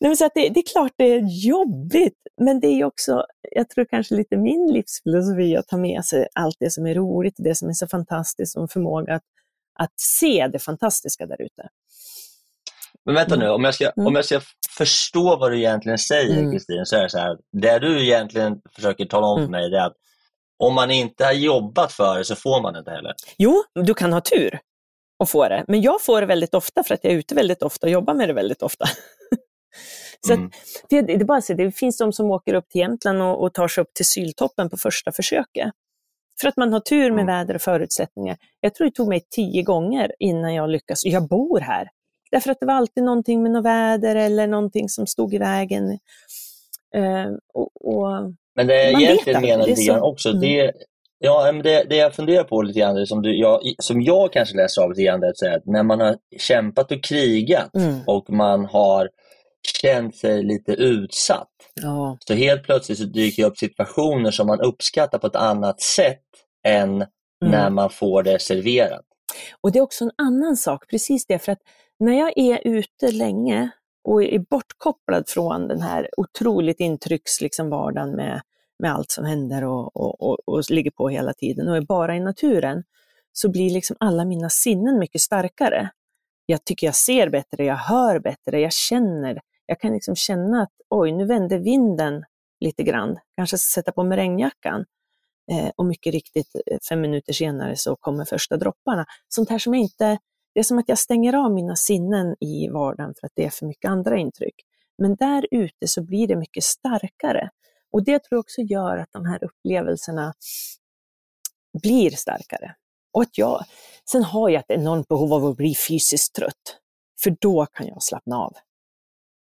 men 0.01 0.17
så 0.17 0.27
att 0.27 0.33
det, 0.35 0.49
det 0.49 0.61
är 0.61 0.73
klart 0.73 0.93
det 0.97 1.05
är 1.05 1.47
jobbigt, 1.47 2.19
men 2.41 2.61
det 2.61 2.67
är 2.67 2.85
också, 2.85 3.25
jag 3.51 3.69
tror 3.69 3.85
kanske 3.85 4.15
lite 4.15 4.37
min 4.37 4.73
livsfilosofi 4.73 5.57
att 5.57 5.69
ta 5.69 5.77
med 5.77 6.05
sig 6.05 6.29
allt 6.35 6.57
det 6.61 6.71
som 6.71 6.87
är 6.87 6.95
roligt, 6.95 7.35
det 7.39 7.55
som 7.55 7.69
är 7.69 7.73
så 7.73 7.87
fantastiskt 7.87 8.57
och 8.57 8.71
förmåga 8.71 9.15
att, 9.15 9.23
att 9.79 9.93
se 10.21 10.49
det 10.53 10.59
fantastiska 10.59 11.27
där 11.27 11.43
ute. 11.43 11.69
Men 13.07 13.15
vänta 13.15 13.37
nu, 13.37 13.49
om 13.49 13.65
jag, 13.65 13.75
ska, 13.75 13.85
Mm. 13.97 14.07
om 14.07 14.15
jag 14.15 14.25
ska 14.25 14.41
förstå 14.79 15.37
vad 15.37 15.51
du 15.53 15.59
egentligen 15.59 15.99
säger 15.99 16.39
Mm. 16.39 16.53
Kristin, 16.53 16.87
så 16.87 16.97
är 16.97 17.03
det 17.03 17.11
så 17.11 17.19
här. 17.19 17.37
Det 17.53 17.79
du 17.79 18.05
egentligen 18.05 18.61
försöker 18.75 19.05
tala 19.05 19.27
om 19.27 19.37
för 19.39 19.43
Mm. 19.43 19.51
mig 19.51 19.71
det 19.71 19.79
är 19.79 19.87
att 19.87 19.97
om 20.59 20.75
man 20.75 20.91
inte 20.91 21.25
har 21.25 21.33
jobbat 21.33 21.93
för 21.93 22.19
det 22.19 22.25
så 22.25 22.37
får 22.37 22.63
man 22.63 22.77
inte 22.77 22.91
heller. 22.91 23.15
Jo, 23.39 23.63
du 23.75 23.95
kan 23.95 24.13
ha 24.13 24.21
tur 24.21 24.59
och 25.19 25.29
få 25.29 25.49
det, 25.49 25.65
men 25.69 25.83
jag 25.83 26.03
får 26.03 26.21
det 26.21 26.27
väldigt 26.27 26.55
ofta 26.55 26.83
för 26.85 26.95
att 26.95 27.01
jag 27.05 27.13
är 27.13 27.17
ute 27.17 27.35
väldigt 27.35 27.63
ofta 27.63 27.87
och 27.87 27.91
jobbar 27.91 28.15
med 28.15 28.29
det 28.29 28.33
väldigt 28.33 28.63
ofta. 28.63 28.85
så 30.27 30.33
Mm. 30.33 30.51
det, 30.89 31.03
det, 31.03 31.13
är 31.13 31.25
bara 31.25 31.41
så, 31.41 31.55
det 31.55 31.73
finns 31.73 31.99
de 31.99 32.13
som 32.13 32.31
åker 32.31 32.55
upp 32.55 32.69
till 32.69 32.81
Jämtland 32.81 33.23
och, 33.23 33.43
och 33.43 33.55
tar 33.55 33.69
sig 33.69 33.83
upp 33.83 33.95
till 33.95 34.07
Syltoppen 34.07 34.71
på 34.71 34.77
första 34.77 35.13
försöket. 35.13 35.71
För 36.41 36.49
att 36.49 36.57
man 36.57 36.73
har 36.73 36.81
tur 36.81 37.11
med 37.11 37.23
Mm. 37.23 37.27
väder 37.27 37.55
och 37.55 37.63
förutsättningar. 37.63 38.37
Jag 38.61 38.75
tror 38.75 38.85
det 38.85 38.91
tog 38.95 39.09
mig 39.09 39.27
tio 39.31 39.63
gånger 39.63 40.13
innan 40.19 40.55
jag 40.55 40.71
lyckas. 40.71 41.05
Jag 41.05 41.29
bor 41.29 41.61
här. 41.61 41.89
Därför 42.37 42.51
att 42.51 42.61
det 42.61 42.67
var 42.67 42.75
alltid 42.75 43.05
någonting 43.05 43.43
med 43.43 43.53
något 43.53 43.65
väder 43.65 44.17
eller 44.17 44.47
någonting 44.47 44.89
som 44.89 45.07
stod 45.07 45.35
i 45.35 45.39
vägen. 45.39 45.91
Eh, 46.95 47.31
och, 47.55 47.71
och, 47.85 48.33
Men 48.55 48.67
det 48.67 48.91
jag 48.91 49.03
egentligen 49.03 49.43
menar 49.43 49.67
lite 49.67 49.85
grann 49.85 49.99
så. 49.99 50.05
också, 50.05 50.29
Mm. 50.29 50.41
det, 50.41 50.73
ja, 51.19 51.51
men 51.53 51.63
det, 51.63 51.85
det 51.89 51.97
jag 51.97 52.15
funderar 52.15 52.45
på 52.45 52.63
lite 52.63 52.81
grann, 52.81 53.07
som, 53.07 53.23
du, 53.23 53.39
jag, 53.39 53.61
som 53.79 54.03
jag 54.03 54.33
kanske 54.33 54.57
läser 54.57 54.83
av 54.83 54.91
lite 54.91 55.03
grann, 55.03 55.21
det 55.21 55.43
är 55.43 55.57
att 55.57 55.67
när 55.67 55.83
man 55.83 56.01
har 56.01 56.17
kämpat 56.39 56.93
och 56.93 57.05
krigat 57.05 57.75
mm, 57.77 58.01
och 58.07 58.31
man 58.31 58.65
har 58.65 59.09
känt 59.83 60.17
sig 60.17 60.43
lite 60.43 60.73
utsatt, 60.73 61.49
ja, 61.83 62.19
så 62.29 62.35
helt 62.35 62.63
plötsligt 62.63 62.99
så 62.99 63.05
dyker 63.05 63.43
det 63.43 63.49
upp 63.49 63.59
situationer 63.59 64.31
som 64.31 64.47
man 64.47 64.61
uppskattar 64.61 65.19
på 65.19 65.27
ett 65.27 65.37
annat 65.37 65.81
sätt 65.81 66.23
än 66.67 66.91
mm. 66.91 67.07
när 67.41 67.71
man 67.71 67.91
får 67.91 68.23
det 68.23 68.39
serverat. 68.39 69.05
Och 69.61 69.73
det 69.73 69.79
är 69.79 69.83
också 69.83 70.05
en 70.05 70.27
annan 70.27 70.57
sak, 70.57 70.91
precis 70.91 71.27
det, 71.27 71.39
för 71.39 71.53
att 71.53 71.61
när 71.99 72.13
jag 72.13 72.33
är 72.39 72.61
ute 72.65 73.13
länge 73.13 73.71
och 74.05 74.23
är 74.23 74.39
bortkopplad 74.39 75.29
från 75.29 75.69
den 75.69 75.81
här 75.81 76.09
otroligt 76.17 76.81
intrycks 76.81 77.41
liksom 77.41 77.71
vardagen 77.71 78.11
med, 78.11 78.41
med 78.79 78.93
allt 78.93 79.11
som 79.11 79.25
händer 79.25 79.65
och, 79.65 79.97
och, 79.97 80.23
och, 80.23 80.39
och 80.47 80.71
ligger 80.71 80.91
på 80.91 81.09
hela 81.09 81.33
tiden 81.33 81.69
och 81.69 81.77
är 81.77 81.81
bara 81.81 82.17
i 82.17 82.21
naturen, 82.21 82.85
så 83.33 83.51
blir 83.51 83.71
liksom 83.71 83.97
alla 84.01 84.25
mina 84.25 84.51
sinnen 84.51 84.99
mycket 84.99 85.21
starkare. 85.21 85.91
Jag 86.47 86.65
tycker 86.65 86.87
jag 86.87 86.95
ser 86.95 87.31
bättre, 87.31 87.65
jag 87.65 87.77
hör 87.77 88.19
bättre, 88.19 88.61
jag 88.61 88.73
känner, 88.73 89.41
jag 89.67 89.81
kan 89.81 89.93
liksom 89.93 90.17
känna 90.17 90.63
att 90.63 90.73
oj, 90.91 91.13
nu 91.13 91.27
vänder 91.27 91.59
vinden 91.59 92.25
lite 92.61 92.83
grann, 92.83 93.19
kanske 93.37 93.59
sätta 93.59 93.93
på 93.93 94.03
mig 94.03 94.19
regnjackan. 94.19 94.85
Eh, 95.53 95.71
och 95.77 95.87
mycket 95.87 96.13
riktigt, 96.13 96.57
eh, 96.67 96.79
fem 96.89 97.01
minuter 97.01 97.33
senare 97.33 97.77
så 97.77 97.97
kommer 97.97 98.25
första 98.25 98.57
dropparna. 98.57 99.07
Sånt 99.29 99.51
här 99.51 99.59
som 99.59 99.75
jag 99.75 99.83
inte, 99.83 100.19
det 100.57 100.61
är 100.61 100.65
som 100.65 100.79
att 100.79 100.89
jag 100.89 100.99
stänger 100.99 101.33
av 101.33 101.53
mina 101.53 101.77
sinnen 101.77 102.37
i 102.41 102.69
vardagen 102.69 103.15
för 103.21 103.27
att 103.27 103.33
det 103.35 103.45
är 103.45 103.51
för 103.51 103.67
mycket 103.67 103.89
andra 103.91 104.19
intryck. 104.19 104.55
Men 104.99 105.17
där 105.17 105.47
ute 105.51 105.87
så 105.89 106.03
blir 106.03 106.27
det 106.27 106.37
mycket 106.37 106.65
starkare. 106.65 107.51
Och 107.93 108.05
det 108.05 108.19
tror 108.19 108.29
jag 108.37 108.41
också 108.41 108.61
gör 108.61 108.97
att 108.97 109.09
de 109.13 109.27
här 109.27 109.45
upplevelserna 109.45 110.35
blir 111.83 112.11
starkare. 112.11 112.75
Och 113.13 113.23
att 113.23 113.39
jag, 113.39 113.65
sen 114.11 114.23
har 114.23 114.49
jag 114.49 114.61
ett 114.61 114.71
enormt 114.71 115.09
behov 115.09 115.33
av 115.33 115.45
att 115.45 115.57
bli 115.57 115.75
fysiskt 115.75 116.35
trött, 116.35 116.79
för 117.23 117.37
då 117.41 117.67
kan 117.67 117.87
jag 117.87 118.03
slappna 118.03 118.37
av. 118.37 118.53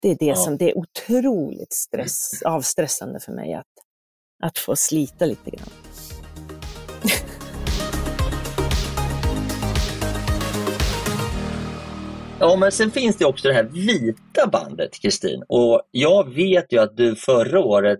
Det 0.01 0.09
är 0.09 0.15
det 0.19 0.25
Ja. 0.25 0.35
som 0.35 0.57
det 0.57 0.71
är 0.71 0.77
otroligt 0.77 1.73
stress, 1.73 2.41
avstressande 2.45 3.19
för 3.19 3.31
mig 3.31 3.53
att, 3.53 3.73
att 4.43 4.57
få 4.57 4.75
slita 4.75 5.25
lite 5.25 5.49
grann. 5.49 5.69
Ja, 12.39 12.55
men 12.55 12.71
sen 12.71 12.91
finns 12.91 13.17
det 13.17 13.25
också 13.25 13.47
det 13.47 13.53
här 13.53 13.63
vita 13.63 14.47
bandet, 14.51 14.89
Kristin. 15.01 15.43
Och 15.47 15.81
jag 15.91 16.33
vet 16.33 16.73
ju 16.73 16.79
att 16.79 16.97
du 16.97 17.15
förra 17.15 17.59
året, 17.59 17.99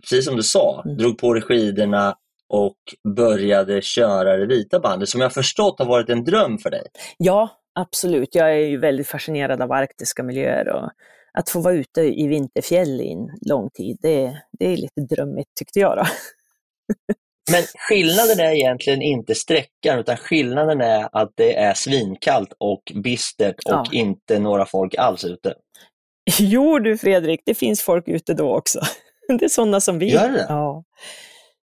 precis 0.00 0.24
som 0.24 0.36
du 0.36 0.42
sa, 0.42 0.82
Mm. 0.84 0.96
drog 0.96 1.18
på 1.18 1.32
dig 1.34 1.42
skidorna 1.42 2.16
och 2.48 2.76
började 3.16 3.82
köra 3.82 4.36
det 4.36 4.46
vita 4.46 4.80
bandet, 4.80 5.08
som 5.08 5.20
jag 5.20 5.32
förstått 5.32 5.78
har 5.78 5.86
varit 5.86 6.08
en 6.10 6.24
dröm 6.24 6.58
för 6.58 6.70
dig. 6.70 6.82
Ja, 7.18 7.48
absolut. 7.74 8.34
Jag 8.34 8.50
är 8.52 8.66
ju 8.66 8.78
väldigt 8.78 9.08
fascinerad 9.08 9.62
av 9.62 9.72
arktiska 9.72 10.22
miljöer 10.22 10.68
och 10.68 10.90
att 11.38 11.48
få 11.48 11.60
vara 11.60 11.74
ute 11.74 12.00
i 12.00 12.26
vinterfjäll 12.26 13.00
i 13.00 13.12
en 13.12 13.28
lång 13.48 13.70
tid, 13.70 13.96
det, 14.02 14.42
det 14.58 14.66
är 14.72 14.76
lite 14.76 15.00
drömmigt 15.00 15.48
tyckte 15.58 15.78
jag. 15.80 16.06
Men 17.50 17.62
skillnaden 17.88 18.40
är 18.40 18.52
egentligen 18.52 19.02
inte 19.02 19.34
sträckan, 19.34 19.98
utan 19.98 20.16
skillnaden 20.16 20.80
är 20.80 21.08
att 21.12 21.30
det 21.34 21.56
är 21.56 21.74
svinkallt 21.74 22.52
och 22.58 22.92
bistert 22.94 23.54
och 23.66 23.72
Ja. 23.72 23.84
inte 23.92 24.38
några 24.38 24.66
folk 24.66 24.94
alls 24.94 25.24
ute. 25.24 25.54
Jo 26.40 26.78
du 26.78 26.98
Fredrik, 26.98 27.40
det 27.44 27.54
finns 27.54 27.82
folk 27.82 28.08
ute 28.08 28.34
då 28.34 28.56
också. 28.56 28.80
Det 29.38 29.44
är 29.44 29.48
sådana 29.48 29.80
som 29.80 29.98
vi. 29.98 30.10
Gör 30.12 30.28
det? 30.28 30.46
Ja. 30.48 30.84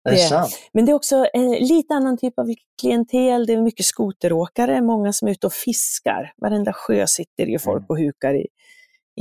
Det 0.04 0.12
Det- 0.12 0.18
sant? 0.18 0.60
Men 0.74 0.86
det 0.86 0.92
är 0.92 0.94
också 0.94 1.28
en 1.34 1.52
lite 1.52 1.94
annan 1.94 2.18
typ 2.18 2.40
av 2.40 2.46
klientel. 2.82 3.46
Det 3.46 3.54
är 3.54 3.62
mycket 3.62 3.86
skoteråkare, 3.86 4.82
många 4.82 5.14
som 5.14 5.28
är 5.28 5.32
ute 5.32 5.48
och 5.48 5.54
fiskar. 5.54 6.34
Varenda 6.38 6.74
sjö 6.74 7.08
sitter 7.08 7.46
ju 7.46 7.60
folk 7.60 7.78
Mm. 7.78 7.86
och 7.90 7.98
hukar 7.98 8.34
i. 8.34 8.48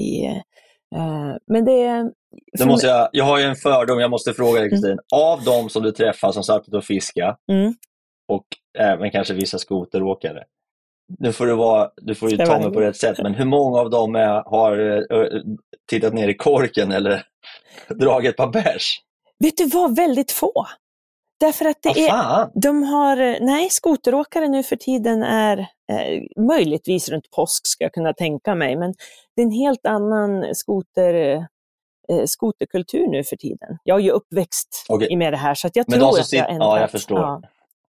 i 0.01 0.25
eh, 0.97 1.37
men 1.47 1.65
det 1.65 1.83
är... 1.83 2.11
Nu 2.59 2.65
måste 2.65 2.87
jag, 2.87 3.09
jag 3.13 3.25
har 3.25 3.39
ju 3.39 3.45
en 3.45 3.57
fördom, 3.57 4.01
jag 4.01 4.11
måste 4.11 4.33
fråga 4.33 4.61
dig 4.61 4.71
Kristin. 4.71 4.99
Av 5.15 5.45
de 5.45 5.69
som 5.69 5.83
du 5.83 5.93
träffar 5.93 6.33
som 6.33 6.43
satt 6.43 6.69
och 6.69 6.85
fiskade 6.85 7.37
Mm. 7.53 7.75
och 8.29 8.47
även 8.79 9.11
kanske 9.11 9.35
vissa 9.35 9.59
skoteråkare, 9.59 10.45
nu 11.19 11.33
får 11.33 11.47
du, 11.47 11.55
vara, 11.55 11.91
du 11.97 12.15
får 12.15 12.31
ju 12.31 12.37
ta 12.37 12.59
mig 12.59 12.73
på 12.73 12.81
rätt 12.81 12.97
sätt, 12.97 13.19
men 13.23 13.35
hur 13.35 13.45
många 13.45 13.81
av 13.81 13.91
dem 13.91 14.17
är, 14.17 14.51
har 14.51 15.03
eh, 15.13 15.43
tittat 15.91 16.15
ner 16.15 16.29
i 16.29 16.35
korken 16.35 16.93
eller 16.93 17.23
dragit 17.89 18.31
ett 18.31 18.37
par 18.37 18.51
bärs? 18.51 19.01
Vet 19.45 19.57
du 19.57 19.67
vad, 19.67 19.97
väldigt 19.97 20.33
få. 20.33 20.67
Därför 21.41 21.65
att 21.65 21.83
det 21.83 21.89
Vad 21.89 21.99
är, 21.99 22.61
de 22.63 22.83
har, 22.83 23.17
nej, 23.41 23.69
skoteråkare 23.71 24.49
nu 24.49 24.63
för 24.63 24.77
tiden 24.77 25.23
är 25.23 25.59
eh, 25.59 26.43
möjligtvis 26.43 27.09
runt 27.09 27.31
påsk 27.31 27.67
ska 27.67 27.85
jag 27.85 27.93
kunna 27.93 28.13
tänka 28.13 28.55
mig, 28.55 28.77
men 28.77 28.95
det 29.37 29.43
är 29.43 29.47
en 29.47 29.53
helt 29.53 29.87
annan 29.87 30.55
skoter, 30.55 31.47
skoterkultur 32.27 33.07
nu 33.09 33.25
för 33.25 33.37
tiden. 33.37 33.79
Jag 33.85 33.99
är 33.99 34.03
ju 34.05 34.11
uppväxt 34.11 34.85
Okej. 34.89 35.17
med 35.17 35.33
det 35.33 35.37
här 35.37 35.55
så 35.55 35.69
jag 35.75 35.85
Men 35.89 35.99
tror 36.01 36.13
de 36.17 36.21
att 36.21 36.33
jag 36.33 36.51
ändrat. 36.51 36.67
ja, 36.67 36.81
jag 36.81 36.91
förstår. 36.91 37.19
Ja. 37.19 37.43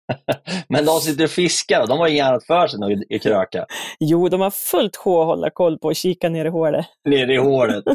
Men 0.69 0.85
de 0.85 0.99
sitter 0.99 1.23
och 1.23 1.29
fiskar, 1.29 1.87
de 1.87 1.99
har 1.99 2.07
inget 2.07 2.25
annat 2.25 2.45
för 2.45 2.67
sig 2.67 2.77
än 2.93 3.03
att 3.15 3.21
kröka. 3.21 3.65
Jo, 3.99 4.29
de 4.29 4.41
har 4.41 4.51
fullt 4.51 4.95
sjå 4.95 5.21
att 5.21 5.27
hålla 5.27 5.49
koll 5.49 5.79
på 5.79 5.87
och 5.87 5.95
kika 5.95 6.29
ner 6.29 6.45
i 6.45 6.49
hålet. 6.49 6.85
Nere 7.05 7.33
i 7.33 7.37
håret. 7.37 7.83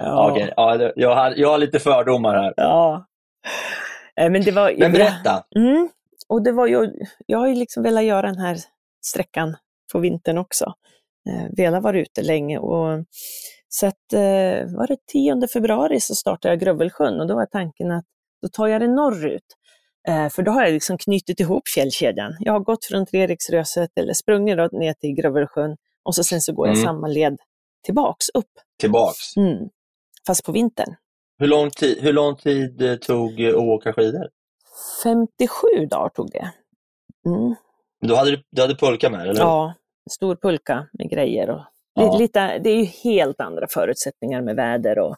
Ja. 0.00 0.30
Okej, 0.30 0.52
ja, 0.56 0.92
jag, 0.96 1.14
har, 1.14 1.34
jag 1.36 1.48
har 1.48 1.58
lite 1.58 1.78
fördomar 1.78 2.34
här. 2.34 2.54
Ja. 2.56 3.06
Eh, 4.20 4.30
Men 4.30 4.42
det 4.44 4.50
var... 4.50 4.74
Men 4.78 4.92
berätta. 4.92 5.44
Mm. 5.56 5.88
Och 6.28 6.42
det 6.42 6.52
var 6.52 6.66
ju, 6.66 6.92
jag 7.26 7.38
har 7.38 7.48
ju 7.48 7.54
liksom 7.54 7.82
velat 7.82 8.04
göra 8.04 8.26
den 8.26 8.38
här 8.38 8.58
sträckan 9.04 9.56
på 9.92 9.98
vintern 9.98 10.38
också. 10.38 10.74
Eh, 11.30 11.46
velat 11.56 11.82
vara 11.82 11.98
ute 11.98 12.22
länge. 12.22 12.58
Och, 12.58 13.04
så 13.68 13.86
att, 13.86 14.12
eh, 14.12 14.76
var 14.76 14.86
det 14.86 14.96
10 15.12 15.48
februari 15.52 16.00
så 16.00 16.14
startade 16.14 16.52
jag 16.52 16.60
Grövelsjön 16.60 17.20
och 17.20 17.26
då 17.26 17.34
var 17.34 17.46
tanken 17.46 17.90
att 17.90 18.04
då 18.42 18.48
tar 18.48 18.66
jag 18.66 18.80
det 18.80 18.88
norrut. 18.88 19.42
Eh, 20.08 20.28
för 20.28 20.42
då 20.42 20.50
har 20.52 20.62
jag 20.64 20.72
liksom 20.72 20.98
knutit 20.98 21.40
ihop 21.40 21.68
fjällkedjan. 21.74 22.36
Jag 22.40 22.52
har 22.52 22.60
gått 22.60 22.84
från 22.84 23.06
Treriksröset 23.06 23.90
eller 23.98 24.12
sprungit 24.12 24.56
då 24.56 24.68
ner 24.72 24.92
till 24.92 25.14
Grövelsjön 25.14 25.76
och 26.02 26.14
så 26.14 26.24
sen 26.24 26.40
så 26.40 26.52
går 26.52 26.66
jag 26.66 26.76
Mm. 26.76 26.86
samma 26.86 27.06
led 27.06 27.36
tillbaks 27.84 28.28
upp. 28.34 28.50
Tillbaks. 28.80 29.36
Mm. 29.36 29.68
Fast 30.26 30.44
på 30.44 30.52
vintern. 30.52 30.94
Hur 31.38 31.46
lång 31.46 31.70
tid, 31.70 31.98
hur 32.00 32.12
lång 32.12 32.36
tid 32.36 32.82
eh, 32.82 32.94
tog 32.96 33.40
eh, 33.40 33.48
att 33.48 33.54
åka 33.54 33.92
skidor? 33.92 34.28
57 35.02 35.66
dagar 35.90 36.08
tog 36.08 36.30
det. 36.30 36.52
Mm. 37.26 37.54
Du 38.00 38.14
hade, 38.16 38.42
du 38.50 38.62
hade 38.62 38.74
pulka 38.76 39.10
med, 39.10 39.20
eller? 39.28 39.40
Ja, 39.40 39.74
stor 40.10 40.36
pulka 40.36 40.86
med 40.92 41.10
grejer. 41.10 41.50
Och 41.50 41.60
Ja. 42.02 42.18
lite, 42.18 42.58
det 42.58 42.70
är 42.70 42.76
ju 42.76 42.84
helt 42.84 43.40
andra 43.40 43.66
förutsättningar 43.70 44.42
med 44.42 44.56
väder. 44.56 44.98
Och, 44.98 45.16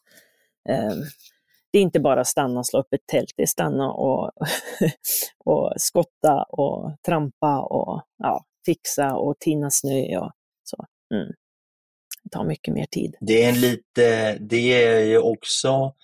ehm, 0.68 1.02
det 1.72 1.78
är 1.78 1.82
inte 1.82 2.00
bara 2.00 2.24
stanna 2.24 2.58
och 2.58 2.66
slå 2.66 2.80
upp 2.80 2.94
ett 2.94 3.06
tält, 3.06 3.32
det 3.36 3.42
är 3.42 3.46
stanna 3.46 3.92
och, 3.92 4.30
och 5.44 5.72
skotta 5.76 6.42
och 6.42 6.92
trampa 7.06 7.60
och 7.60 8.02
ja, 8.18 8.44
fixa 8.66 9.14
och 9.16 9.38
tina 9.38 9.70
snö. 9.70 10.18
Och 10.18 10.32
så. 10.64 10.84
Mm. 11.14 11.32
Det 12.22 12.30
tar 12.30 12.44
mycket 12.44 12.74
mer 12.74 12.86
tid. 12.86 13.16
Det 13.20 13.42
är 13.42 13.48
en 13.48 13.60
lite, 13.60 14.36
det 14.40 14.84
är 14.84 15.00
ju 15.00 15.18
också 15.18 15.94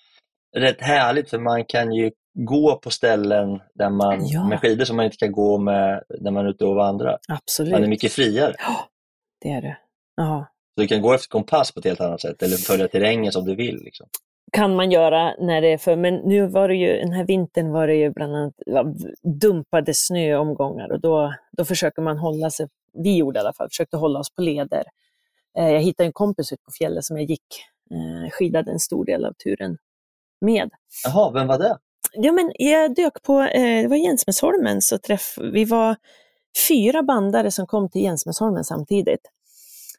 rätt 0.56 0.80
härligt 0.80 1.30
för 1.30 1.38
man 1.38 1.64
kan 1.64 1.92
ju 1.92 2.10
gå 2.38 2.78
på 2.78 2.90
ställen 2.90 3.60
där 3.74 3.90
man, 3.90 4.26
Ja. 4.26 4.48
med 4.48 4.60
skidor 4.60 4.84
som 4.84 4.96
man 4.96 5.04
inte 5.04 5.16
kan 5.16 5.32
gå 5.32 5.58
med 5.58 6.02
när 6.20 6.30
man 6.30 6.46
är 6.46 6.50
ute 6.50 6.64
och 6.64 6.74
vandrar. 6.74 7.18
Absolut. 7.28 7.72
Man 7.72 7.84
är 7.84 7.88
mycket 7.88 8.12
friare. 8.12 8.54
Ja, 8.58 8.88
det 9.40 9.48
är 9.48 9.62
det. 9.62 9.78
Ja. 10.16 10.46
Så 10.76 10.82
du 10.82 10.88
kan 10.88 11.02
gå 11.02 11.14
efter 11.14 11.28
kompass 11.28 11.72
på 11.72 11.78
ett 11.78 11.84
helt 11.86 12.00
annat 12.00 12.20
sätt 12.20 12.42
eller 12.42 12.56
följa 12.56 12.88
terrängen 12.88 13.32
som 13.32 13.44
du 13.44 13.54
vill. 13.54 13.76
Liksom. 13.84 14.06
kan 14.52 14.76
man 14.76 14.90
göra 14.90 15.34
när 15.38 15.60
det 15.60 15.72
är 15.72 15.78
för, 15.78 15.96
men 15.96 16.14
nu 16.14 16.46
var 16.46 16.68
det 16.68 16.74
ju, 16.74 16.98
den 16.98 17.12
här 17.12 17.24
vintern 17.24 17.72
var 17.72 17.86
det 17.86 17.94
ju 17.94 18.10
bland 18.10 18.36
annat 18.36 18.54
dumpade 19.40 19.94
snöomgångar 19.94 20.92
och 20.92 21.00
då, 21.00 21.34
då 21.52 21.64
försöker 21.64 22.02
man 22.02 22.18
hålla 22.18 22.50
sig, 22.50 22.68
vi 22.92 23.16
gjorde 23.16 23.38
i 23.38 23.40
alla 23.40 23.52
fall, 23.52 23.68
försökte 23.68 23.96
hålla 23.96 24.18
oss 24.18 24.34
på 24.34 24.42
leder. 24.42 24.84
Eh, 25.58 25.70
jag 25.70 25.80
hittade 25.80 26.06
en 26.06 26.12
kompis 26.12 26.52
ute 26.52 26.62
på 26.62 26.70
fjället 26.70 27.04
som 27.04 27.16
jag 27.16 27.30
gick, 27.30 27.64
eh, 27.90 28.30
skidade 28.30 28.70
en 28.70 28.80
stor 28.80 29.04
del 29.04 29.24
av 29.24 29.32
turen 29.32 29.78
med. 30.40 30.70
Jaha, 31.04 31.30
vem 31.30 31.46
var 31.46 31.58
det? 31.58 31.78
Ja, 32.12 32.32
men 32.32 32.52
jag 32.54 32.94
dök 32.94 33.22
på, 33.22 33.40
eh, 33.40 33.82
det 33.82 33.88
var 33.88 34.80
så 34.80 34.98
träff, 34.98 35.38
vi 35.52 35.64
var 35.64 35.96
fyra 36.68 37.02
bandare 37.02 37.50
som 37.50 37.66
kom 37.66 37.88
till 37.90 38.02
Jensmäsholmen 38.02 38.64
samtidigt. 38.64 39.20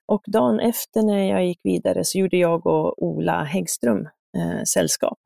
Och 0.08 0.24
dagen 0.28 0.60
efter 0.60 1.02
när 1.02 1.30
jag 1.30 1.46
gick 1.46 1.60
vidare 1.64 2.04
så 2.04 2.18
gjorde 2.18 2.38
jag 2.38 2.68
och 2.68 3.04
Ola 3.04 3.44
Häggström 3.44 4.00
eh, 4.38 4.64
sällskap. 4.64 5.20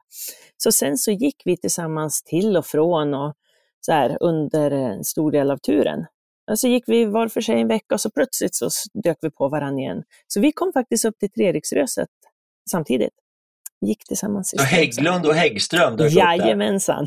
Så 0.58 0.72
sen 0.72 0.98
så 0.98 1.12
gick 1.12 1.42
vi 1.46 1.58
tillsammans 1.58 2.24
till 2.24 2.58
och 2.58 2.66
från 2.66 3.14
och 3.14 3.34
så 3.82 3.92
här 3.92 4.18
under 4.22 4.72
en 4.72 5.04
stor 5.04 5.32
del 5.32 5.52
av 5.52 5.58
turen. 5.58 6.06
Och 6.52 6.60
så 6.60 6.68
gick 6.68 6.84
vi 6.88 7.06
var 7.06 7.28
för 7.28 7.42
sig 7.42 7.62
en 7.62 7.68
vecka 7.68 7.96
och 7.96 8.02
så 8.02 8.10
plötsligt 8.10 8.56
så 8.56 8.70
dök 9.04 9.18
vi 9.22 9.32
på 9.32 9.50
varandra 9.50 9.82
igen. 9.82 10.04
Så 10.28 10.40
vi 10.40 10.52
kom 10.52 10.74
faktiskt 10.74 11.06
upp 11.06 11.20
till 11.20 11.32
Treriksröset 11.32 12.10
samtidigt. 12.72 13.14
Gick 13.86 14.06
tillsammans. 14.08 14.50
Så. 14.50 14.64
Hägglund 14.64 15.26
och 15.26 15.34
Häggström 15.34 15.98
dök 15.98 16.12
upp 16.12 16.14
där. 16.96 17.06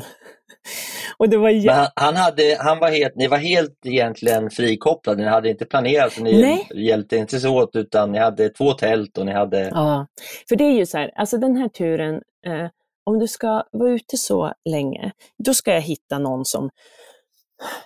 Och 1.17 1.29
det 1.29 1.37
var 1.37 1.49
jä- 1.49 1.71
han, 1.71 1.87
han, 1.95 2.15
hade, 2.15 2.57
han 2.59 2.79
var 2.79 2.89
helt, 2.89 3.15
ni 3.15 3.27
var 3.27 3.37
helt 3.37 3.85
egentligen 3.85 4.49
frikopplade, 4.49 5.23
ni 5.23 5.29
hade 5.29 5.49
inte 5.49 5.65
planerat, 5.65 6.13
så 6.13 6.23
ni 6.23 6.41
Nej. 6.41 6.67
hjälpte 6.87 7.17
inte 7.17 7.39
så 7.39 7.63
åt 7.63 7.75
utan 7.75 8.11
ni 8.11 8.19
hade 8.19 8.49
två 8.49 8.73
tält 8.73 9.17
och 9.17 9.25
ni 9.25 9.31
hade... 9.31 9.59
Ja, 9.59 10.07
för 10.49 10.55
det 10.55 10.63
är 10.63 10.73
ju 10.73 10.85
så 10.85 10.97
här, 10.97 11.11
alltså 11.15 11.37
den 11.37 11.57
här 11.57 11.69
turen, 11.69 12.15
eh, 12.45 12.69
om 13.03 13.19
du 13.19 13.27
ska 13.27 13.63
vara 13.71 13.89
ute 13.89 14.17
så 14.17 14.53
länge, 14.69 15.11
då 15.43 15.53
ska 15.53 15.73
jag 15.73 15.81
hitta 15.81 16.19
någon 16.19 16.45
som, 16.45 16.69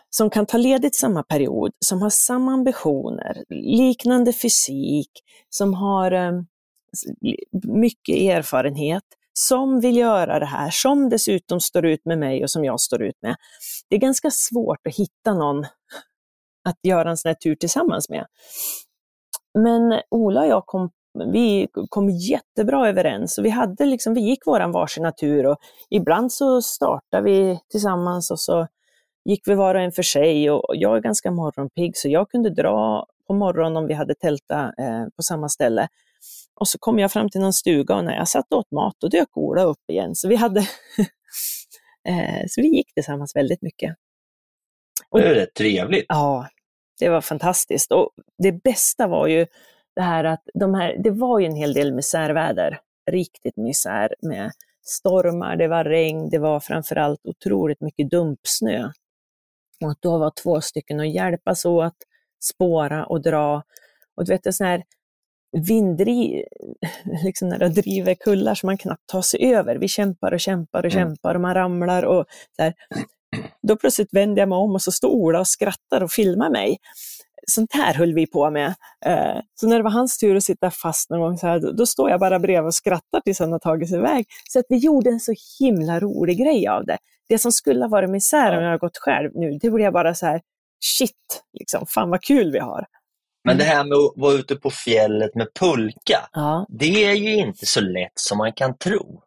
som 0.10 0.30
kan 0.30 0.46
ta 0.46 0.58
ledigt 0.58 0.96
samma 0.96 1.24
period, 1.24 1.72
som 1.86 2.02
har 2.02 2.10
samma 2.10 2.52
ambitioner, 2.54 3.44
liknande 3.50 4.34
fysik, 4.34 5.12
som 5.50 5.74
har 5.74 6.12
eh, 6.12 6.32
mycket 7.64 8.16
erfarenhet, 8.16 9.04
som 9.48 9.80
vill 9.80 9.98
göra 9.98 10.40
det 10.40 10.46
här, 10.46 10.70
som 10.72 11.10
dessutom 11.10 11.60
står 11.60 11.86
ut 11.86 12.06
med 12.06 12.18
mig 12.20 12.44
och 12.44 12.50
som 12.52 12.66
jag 12.66 12.80
står 12.80 13.02
ut 13.02 13.16
med. 13.22 13.36
Det 13.90 13.96
är 13.96 14.00
ganska 14.00 14.32
svårt 14.32 14.88
att 14.88 14.96
hitta 14.96 15.34
någon 15.34 15.66
att 16.70 16.78
göra 16.84 17.10
en 17.10 17.18
sån 17.18 17.30
här 17.30 17.36
tur 17.36 17.56
tillsammans 17.56 18.10
med. 18.10 18.26
Men 19.60 20.02
Ola 20.12 20.42
och 20.42 20.48
jag 20.48 20.66
kom, 20.66 20.90
vi 21.32 21.68
kom 21.90 22.10
jättebra 22.10 22.90
överens 22.90 23.38
och 23.38 23.46
vi, 23.46 23.50
hade 23.50 23.86
liksom, 23.86 24.14
vi 24.14 24.22
gick 24.22 24.48
våran 24.48 24.72
varsin 24.72 25.12
tur 25.20 25.46
och 25.46 25.58
ibland 25.90 26.32
så 26.32 26.62
startade 26.62 27.24
vi 27.24 27.60
tillsammans 27.72 28.32
och 28.32 28.40
så 28.40 28.68
gick 29.26 29.48
vi 29.48 29.56
var 29.56 29.76
och 29.76 29.82
en 29.82 29.92
för 29.92 30.04
sig 30.04 30.52
och 30.52 30.76
jag 30.76 30.98
är 30.98 31.02
ganska 31.02 31.32
morgonpigg 31.32 31.98
så 31.98 32.10
jag 32.10 32.30
kunde 32.30 32.50
dra 32.50 33.06
på 33.28 33.34
morgonen 33.34 33.78
om 33.78 33.88
vi 33.88 33.94
hade 33.94 34.16
tältat 34.16 34.80
eh, 34.80 35.06
på 35.16 35.24
samma 35.24 35.50
ställe. 35.50 35.88
Och 36.60 36.68
så 36.68 36.78
kom 36.78 37.00
jag 37.00 37.12
fram 37.12 37.30
till 37.30 37.42
någon 37.42 37.54
stuga 37.54 37.96
och 37.96 38.04
när 38.04 38.16
jag 38.16 38.28
satt 38.28 38.54
och 38.54 38.60
åt 38.60 38.72
mat 38.72 38.96
då 39.00 39.08
dök 39.08 39.38
Ola 39.38 39.64
upp 39.64 39.90
igen. 39.92 40.16
Så 40.16 40.28
vi 40.28 40.36
hade 40.36 40.60
eh, 42.08 42.46
så 42.48 42.62
vi 42.62 42.68
gick 42.68 42.94
tillsammans 42.94 43.36
väldigt 43.36 43.62
mycket. 43.62 43.96
Det 45.12 45.24
är 45.24 45.36
rätt 45.36 45.54
trevligt. 45.54 46.06
Ja, 46.08 46.48
det 47.00 47.10
var 47.10 47.22
fantastiskt. 47.22 47.92
Och 47.92 48.10
det 48.38 48.52
bästa 48.52 49.08
var 49.08 49.28
ju 49.28 49.46
det 49.96 50.02
här 50.02 50.24
att 50.24 50.44
de 50.54 50.74
här, 50.74 50.96
det 51.04 51.12
var 51.12 51.40
ju 51.40 51.46
en 51.46 51.56
hel 51.56 51.74
del 51.74 51.94
misärväder. 51.94 52.80
Riktigt 53.12 53.58
misär 53.58 54.16
med 54.22 54.52
stormar, 54.86 55.56
det 55.56 55.68
var 55.68 55.84
regn, 55.84 56.30
det 56.30 56.40
var 56.40 56.60
framförallt 56.60 57.20
otroligt 57.24 57.82
mycket 57.82 58.10
dumpsnö. 58.10 58.92
Och 59.84 59.92
att 59.92 60.02
då 60.02 60.18
var 60.18 60.32
två 60.44 60.62
stycken 60.62 61.00
och 61.00 61.08
hjälpas 61.08 61.66
åt, 61.66 61.96
spåra 62.44 63.06
och 63.06 63.22
dra. 63.22 63.64
Och 64.16 64.26
du 64.26 64.32
vet, 64.32 64.44
det 64.44 64.50
är 64.50 64.52
sån 64.52 64.68
här 64.68 64.84
vinddri, 65.58 66.44
liksom 67.24 67.50
när 67.50 67.60
det 67.60 67.70
driver 67.70 68.14
kullar 68.16 68.56
som 68.56 68.68
man 68.68 68.78
knappt 68.78 69.08
tar 69.08 69.22
sig 69.22 69.56
över. 69.56 69.76
Vi 69.76 69.88
kämpar 69.88 70.32
och 70.32 70.40
kämpar 70.40 70.86
och 70.86 70.94
Mm. 70.94 71.08
kämpar 71.08 71.36
och 71.36 71.42
man 71.42 71.54
ramlar 71.54 72.04
och 72.04 72.26
så 72.56 72.64
här. 72.64 72.74
Då 73.68 73.76
plötsligt 73.76 74.14
vänder 74.14 74.42
jag 74.42 74.50
mig 74.50 74.56
om 74.56 74.72
och 74.76 74.82
så 74.82 74.92
står 74.92 75.10
Ola 75.10 75.40
och 75.40 75.48
skrattar 75.48 76.04
och 76.04 76.12
filmar 76.12 76.50
mig. 76.50 76.78
Sånt 77.48 77.74
här 77.74 77.94
höll 77.94 78.14
vi 78.14 78.28
på 78.28 78.52
med. 78.52 78.68
Eh, 79.06 79.42
Så 79.56 79.68
när 79.68 79.78
det 79.78 79.84
var 79.84 79.92
hans 79.92 80.18
tur 80.18 80.36
att 80.36 80.44
sitta 80.44 80.72
fast 80.72 81.10
någon 81.10 81.20
gång, 81.20 81.38
så 81.38 81.48
här, 81.48 81.60
då- 81.78 81.86
står 81.86 82.10
jag 82.10 82.20
bara 82.20 82.40
bredvid 82.40 82.68
och 82.68 82.74
skrattar 82.74 83.22
tills 83.22 83.40
han 83.40 83.52
har 83.52 83.60
tagit 83.60 83.90
sig 83.90 83.98
iväg. 83.98 84.26
Så 84.50 84.60
att 84.60 84.66
vi 84.70 84.78
gjorde 84.78 85.10
en 85.10 85.20
så 85.20 85.34
himla 85.60 86.00
rolig 86.00 86.38
grej 86.38 86.68
av 86.68 86.86
det. 86.86 86.98
Det 87.30 87.38
som 87.40 87.52
skulle 87.52 87.84
ha 87.84 87.90
varit 87.90 88.10
misär 88.10 88.58
om 88.58 88.64
jag 88.64 88.72
har 88.72 88.78
gått 88.78 88.98
själv 88.98 89.32
nu, 89.36 89.52
det 89.62 89.70
blev 89.70 89.84
jag 89.84 89.94
bara 89.94 90.16
så 90.16 90.26
här, 90.26 90.42
shit, 90.98 91.44
liksom, 91.60 91.86
fan 91.88 92.10
vad 92.10 92.22
kul 92.22 92.52
vi 92.52 92.60
har. 92.60 92.86
Men 93.50 93.58
det 93.58 93.64
här 93.64 93.84
med 93.84 93.98
att 93.98 94.14
vara 94.16 94.34
ute 94.34 94.56
på 94.56 94.70
fjället 94.70 95.36
med 95.36 95.48
pulka, 95.60 96.30
Ja. 96.34 96.66
det 96.70 97.06
är 97.06 97.14
ju 97.14 97.36
inte 97.36 97.66
så 97.66 97.82
lätt 97.82 98.12
som 98.16 98.38
man 98.38 98.54
kan 98.54 98.78
tro. 98.78 99.22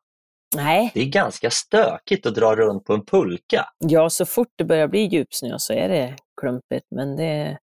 Nej, 0.54 0.90
Det 0.94 1.00
är 1.00 1.04
ganska 1.06 1.50
stökigt 1.50 2.26
att 2.26 2.34
dra 2.34 2.56
runt 2.56 2.84
på 2.84 2.92
en 2.94 3.04
pulka. 3.04 3.66
ja 3.78 4.10
så 4.10 4.26
fort 4.26 4.48
det 4.56 4.64
börjar 4.64 4.88
bli 4.88 5.00
djupsnö 5.00 5.58
så 5.58 5.72
är 5.72 5.88
det 5.88 6.14
klumpigt, 6.40 6.86
men 6.90 7.16
det, 7.16 7.58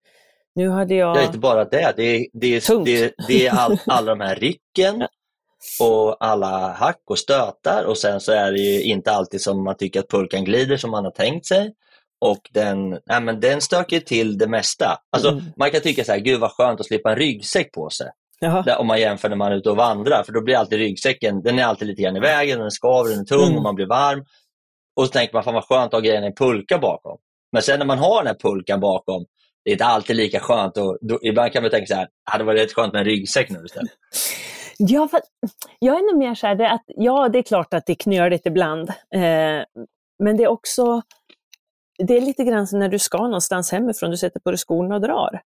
nu 0.55 0.69
hade 0.69 0.95
jag... 0.95 1.17
Ja, 1.17 1.23
inte 1.23 1.37
bara 1.37 1.65
det. 1.65 1.93
Det 1.97 2.03
är, 2.03 2.25
det 2.33 2.47
är, 2.47 2.85
det, 2.85 3.13
det 3.27 3.47
är 3.47 3.51
all, 3.53 3.77
alla 3.85 4.15
de 4.15 4.21
här 4.23 4.35
rycken 4.35 5.07
och 5.81 6.25
alla 6.25 6.73
hack 6.73 7.01
och 7.05 7.19
stötar 7.19 7.83
och 7.83 7.97
sen 7.97 8.21
så 8.21 8.31
är 8.31 8.51
det 8.51 8.59
ju 8.59 8.83
inte 8.83 9.11
alltid 9.11 9.41
som 9.41 9.63
man 9.63 9.77
tycker 9.77 9.99
att 9.99 10.07
pulkan 10.09 10.43
glider 10.45 10.77
som 10.77 10.91
man 10.91 11.03
har 11.03 11.11
tänkt 11.11 11.45
sig. 11.45 11.73
Och 12.25 12.41
den, 12.53 12.89
nej, 12.89 13.21
men 13.21 13.39
den 13.39 13.61
stöker 13.61 13.99
till 13.99 14.37
det 14.37 14.47
mesta. 14.47 14.97
Alltså, 15.11 15.29
Mm. 15.31 15.43
Man 15.57 15.71
kan 15.71 15.81
tycka 15.81 16.03
så 16.03 16.11
här, 16.11 16.19
gud 16.19 16.39
vad 16.39 16.51
skönt 16.51 16.79
att 16.79 16.85
slippa 16.85 17.09
en 17.11 17.15
ryggsäck 17.15 17.71
på 17.71 17.89
sig. 17.89 18.07
Där, 18.63 18.77
om 18.77 18.87
man 18.87 18.99
jämför 18.99 19.29
när 19.29 19.35
man 19.35 19.51
är 19.51 19.55
ute 19.55 19.69
och 19.69 19.77
vandrar, 19.77 20.23
för 20.23 20.33
då 20.33 20.41
blir 20.41 20.55
alltid 20.55 20.79
ryggsäcken 20.79 21.41
den 21.41 21.59
är 21.59 21.63
alltid 21.63 21.87
lite 21.87 22.01
grann 22.01 22.15
i 22.17 22.19
vägen, 22.19 22.59
den 22.59 22.71
skaver, 22.71 23.09
den 23.09 23.19
är 23.19 23.25
tung 23.25 23.43
Mm. 23.43 23.57
och 23.57 23.63
man 23.63 23.75
blir 23.75 23.85
varm. 23.87 24.25
Och 24.95 25.05
så 25.05 25.11
tänker 25.11 25.33
man, 25.33 25.43
fan 25.43 25.53
vad 25.53 25.63
skönt 25.63 25.85
att 25.85 25.91
ha 25.93 25.99
grejen 25.99 26.23
i 26.23 26.27
en 26.27 26.33
pulka 26.35 26.77
bakom. 26.77 27.17
Men 27.51 27.61
sen 27.61 27.79
när 27.79 27.85
man 27.85 27.97
har 27.97 28.23
den 28.23 28.27
här 28.27 28.49
pulkan 28.49 28.79
bakom, 28.79 29.25
det 29.65 29.69
är 29.71 29.73
inte 29.73 29.85
alltid 29.85 30.15
lika 30.15 30.39
skönt. 30.39 30.77
Och 30.77 30.97
då, 31.01 31.19
ibland 31.21 31.51
kan 31.51 31.61
man 31.63 31.71
tänka 31.71 31.85
så 31.87 31.95
här, 31.95 32.07
hade 32.23 32.43
det 32.43 32.45
varit 32.47 32.61
rätt 32.61 32.73
skönt 32.73 32.93
med 32.93 32.99
en 32.99 33.05
ryggsäck 33.05 33.49
nu 33.49 33.63
istället. 33.65 33.91
Ja, 34.79 35.07
för, 35.07 35.19
jag 35.79 35.95
är 35.97 36.11
nog 36.11 36.17
mer 36.19 36.35
så 36.35 36.47
här, 36.47 36.55
det 36.55 36.69
att, 36.69 36.83
ja 36.87 37.29
det 37.29 37.37
är 37.39 37.43
klart 37.43 37.73
att 37.73 37.85
det 37.85 37.93
är 37.93 37.95
knöligt 37.95 38.45
ibland. 38.45 38.89
Eh, 38.89 39.63
men 40.23 40.37
det 40.37 40.43
är 40.43 40.47
också, 40.47 41.01
det 41.97 42.17
är 42.17 42.21
lite 42.21 42.43
grann 42.43 42.67
som 42.67 42.79
när 42.79 42.89
du 42.89 42.99
ska 42.99 43.17
någonstans 43.17 43.71
hemifrån, 43.71 44.11
du 44.11 44.17
sätter 44.17 44.39
på 44.39 44.51
dig 44.51 44.57
skorna 44.57 44.95
och 44.95 45.01
drar. 45.01 45.41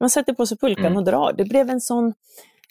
Man 0.00 0.10
sätter 0.10 0.32
på 0.32 0.46
sig 0.46 0.58
pulkan 0.58 0.84
Mm. 0.86 0.96
och 0.96 1.04
drar. 1.04 1.32
Det 1.32 1.44
blev 1.44 1.70
en 1.70 1.80
sån, 1.80 2.14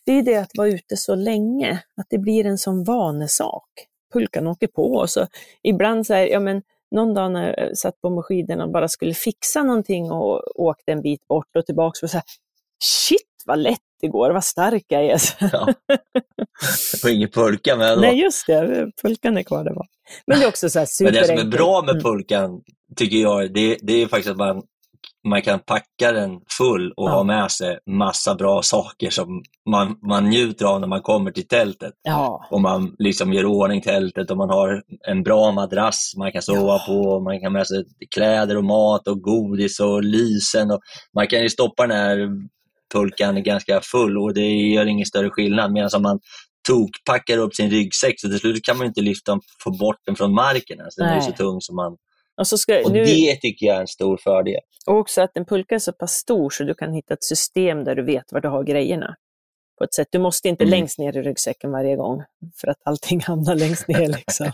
det 0.05 0.11
är 0.11 0.23
det 0.23 0.35
att 0.35 0.51
vara 0.57 0.67
ute 0.67 0.97
så 0.97 1.15
länge, 1.15 1.83
att 2.01 2.07
det 2.09 2.17
blir 2.17 2.45
en 2.45 2.57
sån 2.57 2.83
vanesak. 2.83 3.69
Pulkan 4.13 4.47
åker 4.47 4.67
på 4.67 4.93
och 4.93 5.09
så 5.09 5.27
ibland 5.63 6.07
så 6.07 6.13
här, 6.13 6.27
ja 6.27 6.39
men 6.39 6.61
någon 6.91 7.13
dag 7.13 7.31
när 7.31 7.59
jag 7.59 7.77
satt 7.77 8.01
på 8.01 8.09
med 8.09 8.25
skidorna 8.25 8.63
och 8.63 8.71
bara 8.71 8.87
skulle 8.87 9.13
fixa 9.13 9.63
någonting 9.63 10.11
och 10.11 10.59
åkte 10.61 10.91
en 10.91 11.01
bit 11.01 11.27
bort 11.27 11.55
och 11.55 11.65
tillbaka 11.65 11.99
och 12.05 12.09
så 12.09 12.17
här, 12.17 12.23
shit 12.83 13.21
vad 13.45 13.59
lätt 13.59 13.79
det 14.01 14.07
går, 14.07 14.29
vad 14.31 14.43
stark 14.43 14.85
jag 14.87 15.05
är. 15.05 15.19
Ja. 15.39 15.73
Och 17.03 17.09
ingen 17.09 17.29
pulka 17.29 17.75
med. 17.75 17.99
Nej, 17.99 18.19
just 18.21 18.47
det. 18.47 18.91
Pulkan 19.01 19.37
är 19.37 19.43
kvar 19.43 19.63
där 19.63 19.73
bak. 19.73 19.87
Men 20.27 20.39
det 20.39 20.45
är 20.45 20.49
också 20.49 20.69
så 20.69 20.79
här 20.79 20.87
Men 21.03 21.13
det 21.13 21.19
som 21.19 21.23
är 21.23 21.23
superenkelt. 21.23 21.51
bra 21.57 21.81
med 21.81 21.89
Mm. 21.89 22.03
pulkan, 22.03 22.61
tycker 22.95 23.17
jag, 23.17 23.53
det, 23.53 23.77
det 23.81 23.93
är 24.01 24.07
faktiskt 24.07 24.31
att 24.31 24.37
man, 24.37 24.61
man 25.27 25.41
kan 25.41 25.59
packa 25.59 26.11
den 26.11 26.39
full 26.57 26.93
och 26.97 27.09
Ja. 27.09 27.13
ha 27.13 27.23
med 27.23 27.51
sig 27.51 27.79
massa 27.85 28.35
bra 28.35 28.61
saker 28.61 29.09
som 29.09 29.43
man, 29.69 29.95
man 30.07 30.29
njuter 30.29 30.65
av 30.65 30.79
när 30.81 30.87
man 30.87 31.01
kommer 31.01 31.31
till 31.31 31.47
tältet. 31.47 31.93
Ja, 32.03 32.47
Och 32.51 32.61
man 32.61 32.95
liksom 32.99 33.33
gör 33.33 33.45
ordning 33.45 33.81
tältet 33.81 34.31
och 34.31 34.37
man 34.37 34.49
har 34.49 34.83
en 35.07 35.23
bra 35.23 35.51
madrass 35.51 36.13
man 36.17 36.31
kan 36.31 36.41
sova 36.41 36.59
Ja. 36.67 36.83
på. 36.87 36.93
och 36.93 37.23
Man 37.23 37.39
kan 37.39 37.45
ha 37.45 37.49
med 37.59 37.67
sig 37.67 37.85
kläder 38.15 38.57
och 38.57 38.63
mat 38.63 39.07
och 39.07 39.21
godis 39.21 39.79
och 39.79 40.03
lysen. 40.03 40.71
Och 40.71 40.79
man 41.15 41.27
kan 41.27 41.41
ju 41.41 41.49
stoppa 41.49 41.87
den 41.87 41.97
här 41.97 42.29
pulkan 42.93 43.43
ganska 43.43 43.81
full 43.83 44.17
och 44.17 44.33
det 44.33 44.47
gör 44.49 44.85
ingen 44.85 45.05
större 45.05 45.29
skillnad. 45.29 45.71
Medan 45.71 45.89
om 45.95 46.01
man 46.01 46.19
tokpackar 46.67 47.37
upp 47.37 47.55
sin 47.55 47.69
ryggsäck 47.69 48.19
så 48.19 48.27
till 48.27 48.39
slut 48.39 48.63
kan 48.63 48.77
man 48.77 48.87
inte 48.87 49.01
lyfta 49.01 49.39
få 49.63 49.71
bort 49.71 49.97
den 50.05 50.15
från 50.15 50.33
marken. 50.33 50.81
Alltså, 50.81 51.01
den 51.03 51.09
är 51.13 51.21
så 51.21 51.31
tung 51.31 51.61
som 51.61 51.75
man... 51.75 51.97
och, 52.37 52.47
så 52.47 52.57
ska, 52.57 52.81
Och 52.85 52.91
nu, 52.91 53.03
det 53.05 53.35
tycker 53.35 53.65
jag 53.65 53.75
är 53.75 53.81
en 53.81 53.87
stor 53.87 54.17
fördel. 54.17 54.59
och 54.87 54.97
också 54.97 55.21
att 55.21 55.37
en 55.37 55.45
pulka 55.45 55.75
är 55.75 55.79
så 55.79 55.93
pass 55.93 56.13
stor 56.13 56.49
så 56.49 56.63
du 56.63 56.73
kan 56.73 56.93
hitta 56.93 57.13
ett 57.13 57.23
system 57.23 57.83
där 57.83 57.95
du 57.95 58.03
vet 58.03 58.31
var 58.33 58.41
du 58.41 58.47
har 58.47 58.63
grejerna. 58.63 59.15
På 59.77 59.83
ett 59.83 59.93
sätt. 59.93 60.07
Du 60.11 60.19
måste 60.19 60.49
inte 60.49 60.63
Mm. 60.63 60.71
längst 60.71 60.99
ner 60.99 61.17
i 61.17 61.21
ryggsäcken 61.21 61.71
varje 61.71 61.95
gång 61.95 62.23
för 62.61 62.67
att 62.67 62.77
allting 62.85 63.19
hamnar 63.25 63.55
längst 63.55 63.87
ner. 63.87 64.07
Liksom. 64.07 64.51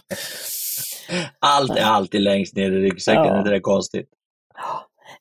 Allt 1.39 1.71
är 1.77 1.83
alltid 1.83 2.21
längst 2.21 2.55
ner 2.55 2.71
i 2.71 2.81
ryggsäcken, 2.81 3.23
Ja. 3.25 3.47
är 3.47 3.51
det 3.51 3.59
konstigt? 3.59 4.09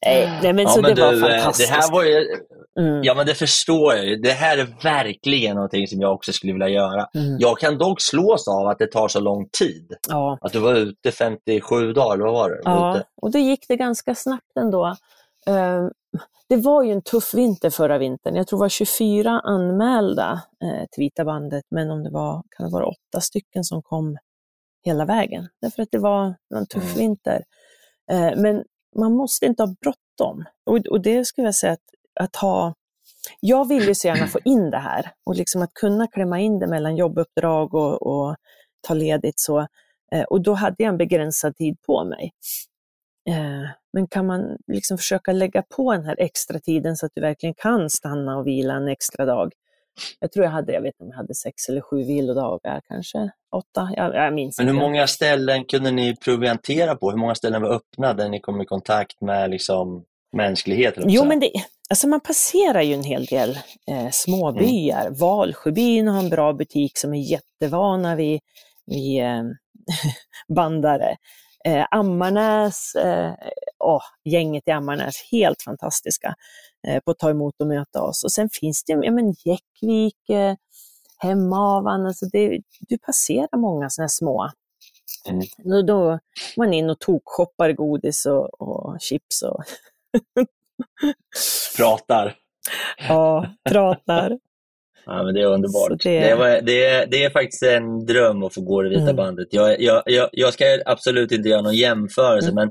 Nej, 0.07 0.39
nej, 0.43 0.53
men 0.53 0.65
Ja, 0.65 0.69
så 0.71 0.83
men 0.83 0.95
det 0.95 1.03
var 1.03 1.13
du, 1.13 1.19
eh, 1.27 1.37
fantastiskt. 1.39 1.69
Det 1.71 1.75
här 1.75 1.93
var 1.93 2.05
ju, 2.05 2.27
mm. 2.79 3.03
ja, 3.05 3.15
men 3.15 3.27
det 3.27 3.35
förstår 3.35 3.95
jag 3.95 4.07
ju. 4.07 4.17
Det 4.17 4.31
här 4.33 4.59
är 4.59 4.77
verkligen 4.83 5.55
någonting 5.55 5.87
som 5.89 6.01
jag 6.01 6.13
också 6.15 6.33
skulle 6.33 6.53
vilja 6.53 6.69
göra. 6.69 7.07
Mm. 7.15 7.37
Jag 7.39 7.59
kan 7.59 7.79
dock 7.79 8.01
slås 8.01 8.49
av 8.49 8.67
att 8.69 8.79
det 8.79 8.87
tar 8.87 9.09
så 9.09 9.21
lång 9.21 9.49
tid. 9.59 9.93
ja. 10.09 10.39
Att 10.41 10.53
du 10.53 10.59
var 10.59 10.75
ute 10.75 11.13
57 11.13 11.93
dagar, 11.93 12.15
eller 12.15 12.25
vad 12.25 12.35
var 12.35 12.51
det? 12.51 12.63
Var 12.65 12.73
Ja, 12.73 12.97
ute. 12.97 13.07
och 13.23 13.31
då 13.31 13.39
gick 13.39 13.65
det 13.69 13.77
ganska 13.77 14.15
snabbt 14.15 14.57
ändå. 14.61 14.87
Eh, 15.47 15.87
Det 16.49 16.57
var 16.57 16.83
ju 16.83 16.93
en 16.93 17.03
tuff 17.03 17.35
vinter 17.35 17.71
förra 17.71 17.99
vintern. 17.99 18.35
Jag 18.37 18.47
tror 18.47 18.59
det 18.59 18.61
var 18.61 18.69
24 18.69 19.31
anmälda 19.45 20.43
eh, 20.65 20.87
till 20.91 21.01
Vita 21.03 21.25
bandet, 21.25 21.65
men 21.71 21.91
om 21.91 22.03
det 22.05 22.11
var, 22.11 22.43
kan 22.57 22.67
det 22.67 22.73
vara 22.73 22.87
åtta 22.87 23.21
stycken 23.21 23.65
som 23.65 23.83
kom 23.83 24.19
hela 24.85 25.05
vägen. 25.05 25.49
Därför 25.63 25.83
att 25.83 25.89
det 25.93 25.99
var, 25.99 26.35
var 26.49 26.59
en 26.59 26.67
tuff 26.67 26.85
Mm. 26.85 26.99
vinter. 26.99 27.43
Eh, 28.11 28.31
Men 28.37 28.65
man 28.97 29.13
måste 29.13 29.47
inte 29.47 29.63
ha 29.63 29.75
bråttom. 29.81 30.45
Och, 30.67 30.79
och 30.87 31.01
det 31.01 31.25
skulle 31.25 31.47
jag 31.47 31.55
säga 31.55 31.73
att, 31.73 31.81
att 32.21 32.37
ha 32.37 32.75
jag 33.41 33.69
vill 33.69 33.89
ju 33.89 33.95
så 33.95 34.07
gärna 34.09 34.27
få 34.27 34.39
in 34.45 34.71
det 34.71 34.79
här 34.79 35.13
och 35.27 35.37
liksom 35.37 35.63
att 35.63 35.75
kunna 35.75 36.07
klämma 36.07 36.41
in 36.41 36.59
det 36.59 36.67
mellan 36.67 36.97
jobbuppdrag 36.97 37.75
och, 37.75 38.03
och 38.03 38.37
ta 38.81 38.95
ledigt 38.95 39.41
så. 39.41 39.67
Eh, 40.13 40.23
Och 40.23 40.41
då 40.43 40.55
hade 40.55 40.77
jag 40.79 40.89
en 40.89 40.99
begränsad 40.99 41.57
tid 41.57 41.77
på 41.87 42.05
mig. 42.05 42.33
Eh, 43.29 43.71
Men 43.93 44.07
kan 44.07 44.27
man 44.27 44.57
liksom 44.67 44.99
försöka 44.99 45.33
lägga 45.33 45.63
på 45.63 45.93
den 45.93 46.05
här 46.05 46.17
extra 46.21 46.59
tiden 46.59 46.97
så 46.97 47.07
att 47.07 47.13
du 47.15 47.21
verkligen 47.21 47.55
kan 47.55 47.91
stanna 47.91 48.39
och 48.39 48.47
vila 48.47 48.75
en 48.75 48.89
extra 48.89 49.25
dag. 49.25 49.53
Jag 50.21 50.33
tror 50.33 50.45
jag 50.45 50.53
hade, 50.53 50.73
jag 50.73 50.83
vet 50.83 50.95
inte 50.95 51.05
om 51.05 51.11
jag 51.11 51.17
hade 51.17 51.35
sex 51.35 51.69
eller 51.69 51.81
sju 51.81 51.97
vilodagar, 51.97 52.81
kanske 52.89 53.31
åtta, 53.57 53.89
jag, 53.97 54.15
jag 54.15 54.35
minns 54.35 54.59
Men 54.59 54.67
hur 54.67 54.75
inte. 54.75 54.87
många 54.87 55.07
ställen 55.07 55.65
kunde 55.65 55.91
ni 55.91 56.17
proviantera 56.17 56.97
på? 56.97 57.11
Hur 57.11 57.19
många 57.19 57.35
ställen 57.35 57.63
var 57.63 57.71
öppna 57.75 58.15
där 58.15 58.29
ni 58.29 58.41
kom 58.41 58.61
i 58.61 58.67
kontakt 58.67 59.21
med 59.21 59.51
liksom, 59.51 60.05
mänskligheten? 60.37 61.05
Jo, 61.07 61.25
men 61.25 61.41
det, 61.41 61.51
alltså 61.91 62.09
man 62.09 62.21
passerar 62.21 62.83
ju 62.83 62.95
en 62.95 63.05
hel 63.05 63.25
del 63.25 63.51
eh, 63.91 64.11
småbyar. 64.13 65.07
Mm. 65.07 65.15
Valsjöbyn 65.15 66.09
har 66.09 66.19
en 66.19 66.31
bra 66.31 66.53
butik 66.53 66.99
som 66.99 67.15
är 67.15 67.31
jättevana 67.31 68.17
vid, 68.17 68.41
vid 68.87 69.23
eh, 69.23 69.43
bandare. 70.55 71.17
Eh, 71.65 71.87
Ammarnäs, 71.91 72.95
eh, 72.95 73.33
åh, 73.79 74.03
gänget 74.25 74.69
i 74.69 74.71
Ammarnäs, 74.71 75.15
helt 75.31 75.63
fantastiska 75.63 76.35
på 77.05 77.11
att 77.11 77.19
ta 77.19 77.31
emot 77.31 77.55
och 77.61 77.67
möta 77.67 78.03
oss. 78.03 78.25
Och 78.25 78.33
sen 78.33 78.49
finns 78.61 78.85
det 78.85 78.93
ja, 78.93 79.13
men 79.13 79.35
Jäckvik, 79.45 80.29
eh, 80.31 80.55
Hemavan, 81.19 82.07
alltså 82.07 82.27
det, 82.33 82.61
du 82.81 82.99
passerar 82.99 83.57
många 83.59 83.91
sådana 83.91 84.09
små. 84.09 84.51
Mm. 85.29 85.43
Då, 85.65 85.83
då 85.83 86.11
är 86.11 86.21
man 86.57 86.75
in 86.75 86.91
och 86.91 86.99
tokshoppar 87.01 87.73
godis 87.73 88.27
och, 88.27 88.61
och 88.61 89.01
chips 89.01 89.43
och 89.43 89.63
Pratar. 91.77 92.37
ja, 93.09 93.47
pratar. 93.71 94.39
Ja, 95.07 95.23
men 95.23 95.35
det 95.35 95.41
är 95.41 95.47
underbart. 95.47 96.03
Det... 96.03 96.21
det- 96.21 96.35
var, 96.35 96.49
det, 96.49 97.05
det 97.11 97.25
är 97.25 97.31
faktiskt 97.31 97.63
en 97.63 98.07
dröm 98.07 98.43
att 98.43 98.55
få 98.55 98.61
gå 98.61 98.83
det 98.83 98.89
vita 98.89 99.03
Mm. 99.03 99.17
bandet. 99.17 99.49
Jag, 99.51 99.81
jag, 99.81 100.03
jag, 100.07 100.29
jag 100.33 100.53
ska 100.53 100.65
absolut 100.87 101.33
inte 101.33 101.49
göra 101.49 101.63
någon 101.63 101.75
jämförelse, 101.77 102.51
Mm. 102.51 102.55
men 102.55 102.71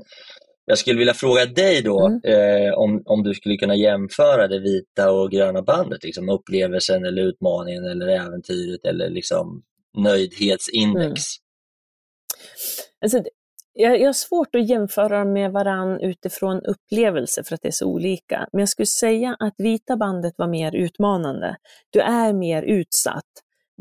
jag 0.68 0.78
skulle 0.78 0.98
vilja 0.98 1.14
fråga 1.14 1.46
dig 1.46 1.82
då 1.82 2.06
Mm. 2.06 2.20
eh, 2.24 2.72
om, 2.74 3.02
om 3.06 3.22
du 3.22 3.34
skulle 3.34 3.56
kunna 3.56 3.74
jämföra 3.76 4.48
det 4.48 4.58
vita 4.58 5.10
och 5.12 5.30
gröna 5.30 5.62
bandet, 5.62 6.04
liksom 6.04 6.28
upplevelsen 6.28 7.04
eller 7.04 7.22
utmaningen 7.22 7.84
eller 7.84 8.06
äventyret 8.08 8.84
eller 8.84 9.10
liksom 9.10 9.62
nöjdhetsindex. 9.98 11.22
Alltså, 13.02 13.18
det- 13.18 13.30
jag, 13.72 14.00
jag 14.00 14.06
har 14.08 14.12
svårt 14.12 14.54
att 14.54 14.68
jämföra 14.68 15.18
dem 15.18 15.32
med 15.32 15.52
varann 15.52 16.00
utifrån 16.00 16.60
upplevelse 16.64 17.44
för 17.44 17.54
att 17.54 17.62
det 17.62 17.68
är 17.68 17.72
så 17.72 17.86
olika. 17.86 18.48
Men 18.52 18.60
jag 18.60 18.68
skulle 18.68 18.86
säga 18.86 19.36
att 19.38 19.54
vita 19.58 19.96
bandet 19.96 20.34
var 20.36 20.48
mer 20.48 20.74
utmanande. 20.74 21.56
Du 21.90 22.00
är 22.00 22.32
mer 22.32 22.62
utsatt. 22.62 23.24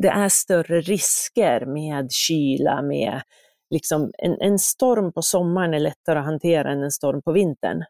Det 0.02 0.08
är 0.08 0.30
större 0.30 0.82
risker 0.82 1.66
med 1.66 2.12
kyla, 2.12 2.82
med 2.82 3.22
liksom 3.70 4.12
en, 4.18 4.42
en 4.42 4.60
storm 4.60 5.14
på 5.14 5.22
sommaren 5.22 5.74
är 5.74 5.80
lättare 5.80 6.20
att 6.20 6.26
hantera 6.26 6.72
än 6.72 6.84
en 6.84 6.92
storm 6.92 7.22
på 7.22 7.32
vintern. 7.32 7.82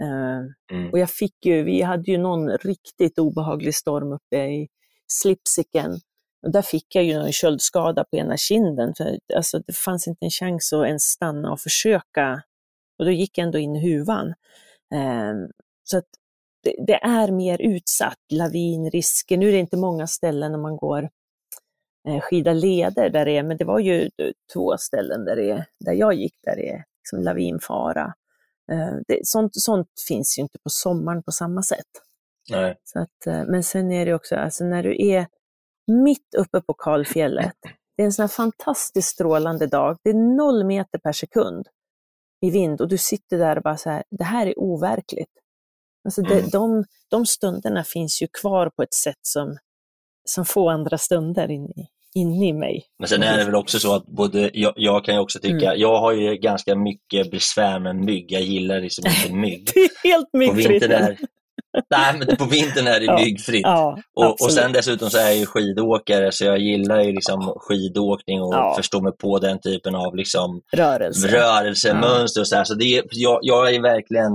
Eh, 0.00 0.40
Mm. 0.72 0.90
och 0.92 0.98
jag 0.98 1.10
fick 1.10 1.46
ju, 1.46 1.62
vi 1.62 1.82
hade 1.82 2.10
ju 2.10 2.18
någon 2.18 2.50
riktigt 2.50 3.18
obehaglig 3.18 3.74
storm 3.74 4.12
uppe 4.12 4.36
i 4.36 4.68
Slipsiken. 5.06 5.92
Och 6.46 6.52
där 6.52 6.62
fick 6.62 6.94
jag 6.94 7.04
ju 7.04 7.12
en 7.12 7.32
köldskada 7.32 8.04
på 8.04 8.16
ena 8.16 8.36
kinden. 8.36 8.94
För, 8.96 9.18
alltså, 9.36 9.58
det 9.58 9.72
fanns 9.76 10.08
inte 10.08 10.24
en 10.26 10.30
chans 10.30 10.72
att 10.72 10.86
ens 10.86 11.02
stanna 11.02 11.52
och 11.52 11.60
försöka. 11.60 12.42
Och 12.98 13.04
då 13.04 13.10
gick 13.10 13.38
jag 13.38 13.44
ändå 13.44 13.58
in 13.58 13.76
i 13.76 13.80
huvan. 13.80 14.28
Eh, 14.94 15.34
så 15.84 15.98
att 15.98 16.04
det, 16.62 16.74
det 16.86 16.94
är 17.04 17.30
mer 17.30 17.60
utsatt, 17.62 18.18
lavinrisker. 18.32 19.36
Nu 19.36 19.48
är 19.48 19.52
det 19.52 19.58
inte 19.58 19.76
många 19.76 20.06
ställen 20.06 20.54
om 20.54 20.62
man 20.62 20.76
går 20.76 21.08
skida 22.22 22.52
leder 22.52 23.10
där 23.10 23.24
det 23.24 23.36
är, 23.36 23.42
men 23.42 23.56
det 23.56 23.64
var 23.64 23.78
ju 23.78 24.02
eh, 24.02 24.30
två 24.52 24.76
ställen 24.78 25.24
där, 25.24 25.36
det 25.36 25.50
är, 25.50 25.64
där 25.80 25.92
jag 25.92 26.14
gick 26.14 26.34
där 26.42 26.56
det 26.56 26.70
är 26.70 26.84
liksom 27.00 27.20
lavinfara. 27.22 28.14
Eh, 28.72 28.94
det, 29.08 29.26
sånt, 29.26 29.50
sånt 29.54 29.88
finns 30.08 30.38
ju 30.38 30.42
inte 30.42 30.58
på 30.58 30.70
sommaren 30.70 31.22
på 31.22 31.32
samma 31.32 31.62
sätt. 31.62 31.86
Nej. 32.50 32.76
Så 32.84 32.98
att, 32.98 33.26
eh, 33.26 33.44
men 33.44 33.62
sen 33.62 33.92
är 33.92 34.06
det 34.06 34.14
också, 34.14 34.36
alltså 34.36 34.64
när 34.64 34.82
du 34.82 35.06
är 35.08 35.26
mitt 35.86 36.34
uppe 36.38 36.60
på 36.60 36.74
kalfjället, 36.74 37.56
det 37.96 38.02
är 38.02 38.06
en 38.06 38.12
sån 38.12 38.22
här 38.22 38.28
fantastiskt 38.28 39.08
strålande 39.08 39.66
dag, 39.66 39.98
det 40.02 40.10
är 40.10 40.36
noll 40.36 40.64
meter 40.64 40.98
per 40.98 41.12
sekund 41.12 41.68
i 42.40 42.50
vind 42.50 42.80
och 42.80 42.88
du 42.88 42.98
sitter 42.98 43.38
där 43.38 43.56
och 43.56 43.62
bara 43.62 43.76
så 43.76 43.90
här, 43.90 44.04
det 44.10 44.24
här 44.24 44.46
är 44.46 44.58
overkligt. 44.58 45.30
Alltså 46.04 46.22
det, 46.22 46.38
Mm. 46.38 46.50
de, 46.50 46.84
de 47.10 47.26
stunderna 47.26 47.84
finns 47.84 48.22
ju 48.22 48.26
kvar 48.40 48.70
på 48.76 48.82
ett 48.82 48.94
sätt 48.94 49.18
som, 49.22 49.56
som 50.24 50.44
få 50.44 50.68
andra 50.70 50.98
stunder 50.98 51.50
in 51.50 51.64
i, 51.70 51.86
inne 52.14 52.46
i 52.48 52.52
mig. 52.52 52.84
Men 52.98 53.08
sen 53.08 53.22
är 53.22 53.38
det 53.38 53.44
väl 53.44 53.54
också 53.54 53.78
så 53.78 53.94
att 53.94 54.06
både 54.06 54.50
jag, 54.54 54.72
jag 54.76 55.04
kan 55.04 55.14
ju 55.14 55.20
också 55.20 55.38
tycka, 55.38 55.66
Mm. 55.66 55.80
jag 55.80 56.00
har 56.00 56.12
ju 56.12 56.36
ganska 56.36 56.76
mycket 56.76 57.30
besvär 57.30 57.78
med 57.78 57.96
mygg. 57.96 58.32
Jag 58.32 58.42
gillar 58.42 58.80
liksom 58.80 59.04
inte 59.24 59.34
mygg. 59.36 59.70
Det 59.74 59.80
är 59.80 60.08
helt 60.12 60.30
På 60.32 60.38
myggfritt. 60.38 60.90
nej, 61.90 62.14
men 62.18 62.36
på 62.36 62.44
vintern 62.44 62.86
är 62.86 63.00
det 63.00 63.06
Ja. 63.12 63.18
myggfritt. 63.18 63.62
Ja, 63.62 63.98
Och, 64.16 64.30
och 64.42 64.52
sen 64.52 64.72
dessutom 64.72 65.10
så 65.10 65.18
är 65.18 65.22
jag 65.24 65.36
ju 65.36 65.46
skidåkare 65.46 66.32
så 66.32 66.44
jag 66.44 66.58
gillar 66.58 67.00
ju 67.02 67.12
liksom 67.12 67.54
skidåkning 67.56 68.42
och 68.42 68.54
Ja. 68.54 68.74
förstå 68.76 69.00
mig 69.00 69.12
på 69.16 69.38
den 69.38 69.60
typen 69.60 69.94
av 69.94 70.16
liksom 70.16 70.60
Rörelse. 70.76 71.28
rörelsemönster 71.28 72.40
och 72.40 72.48
så 72.48 72.56
här. 72.56 72.64
Så 72.64 72.74
det 72.74 72.84
är, 72.98 73.02
jag, 73.10 73.38
jag 73.42 73.74
är 73.74 73.82
verkligen, 73.82 74.32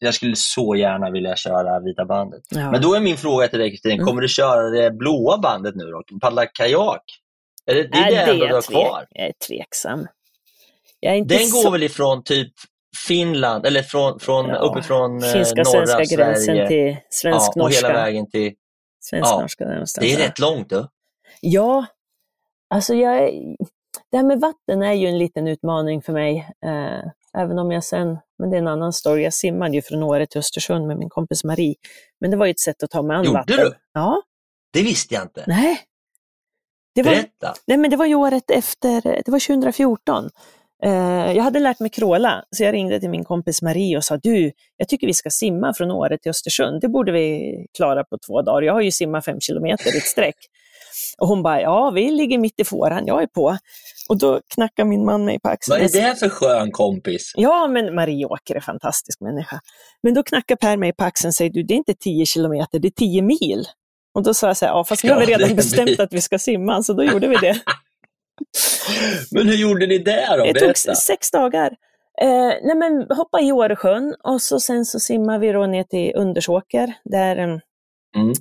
jag 0.00 0.14
skulle 0.14 0.36
så 0.36 0.76
gärna 0.76 1.10
vilja 1.10 1.36
köra 1.36 1.80
vita 1.80 2.04
bandet. 2.04 2.42
Ja. 2.50 2.70
Men 2.70 2.82
då 2.82 2.94
är 2.94 3.00
min 3.00 3.16
fråga 3.16 3.48
till 3.48 3.58
dig 3.58 3.70
Kristin, 3.70 3.92
Mm. 3.92 4.06
kommer 4.06 4.22
du 4.22 4.28
köra 4.28 4.62
det 4.70 4.90
blåa 4.90 5.38
bandet 5.38 5.74
nu 5.74 5.84
då? 5.84 6.02
Paddla 6.20 6.46
kajak? 6.46 7.02
Är 7.66 7.74
det, 7.74 7.82
det 7.82 7.98
är 7.98 8.00
Nej, 8.02 8.14
det 8.14 8.20
enda 8.20 8.44
är 8.44 8.48
du 8.48 8.54
har 8.54 8.62
kvar? 8.62 9.06
Jag 9.10 9.26
är 9.26 9.32
tveksam. 9.48 10.06
Jag 11.00 11.12
är 11.12 11.16
inte 11.16 11.34
Den 11.34 11.46
så... 11.46 11.62
går 11.62 11.70
väl 11.70 11.82
ifrån 11.82 12.22
typ 12.24 12.52
Finland, 13.08 13.66
eller 13.66 13.82
från, 13.82 14.20
från, 14.20 14.48
Ja, 14.48 14.56
uppifrån 14.56 15.22
eh, 15.24 15.30
Finska 15.32 15.62
norra 15.62 15.86
svenska 15.86 16.16
gränsen 16.16 16.68
till 16.68 16.76
ja, 16.76 16.90
och 16.90 16.92
hela 16.92 17.00
svensk-norska. 17.10 17.92
vägen 17.92 18.30
till... 18.30 18.52
Svensk-norska 19.00 19.64
någonstans. 19.64 20.06
Det 20.06 20.14
är 20.14 20.20
ja. 20.20 20.26
rätt 20.26 20.38
långt 20.38 20.70
du. 20.70 20.86
Ja, 21.40 21.86
alltså 22.74 22.94
jag 22.94 23.18
är... 23.18 23.30
det 24.10 24.16
här 24.16 24.24
med 24.24 24.40
vatten 24.40 24.82
är 24.82 24.92
ju 24.92 25.06
en 25.06 25.18
liten 25.18 25.48
utmaning 25.48 26.02
för 26.02 26.12
mig. 26.12 26.36
Eh, 26.66 27.10
även 27.38 27.58
om 27.58 27.70
jag 27.70 27.84
sen, 27.84 28.18
men 28.38 28.50
det 28.50 28.56
är 28.56 28.58
en 28.58 28.68
annan 28.68 28.92
story, 28.92 29.22
jag 29.22 29.34
simmade 29.34 29.74
ju 29.74 29.82
från 29.82 30.02
Åre 30.02 30.26
till 30.26 30.38
Östersund 30.38 30.86
med 30.86 30.96
min 30.98 31.08
kompis 31.08 31.44
Marie. 31.44 31.74
Men 32.20 32.30
det 32.30 32.36
var 32.36 32.46
ju 32.46 32.50
ett 32.50 32.60
sätt 32.60 32.82
att 32.82 32.90
ta 32.90 33.02
mig 33.02 33.16
an 33.16 33.24
Gjorde 33.24 33.38
vatten. 33.38 33.56
du? 33.56 33.72
Ja, 33.92 34.22
Det 34.72 34.82
visste 34.82 35.14
jag 35.14 35.24
inte. 35.24 35.44
nej. 35.46 35.80
Det 36.94 37.02
var, 37.02 37.10
Berätta. 37.12 37.54
nej, 37.66 37.78
men 37.78 37.90
det 37.90 37.96
var 37.96 38.06
ju 38.06 38.14
året 38.14 38.50
efter, 38.50 39.00
det 39.02 39.28
var 39.28 39.38
2014. 39.46 40.30
Eh, 40.84 40.92
jag 41.36 41.42
hade 41.42 41.58
lärt 41.58 41.80
mig 41.80 41.90
kråla, 41.90 42.44
så 42.56 42.64
jag 42.64 42.72
ringde 42.74 43.00
till 43.00 43.10
min 43.10 43.24
kompis 43.24 43.62
Marie 43.62 43.96
och 43.96 44.04
sa, 44.04 44.16
du, 44.16 44.52
jag 44.76 44.88
tycker 44.88 45.06
vi 45.06 45.14
ska 45.14 45.30
simma 45.30 45.74
från 45.74 45.90
Åre 45.90 46.18
till 46.18 46.30
Östersund. 46.30 46.80
Det 46.80 46.88
borde 46.88 47.12
vi 47.12 47.54
klara 47.76 48.04
på 48.04 48.18
två 48.26 48.42
dagar. 48.42 48.62
Jag 48.62 48.72
har 48.72 48.80
ju 48.80 48.90
simmat 48.90 49.24
fem 49.24 49.40
kilometer 49.40 49.94
i 49.94 49.98
ett 49.98 50.04
streck. 50.06 50.36
Och 51.18 51.28
hon 51.28 51.42
bara, 51.42 51.60
ja, 51.60 51.90
vi 51.90 52.10
ligger 52.10 52.38
mitt 52.38 52.60
i 52.60 52.64
fåran, 52.64 53.06
jag 53.06 53.22
är 53.22 53.26
på. 53.26 53.58
Och 54.08 54.18
då 54.18 54.40
knackar 54.54 54.84
min 54.84 55.04
man 55.04 55.24
mig 55.24 55.40
på 55.40 55.48
axeln. 55.48 55.80
Vad 55.80 55.94
är 55.96 56.08
det 56.08 56.16
för 56.16 56.28
skön 56.28 56.72
kompis? 56.72 57.32
Ja, 57.36 57.66
men 57.66 57.94
Marie 57.94 58.26
Åker 58.26 58.54
är 58.54 58.58
en 58.58 58.62
fantastisk 58.62 59.20
människa. 59.20 59.60
Men 60.02 60.14
då 60.14 60.22
knackar 60.22 60.56
Per 60.56 60.76
mig 60.76 60.92
på 60.92 61.04
axeln 61.04 61.28
och 61.28 61.34
säger, 61.34 61.50
du, 61.50 61.62
det 61.62 61.74
är 61.74 61.76
inte 61.76 61.94
10 61.94 62.26
kilometer, 62.26 62.78
det 62.78 62.88
är 62.88 62.90
10 62.90 63.22
mil. 63.22 63.64
Och 64.14 64.22
då 64.22 64.34
sa 64.34 64.46
jag 64.46 64.56
så 64.56 64.66
här, 64.66 64.72
ja, 64.72 64.84
fast 64.84 65.04
nu 65.04 65.10
har 65.10 65.20
vi 65.20 65.26
redan 65.26 65.56
bestämt 65.56 66.00
att 66.00 66.12
vi 66.12 66.20
ska 66.20 66.38
simma, 66.38 66.82
så 66.82 66.92
då 66.92 67.04
gjorde 67.04 67.28
vi 67.28 67.36
det. 67.36 67.60
Men 69.30 69.48
hur 69.48 69.56
gjorde 69.56 69.86
ni 69.86 69.98
det 69.98 70.36
då? 70.38 70.44
Det 70.44 70.60
tog 70.60 70.76
sex 70.96 71.30
dagar. 71.30 71.76
Eh, 72.20 72.52
nej 72.62 72.76
men 72.76 73.06
hoppa 73.16 73.40
i 73.40 73.52
Åresjön 73.52 74.14
och 74.24 74.42
så 74.42 74.60
sen 74.60 74.84
så 74.84 75.00
simmar 75.00 75.38
vi 75.38 75.52
då 75.52 75.66
ner 75.66 75.84
till 75.84 76.12
Undersåker 76.16 76.94
där 77.04 77.36
eh, 77.36 77.58
Mm. 78.16 78.32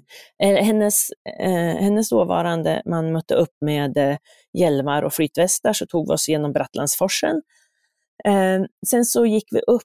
Eh, 0.43 0.65
hennes, 0.65 1.09
eh, 1.39 1.83
hennes 1.83 2.09
dåvarande 2.09 2.81
man 2.85 3.11
mötte 3.11 3.35
upp 3.35 3.55
med 3.61 3.97
eh, 3.97 4.17
hjälmar 4.53 5.03
och 5.03 5.13
flytvästar 5.13 5.73
så 5.73 5.85
tog 5.85 6.07
vi 6.07 6.13
oss 6.13 6.29
igenom 6.29 6.53
Brattlandsforsen. 6.53 7.41
Eh, 8.25 8.61
sen 8.87 9.05
så 9.05 9.25
gick 9.25 9.47
vi 9.51 9.59
upp 9.59 9.83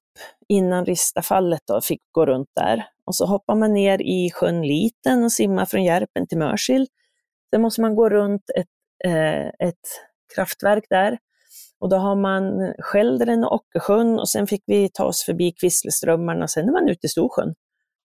innan 0.48 0.86
Ristafallet 0.86 1.70
och 1.70 1.84
fick 1.84 2.02
gå 2.12 2.26
runt 2.26 2.48
där. 2.60 2.84
Och 3.04 3.14
så 3.14 3.26
hoppar 3.26 3.54
man 3.54 3.72
ner 3.72 4.02
i 4.02 4.30
sjön 4.30 4.62
Liten 4.62 5.24
och 5.24 5.32
simmar 5.32 5.64
från 5.64 5.84
Järpen 5.84 6.26
till 6.26 6.38
Mörsil. 6.38 6.86
Sen 7.50 7.62
måste 7.62 7.80
man 7.80 7.94
gå 7.94 8.08
runt 8.08 8.50
ett, 8.56 8.66
eh, 9.04 9.46
ett 9.46 9.86
kraftverk 10.34 10.84
där. 10.90 11.18
Och 11.80 11.88
då 11.88 11.96
har 11.96 12.16
man 12.16 12.74
Skäldren 12.78 13.44
och 13.44 13.52
Ockersjön 13.52 14.18
och 14.18 14.28
sen 14.28 14.46
fick 14.46 14.62
vi 14.66 14.88
ta 14.94 15.04
oss 15.04 15.24
förbi 15.24 15.52
Kvissleströmmarna 15.52 16.42
och 16.42 16.50
sen 16.50 16.68
är 16.68 16.72
man 16.72 16.88
ute 16.88 17.06
i 17.06 17.08
Storsjön. 17.08 17.54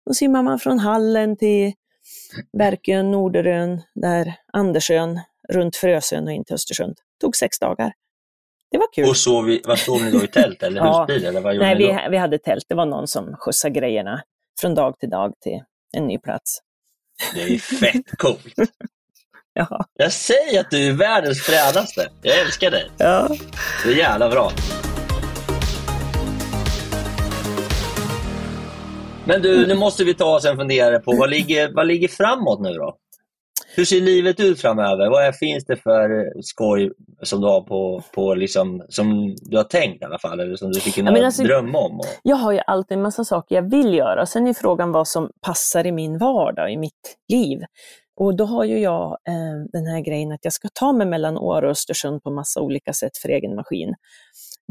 Då 0.06 0.14
simmar 0.14 0.44
man 0.44 0.60
från 0.60 0.80
Hallen 0.80 1.38
till 1.38 1.74
Verkön, 2.58 3.12
Norderön, 3.12 3.82
där 3.96 4.34
Andersön, 4.54 5.20
runt 5.50 5.76
Frösön 5.76 6.24
och 6.28 6.32
in 6.34 6.46
till 6.46 6.54
Östersund. 6.56 6.98
tog 7.22 7.36
sex 7.36 7.60
dagar. 7.60 7.94
Det 8.72 8.78
var 8.78 8.94
kul. 8.94 9.10
Och 9.10 9.18
sov 9.18 9.46
vi, 9.46 9.62
vad 9.66 9.80
sov 9.80 10.02
ni 10.04 10.12
då 10.12 10.24
i 10.24 10.28
tält 10.28 10.64
eller 10.64 10.78
Ja. 10.82 11.06
husbil? 11.10 11.26
Eller 11.26 11.42
vad 11.42 11.58
Nej, 11.58 11.76
vi, 11.78 11.98
vi 12.12 12.18
hade 12.18 12.38
tält. 12.40 12.66
Det 12.70 12.76
var 12.76 12.86
någon 12.86 13.08
som 13.08 13.36
skjutsade 13.40 13.74
grejerna 13.80 14.22
från 14.62 14.76
dag 14.76 15.00
till 15.00 15.10
dag 15.10 15.34
till 15.42 15.64
en 15.98 16.08
ny 16.08 16.18
plats. 16.20 16.60
Det 17.34 17.42
är 17.42 17.58
fett 17.58 18.18
coolt. 18.18 18.54
Ja. 19.56 19.86
Jag 19.94 20.12
säger 20.12 20.60
att 20.60 20.72
du 20.72 20.88
är 20.88 20.94
världens 20.94 21.42
fränaste. 21.42 22.10
Jag 22.22 22.40
älskar 22.40 22.72
dig. 22.72 22.90
ja. 22.98 23.30
Det 23.86 23.92
är 23.92 23.96
jävla 23.98 24.30
bra. 24.30 24.52
Men 29.28 29.42
du, 29.42 29.68
nu 29.68 29.76
måste 29.76 30.04
vi 30.04 30.14
ta 30.14 30.36
oss 30.36 30.46
en 30.46 30.58
funderare 30.58 31.00
på 31.00 31.16
vad 31.16 31.30
ligger, 31.30 31.74
vad 31.76 31.88
ligger 31.88 32.08
framåt 32.08 32.62
nu 32.62 32.74
då? 32.74 32.96
Hur 33.76 33.86
ser 33.86 34.02
livet 34.02 34.40
ut 34.40 34.62
framöver? 34.62 35.10
Vad 35.10 35.24
är, 35.26 35.32
finns 35.32 35.66
det 35.66 35.76
för 35.76 36.32
skoj 36.42 36.92
som 37.24 37.42
du 37.42 37.48
har 37.48 37.62
på, 37.62 38.04
på 38.16 38.34
liksom, 38.36 38.86
som 38.90 39.36
du 39.42 39.58
har 39.58 39.64
tänkt 39.64 40.02
i 40.02 40.06
alla 40.06 40.20
fall, 40.20 40.40
eller 40.40 40.56
som 40.56 40.72
du 40.72 40.80
fick 40.80 40.98
en 40.98 41.06
Ja, 41.06 41.26
alltså- 41.26 41.44
dröm 41.44 41.76
om? 41.76 42.00
Och, 42.00 42.06
Jag 42.24 42.36
har 42.36 42.52
ju 42.52 42.60
alltid 42.68 42.98
en 42.98 43.02
massa 43.02 43.24
saker 43.24 43.56
jag 43.56 43.70
vill 43.72 43.94
göra. 43.94 44.26
Sen 44.26 44.48
är 44.48 44.54
frågan 44.54 44.92
vad 44.92 45.08
som 45.08 45.30
passar 45.46 45.86
i 45.88 45.92
min 45.92 46.18
vardag, 46.18 46.74
i 46.74 46.78
mitt 46.78 47.18
liv. 47.34 47.60
Och 48.20 48.36
då 48.36 48.46
har 48.46 48.64
ju 48.64 48.80
jag 48.80 49.18
eh, 49.28 49.66
den 49.74 49.86
här 49.86 50.00
grejen 50.02 50.32
att 50.32 50.40
jag 50.44 50.54
ska 50.54 50.68
ta 50.74 50.94
mig 50.94 51.08
mellan 51.08 51.38
Åre 51.38 51.66
och 51.66 51.72
Östersund 51.72 52.24
på 52.24 52.32
massa 52.32 52.62
olika 52.62 52.94
sätt 52.94 53.18
för 53.18 53.30
egen 53.30 53.56
maskin. 53.56 53.94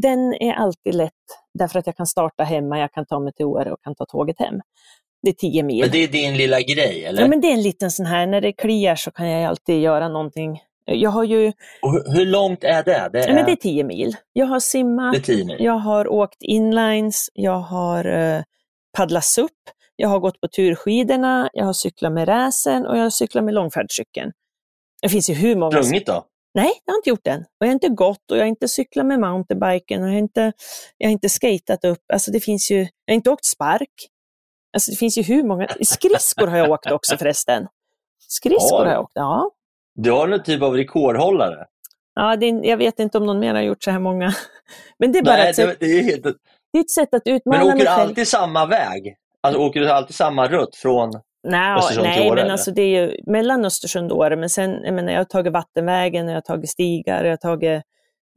Den 0.02 0.34
är 0.34 0.52
alltid 0.52 0.94
lätt 0.94 1.12
därför 1.54 1.78
att 1.78 1.86
jag 1.86 1.96
kan 1.96 2.06
starta 2.06 2.44
hemma, 2.44 2.78
jag 2.78 2.92
kan 2.92 3.06
ta 3.06 3.20
mig 3.20 3.32
till 3.32 3.46
Åre 3.46 3.72
och 3.72 3.82
kan 3.82 3.94
ta 3.94 4.06
tåget 4.06 4.38
hem. 4.38 4.60
Det 5.22 5.28
är 5.28 5.34
tio 5.34 5.62
mil. 5.62 5.80
men 5.80 5.90
det 5.90 5.98
är 5.98 6.08
din 6.08 6.36
lilla 6.36 6.60
grej, 6.60 7.04
eller? 7.04 7.22
Ja, 7.22 7.28
men 7.28 7.40
det 7.40 7.46
är 7.46 7.52
en 7.52 7.62
liten 7.62 7.90
sån 7.90 8.06
här, 8.06 8.26
när 8.26 8.40
det 8.40 8.52
kliar 8.52 8.96
så 8.96 9.10
kan 9.10 9.28
jag 9.28 9.48
alltid 9.48 9.80
göra 9.80 10.08
någonting. 10.08 10.60
Jag 10.84 11.10
har 11.10 11.24
ju, 11.24 11.52
Och 11.82 12.14
hur, 12.14 12.26
långt 12.26 12.64
är 12.64 12.84
det? 12.84 13.08
Det 13.12 13.18
ja, 13.18 13.24
är, 13.24 13.34
men 13.34 13.44
det 13.44 13.52
är 13.52 13.56
tio 13.56 13.84
mil. 13.84 14.16
Jag 14.32 14.46
har 14.46 14.60
simmat, 14.60 15.28
jag 15.58 15.78
har 15.78 16.08
åkt 16.08 16.42
inlines, 16.42 17.30
jag 17.34 17.58
har 17.58 18.04
eh, 18.04 18.42
paddlat 18.96 19.24
SUP, 19.24 19.50
jag 19.96 20.08
har 20.08 20.18
gått 20.18 20.40
på 20.40 20.48
turskidorna, 20.48 21.50
jag 21.52 21.64
har 21.64 21.72
cyklat 21.72 22.12
med 22.12 22.28
räsen 22.28 22.86
och 22.86 22.96
jag 22.96 23.02
har 23.02 23.10
cyklat 23.10 23.44
med 23.44 23.54
långfärdscykeln. 23.54 24.32
Det 25.02 25.08
finns 25.08 25.30
ju 25.30 25.34
hur 25.34 25.56
många... 25.56 25.82
Sprungit 25.82 26.06
då? 26.06 26.24
Nej, 26.54 26.72
jag 26.84 26.92
har 26.92 26.98
inte 26.98 27.10
gjort 27.10 27.24
den. 27.24 27.40
Och 27.40 27.46
jag 27.58 27.66
har 27.66 27.72
inte 27.72 27.88
gått 27.88 28.30
och 28.30 28.36
jag 28.36 28.42
har 28.42 28.48
inte 28.48 28.68
cyklat 28.68 29.06
med 29.06 29.20
mountainbiken 29.20 30.02
och 30.02 30.08
jag 30.08 30.12
har 30.12 30.18
inte, 30.18 30.52
jag 30.98 31.08
har 31.08 31.12
inte 31.12 31.28
skatat 31.28 31.84
upp. 31.84 32.02
Alltså 32.12 32.30
det 32.30 32.40
finns 32.40 32.70
ju, 32.70 32.78
jag 32.78 33.12
har 33.12 33.14
inte 33.14 33.30
åkt 33.30 33.44
spark. 33.44 34.08
Alltså 34.72 34.90
det 34.90 34.96
finns 34.96 35.18
ju 35.18 35.22
hur 35.22 35.42
många... 35.44 35.68
Skridskor 35.80 36.46
har 36.46 36.58
jag 36.58 36.70
åkt 36.70 36.90
också 36.90 37.16
förresten. 37.16 37.66
Skridskor 38.28 38.78
du? 38.78 38.84
har 38.84 38.92
jag 38.94 39.02
åkt, 39.02 39.12
ja. 39.14 39.50
Du 39.94 40.10
har 40.10 40.26
någon 40.26 40.42
typ 40.42 40.62
av 40.62 40.74
rekordhållare. 40.76 41.66
ja 42.14 42.36
det 42.36 42.46
är, 42.46 42.64
jag 42.64 42.76
vet 42.76 42.98
inte 42.98 43.18
om 43.18 43.26
någon 43.26 43.38
mer 43.40 43.54
har 43.54 43.62
gjort 43.62 43.82
så 43.82 43.90
här 43.90 43.98
många. 43.98 44.34
Men 44.98 45.12
det 45.12 45.18
är 45.18 45.22
bara 45.22 45.36
Nej, 45.36 45.50
ett, 45.50 45.56
sätt, 45.56 45.76
det, 45.80 45.86
är 45.86 46.02
helt... 46.02 46.22
det 46.72 46.78
är 46.78 46.80
ett 46.80 46.90
sätt 46.90 47.14
att 47.14 47.22
utmana 47.24 47.58
Men 47.58 47.66
åker 47.66 47.84
du 47.84 47.88
alltid 47.88 48.28
samma 48.28 48.66
väg? 48.66 49.16
Alltså 49.40 49.60
åker 49.60 49.80
du 49.80 49.90
alltid 49.90 50.14
samma 50.16 50.48
rutt 50.48 50.76
från... 50.76 51.12
Nej, 51.44 51.78
Östersund 51.78 52.06
nej 52.06 52.28
men 52.28 52.38
eller? 52.38 52.50
alltså 52.52 52.70
det 52.70 52.82
är 52.82 52.88
ju 53.02 53.16
mellan 53.26 53.64
Östersund 53.64 54.12
och 54.12 54.18
Åre, 54.18 54.36
men 54.36 54.50
sen, 54.50 54.80
jag 54.84 54.94
menar, 54.94 55.12
jag 55.12 55.20
har 55.20 55.24
tagit 55.24 55.52
vattenvägen, 55.52 56.28
jag 56.28 56.34
har 56.34 56.40
tagit 56.40 56.70
stigar, 56.70 57.24
jag 57.24 57.32
har 57.32 57.36
tagit 57.36 57.82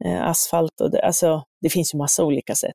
eh, 0.04 0.22
asfalt 0.28 0.80
och 0.80 0.90
det, 0.90 1.00
alltså, 1.02 1.42
det 1.60 1.68
finns 1.70 1.94
ju 1.94 1.98
massa 1.98 2.24
olika 2.24 2.54
sätt. 2.54 2.74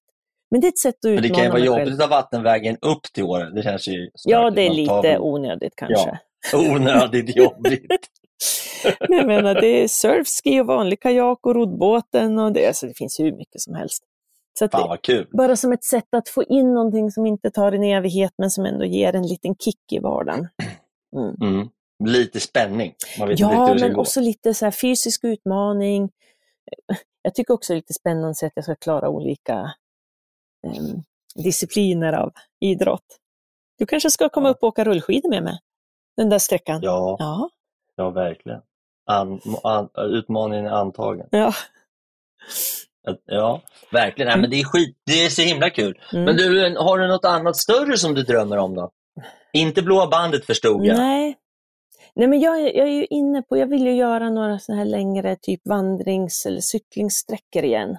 Men 0.51 0.61
det 0.61 0.67
är 0.67 0.69
ett 0.69 0.79
sätt 0.79 0.95
att 0.95 1.03
Men 1.03 1.13
utmana 1.13 1.27
det 1.27 1.35
kan 1.35 1.43
ju 1.43 1.49
vara 1.49 1.59
jobbigt 1.65 1.83
själv. 1.87 1.93
att 1.93 2.09
ta 2.09 2.15
vattenvägen 2.15 2.77
upp 2.81 3.01
till 3.13 3.23
Åre. 3.23 3.49
Det 3.49 3.63
känns 3.63 3.87
ju 3.87 4.09
Ja, 4.23 4.49
det 4.49 4.61
är 4.61 4.67
tar 4.67 4.75
lite 4.75 5.01
väl- 5.01 5.21
onödigt 5.21 5.73
kanske. 5.75 6.19
onödigt 6.53 7.35
jobbigt. 7.35 8.07
Men 9.09 9.17
jag 9.17 9.27
menar, 9.27 9.55
det 9.61 9.67
är 9.83 9.87
surfski 9.87 10.59
och 10.61 10.65
vanlig 10.67 11.01
kajak 11.01 11.39
och 11.45 11.55
roddbåten 11.55 12.39
och 12.39 12.51
det, 12.53 12.67
alltså, 12.67 12.87
det 12.87 12.97
finns 12.97 13.19
hur 13.19 13.31
mycket 13.31 13.61
som 13.61 13.75
helst. 13.75 14.03
Så 14.59 14.69
Fan 14.69 14.89
vad 14.89 15.01
kul. 15.01 15.27
bara 15.31 15.55
som 15.55 15.71
ett 15.71 15.83
sätt 15.83 16.07
att 16.11 16.29
få 16.29 16.43
in 16.43 16.73
någonting 16.73 17.11
som 17.11 17.25
inte 17.25 17.51
tar 17.51 17.71
en 17.71 17.83
evighet 17.83 18.33
men 18.37 18.51
som 18.51 18.65
ändå 18.65 18.85
ger 18.85 19.15
en 19.15 19.27
liten 19.27 19.55
kick 19.55 19.91
i 19.91 19.99
vardagen. 19.99 20.47
Mm. 21.15 21.35
Mm. 21.41 21.69
Lite 22.05 22.39
spänning. 22.39 22.93
Ja, 23.17 23.73
men 23.79 23.93
gå. 23.93 24.01
också 24.01 24.19
lite 24.21 24.53
så 24.53 24.71
fysisk 24.71 25.23
utmaning. 25.23 26.09
Jag 27.21 27.35
tycker 27.35 27.53
också 27.53 27.73
det 27.73 27.75
är 27.75 27.77
lite 27.77 27.93
spännande 27.93 28.29
att 28.29 28.51
jag 28.55 28.63
ska 28.63 28.75
klara 28.75 29.09
olika 29.09 29.71
em, 30.67 31.03
discipliner 31.35 32.13
av 32.13 32.33
idrott. 32.59 33.05
Du 33.77 33.85
kanske 33.85 34.11
ska 34.11 34.29
komma 34.29 34.47
Ja. 34.47 34.51
upp 34.51 34.57
och 34.63 34.67
åka 34.67 34.83
rullskidor 34.83 35.29
med 35.29 35.43
mig? 35.43 35.59
Den 36.17 36.29
där 36.29 36.39
sträckan? 36.39 36.79
Ja, 36.83 37.15
Ja. 37.19 37.49
ja 37.95 38.09
verkligen. 38.09 38.61
An, 39.05 39.41
an, 39.63 39.89
utmaningen 39.97 40.65
är 40.65 40.71
antagen. 40.71 41.27
ja. 41.31 41.53
Ja, 43.25 43.61
verkligen. 43.91 44.29
Nej, 44.31 44.41
men 44.41 44.49
det 44.49 44.59
är 44.59 44.63
skit. 44.63 44.97
Det 45.05 45.25
är 45.25 45.29
så 45.29 45.41
himla 45.41 45.69
kul. 45.69 45.99
Mm. 46.13 46.25
Men 46.25 46.35
du, 46.35 46.75
har 46.77 46.97
du 46.99 47.07
något 47.07 47.25
annat 47.25 47.57
större 47.57 47.97
som 47.97 48.13
du 48.13 48.23
drömmer 48.23 48.57
om 48.57 48.75
då? 48.75 48.91
Inte 49.53 49.81
blåa 49.81 50.07
bandet 50.07 50.45
förstod 50.45 50.85
jag. 50.85 50.97
Nej. 50.97 51.37
Nej, 52.15 52.27
men 52.27 52.39
jag, 52.39 52.61
jag 52.61 52.87
är 52.87 52.91
ju 52.91 53.05
inne 53.05 53.41
på, 53.41 53.57
jag 53.57 53.67
vill 53.67 53.85
ju 53.85 53.93
göra 53.95 54.29
några 54.29 54.59
så 54.59 54.73
här 54.73 54.85
längre 54.85 55.35
typ 55.41 55.61
vandrings 55.67 56.45
eller 56.45 56.61
cyklingssträckor 56.61 57.63
igen. 57.63 57.97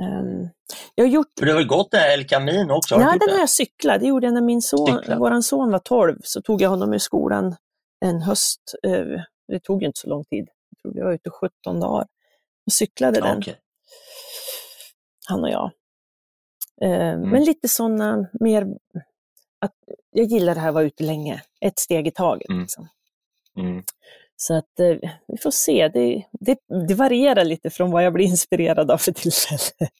Ehm, 0.00 0.48
jag 0.94 1.04
har 1.04 1.10
gjort, 1.10 1.26
För 1.38 1.46
du 1.46 1.52
har 1.52 1.58
väl 1.58 1.66
gått 1.66 1.90
det 1.90 2.14
El 2.14 2.26
Camino 2.26 2.72
också? 2.72 2.94
Ja 2.94 3.16
den 3.20 3.30
har 3.30 3.38
jag 3.38 3.50
cyklat, 3.50 4.00
det 4.00 4.06
gjorde 4.06 4.26
jag 4.26 4.34
när 4.34 4.40
min 4.40 4.62
son, 4.62 5.02
våran 5.18 5.42
son 5.42 5.70
var 5.72 5.78
12, 5.78 6.18
så 6.24 6.42
tog 6.42 6.62
jag 6.62 6.70
honom 6.70 6.94
i 6.94 7.00
skolan 7.00 7.56
en 8.04 8.22
höst. 8.22 8.60
eh, 8.86 9.04
Det 9.48 9.60
tog 9.62 9.82
ju 9.82 9.86
inte 9.86 10.00
så 10.00 10.08
lång 10.08 10.24
tid, 10.24 10.48
jag 10.70 10.82
tror 10.82 10.92
vi 10.94 11.00
var 11.00 11.12
ute 11.14 11.30
17 11.30 11.80
dagar 11.80 12.06
och 12.66 12.72
cyklade 12.72 13.20
den, 13.20 13.38
okej. 13.38 13.56
Han 15.28 15.44
och 15.44 15.50
jag. 15.50 15.70
Eh, 16.80 17.18
Men 17.18 17.44
lite 17.44 17.68
sådana 17.68 18.28
mer, 18.40 18.66
att 19.58 19.74
jag 20.10 20.26
gillar 20.26 20.54
det 20.54 20.60
här 20.60 20.68
att 20.68 20.74
vara 20.74 20.84
ute 20.84 21.02
länge, 21.02 21.42
ett 21.60 21.78
steg 21.78 22.06
i 22.06 22.10
taget. 22.10 22.48
Mm. 22.48 22.60
Liksom. 22.60 22.88
Mm. 23.58 23.82
Så 24.36 24.54
att 24.54 24.80
eh, 24.80 25.10
vi 25.26 25.38
får 25.42 25.50
se. 25.50 25.88
Det, 25.88 26.24
det, 26.32 26.58
det 26.88 26.94
varierar 26.94 27.44
lite 27.44 27.70
från 27.70 27.90
vad 27.90 28.04
jag 28.04 28.12
blir 28.12 28.26
inspirerad 28.26 28.90
av 28.90 28.98
för 28.98 29.12
tillfället. 29.12 29.92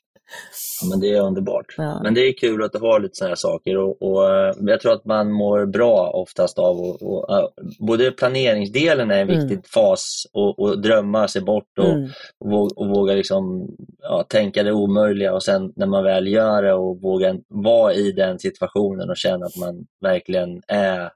Ja, 0.83 0.89
men 0.91 1.01
det 1.01 1.09
är 1.09 1.21
underbart. 1.21 1.75
Ja. 1.77 2.01
Men 2.03 2.15
det 2.15 2.21
är 2.21 2.33
kul 2.33 2.63
att 2.65 2.73
du 2.73 2.79
har 2.79 3.01
lite 3.01 3.15
sådana 3.15 3.31
här 3.31 3.37
saker 3.37 3.77
och, 3.77 4.03
och 4.03 4.31
eh, 4.31 4.55
jag 4.61 4.81
tror 4.81 4.93
att 4.93 5.05
man 5.05 5.33
mår 5.33 5.67
bra 5.67 6.11
oftast 6.15 6.59
av 6.59 6.77
och, 6.81 7.03
och, 7.03 7.39
eh, 7.39 7.49
både 7.79 8.11
planeringsdelen 8.11 9.11
är 9.11 9.21
en 9.23 9.31
Mm. 9.31 9.49
viktig 9.49 9.67
fas 9.71 10.27
och, 10.33 10.59
och 10.59 10.79
drömma 10.83 11.29
sig 11.29 11.43
bort 11.43 11.79
och, 11.79 11.85
Mm. 11.91 12.09
och, 12.41 12.51
våga, 12.51 12.75
och 12.77 12.89
våga 12.89 13.15
liksom, 13.15 13.69
ja, 14.03 14.25
tänka 14.29 14.63
det 14.63 14.73
omöjliga 14.73 15.35
och 15.35 15.43
sen 15.43 15.73
när 15.77 15.87
man 15.87 16.05
väl 16.05 16.27
gör 16.29 16.63
det 16.63 16.75
och 16.75 17.01
våga 17.03 17.35
vara 17.49 17.95
i 17.95 18.13
den 18.13 18.39
situationen 18.39 19.11
och 19.11 19.17
känna 19.17 19.47
att 19.47 19.57
man 19.57 19.87
verkligen 20.01 20.63
är 20.69 21.11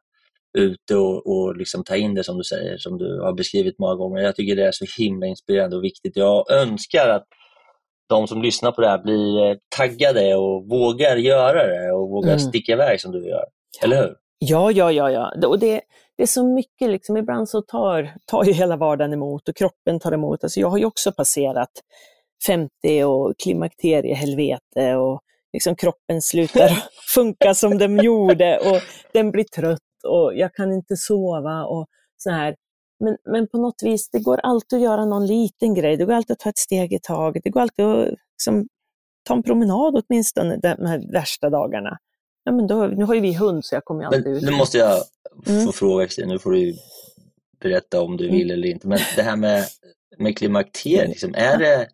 ute 0.58 0.96
och, 0.96 1.26
och 1.26 1.56
liksom 1.56 1.84
ta 1.84 1.96
in 1.96 2.14
det 2.14 2.24
som 2.24 2.36
du 2.38 2.44
säger, 2.44 2.78
som 2.78 2.98
du 2.98 3.20
har 3.20 3.32
beskrivit 3.32 3.78
många 3.78 3.94
gånger. 3.94 4.22
Jag 4.22 4.36
tycker 4.36 4.56
det 4.56 4.66
är 4.66 4.72
så 4.72 4.84
himla 4.98 5.26
inspirerande 5.26 5.76
och 5.76 5.84
viktigt. 5.84 6.16
Jag 6.16 6.50
önskar 6.52 7.08
att 7.08 7.24
de 8.08 8.28
som 8.28 8.42
lyssnar 8.42 8.72
på 8.72 8.80
det 8.80 8.88
här 8.88 8.98
blir 8.98 9.50
eh, 9.50 9.56
taggade 9.76 10.34
och 10.34 10.68
vågar 10.68 11.16
göra 11.16 11.66
det 11.66 11.92
och 11.92 12.08
vågar 12.08 12.28
Mm. 12.28 12.38
sticka 12.38 12.72
iväg 12.72 13.00
som 13.00 13.12
du 13.12 13.28
gör. 13.28 13.44
Eller 13.82 13.96
hur? 13.96 14.14
Ja, 14.38 14.70
ja, 14.70 14.92
ja, 14.92 15.10
ja. 15.10 15.46
Och 15.46 15.58
det, 15.58 15.80
det 16.16 16.22
är 16.22 16.26
så 16.26 16.44
mycket, 16.46 16.90
liksom, 16.90 17.16
ibland 17.16 17.48
så 17.48 17.62
tar, 17.62 18.14
tar 18.24 18.44
ju 18.44 18.52
hela 18.52 18.76
vardagen 18.76 19.12
emot 19.12 19.48
och 19.48 19.56
kroppen 19.56 20.00
tar 20.00 20.12
emot. 20.12 20.44
Alltså 20.44 20.60
jag 20.60 20.68
har 20.68 20.78
ju 20.78 20.84
också 20.84 21.12
passerat 21.12 21.70
50 22.46 23.04
och 23.04 23.34
klimakteriehelvete 23.42 24.96
och 24.96 25.20
liksom 25.52 25.76
kroppen 25.76 26.22
slutar 26.22 26.70
funka 27.14 27.54
som 27.54 27.78
den 27.78 28.02
gjorde 28.04 28.58
och 28.58 28.80
den 29.12 29.30
blir 29.30 29.44
trött 29.44 29.80
och 30.04 30.34
jag 30.34 30.54
kan 30.54 30.72
inte 30.72 30.96
sova 30.96 31.64
och 31.64 31.86
så 32.16 32.30
här. 32.30 32.54
Men, 33.00 33.16
men 33.32 33.48
på 33.48 33.58
något 33.58 33.82
vis, 33.82 34.10
det 34.10 34.18
går 34.18 34.40
alltid 34.42 34.76
att 34.76 34.82
göra 34.82 35.04
någon 35.04 35.26
liten 35.26 35.74
grej. 35.74 35.96
Det 35.96 36.04
går 36.04 36.12
alltid 36.12 36.32
att 36.34 36.38
ta 36.38 36.50
ett 36.50 36.58
steg 36.58 36.92
i 36.92 36.98
taget. 37.02 37.44
Det 37.44 37.50
går 37.50 37.60
alltid 37.60 37.84
att 37.84 38.08
liksom, 38.08 38.68
ta 39.28 39.34
en 39.34 39.42
promenad 39.42 40.02
åtminstone 40.08 40.56
de 40.56 40.68
här 40.86 41.12
värsta 41.12 41.50
dagarna. 41.50 41.98
Ja, 42.44 42.52
men 42.52 42.66
då, 42.66 42.86
nu 42.86 43.04
har 43.04 43.14
ju 43.14 43.20
vi 43.20 43.32
hund 43.34 43.64
så 43.64 43.74
jag 43.74 43.84
kommer 43.84 44.02
ju 44.02 44.10
Men 44.10 44.18
alltid 44.18 44.36
ut. 44.36 44.42
nu 44.42 44.50
måste 44.50 44.78
jag 44.78 44.98
få 45.46 45.52
Mm. 45.52 45.72
fråga 45.72 46.06
nu 46.26 46.38
får 46.38 46.50
du 46.52 46.74
berätta 47.60 48.00
om 48.02 48.16
du 48.16 48.28
vill 48.30 48.50
eller 48.50 48.68
inte, 48.68 48.88
men 48.88 48.98
det 49.16 49.22
här 49.22 49.36
med, 49.36 49.64
med 50.18 50.38
klimakteriet, 50.38 51.08
liksom, 51.08 51.34
är 51.34 51.58
det, 51.58 51.88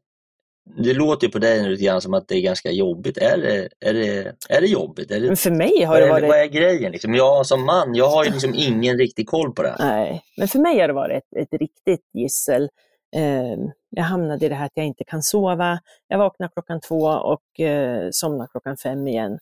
det 0.67 0.95
låter 0.95 1.29
på 1.29 1.39
dig 1.39 1.69
lite 1.69 1.85
grann 1.85 2.01
som 2.01 2.15
att 2.15 2.29
det 2.29 2.35
är 2.37 2.41
ganska 2.41 2.71
jobbigt. 2.71 3.19
Är 3.19 3.37
det, 3.37 3.69
är 3.81 3.95
det, 3.95 4.35
är 4.49 4.61
det 4.61 4.67
jobbigt? 4.67 5.11
Är 5.11 5.21
det, 5.21 5.27
Men 5.27 5.37
för 5.37 5.51
mig 5.51 5.83
har 5.85 6.01
det 6.01 6.09
varit... 6.09 6.29
vad 6.29 6.39
är 6.39 6.47
grejen? 6.47 6.93
Liksom? 6.93 7.15
Jag 7.15 7.47
som 7.47 7.65
man, 7.67 7.95
jag 7.95 8.09
har 8.09 8.25
ju 8.25 8.31
liksom 8.31 8.55
ingen 8.57 8.99
riktig 8.99 9.29
koll 9.29 9.53
på 9.55 9.63
det 9.63 9.69
här. 9.69 9.79
Nej, 9.79 10.23
men 10.37 10.49
för 10.49 10.59
mig 10.59 10.81
har 10.81 10.89
det 10.89 10.95
varit 10.95 11.17
ett, 11.17 11.39
ett 11.43 11.61
riktigt 11.61 12.11
gissel. 12.15 12.69
Eh, 13.17 13.57
jag 13.91 14.03
hamnade 14.05 14.47
i 14.47 14.49
det 14.49 14.55
här 14.55 14.67
att 14.67 14.73
jag 14.75 14.87
inte 14.87 15.05
kan 15.05 15.23
sova. 15.23 15.81
Jag 16.09 16.19
vaknar 16.19 16.49
klockan 16.49 16.81
två 16.81 17.01
och 17.05 17.61
eh, 17.61 18.09
somnar 18.11 18.47
klockan 18.47 18.77
fem 18.77 19.09
igen. 19.09 19.33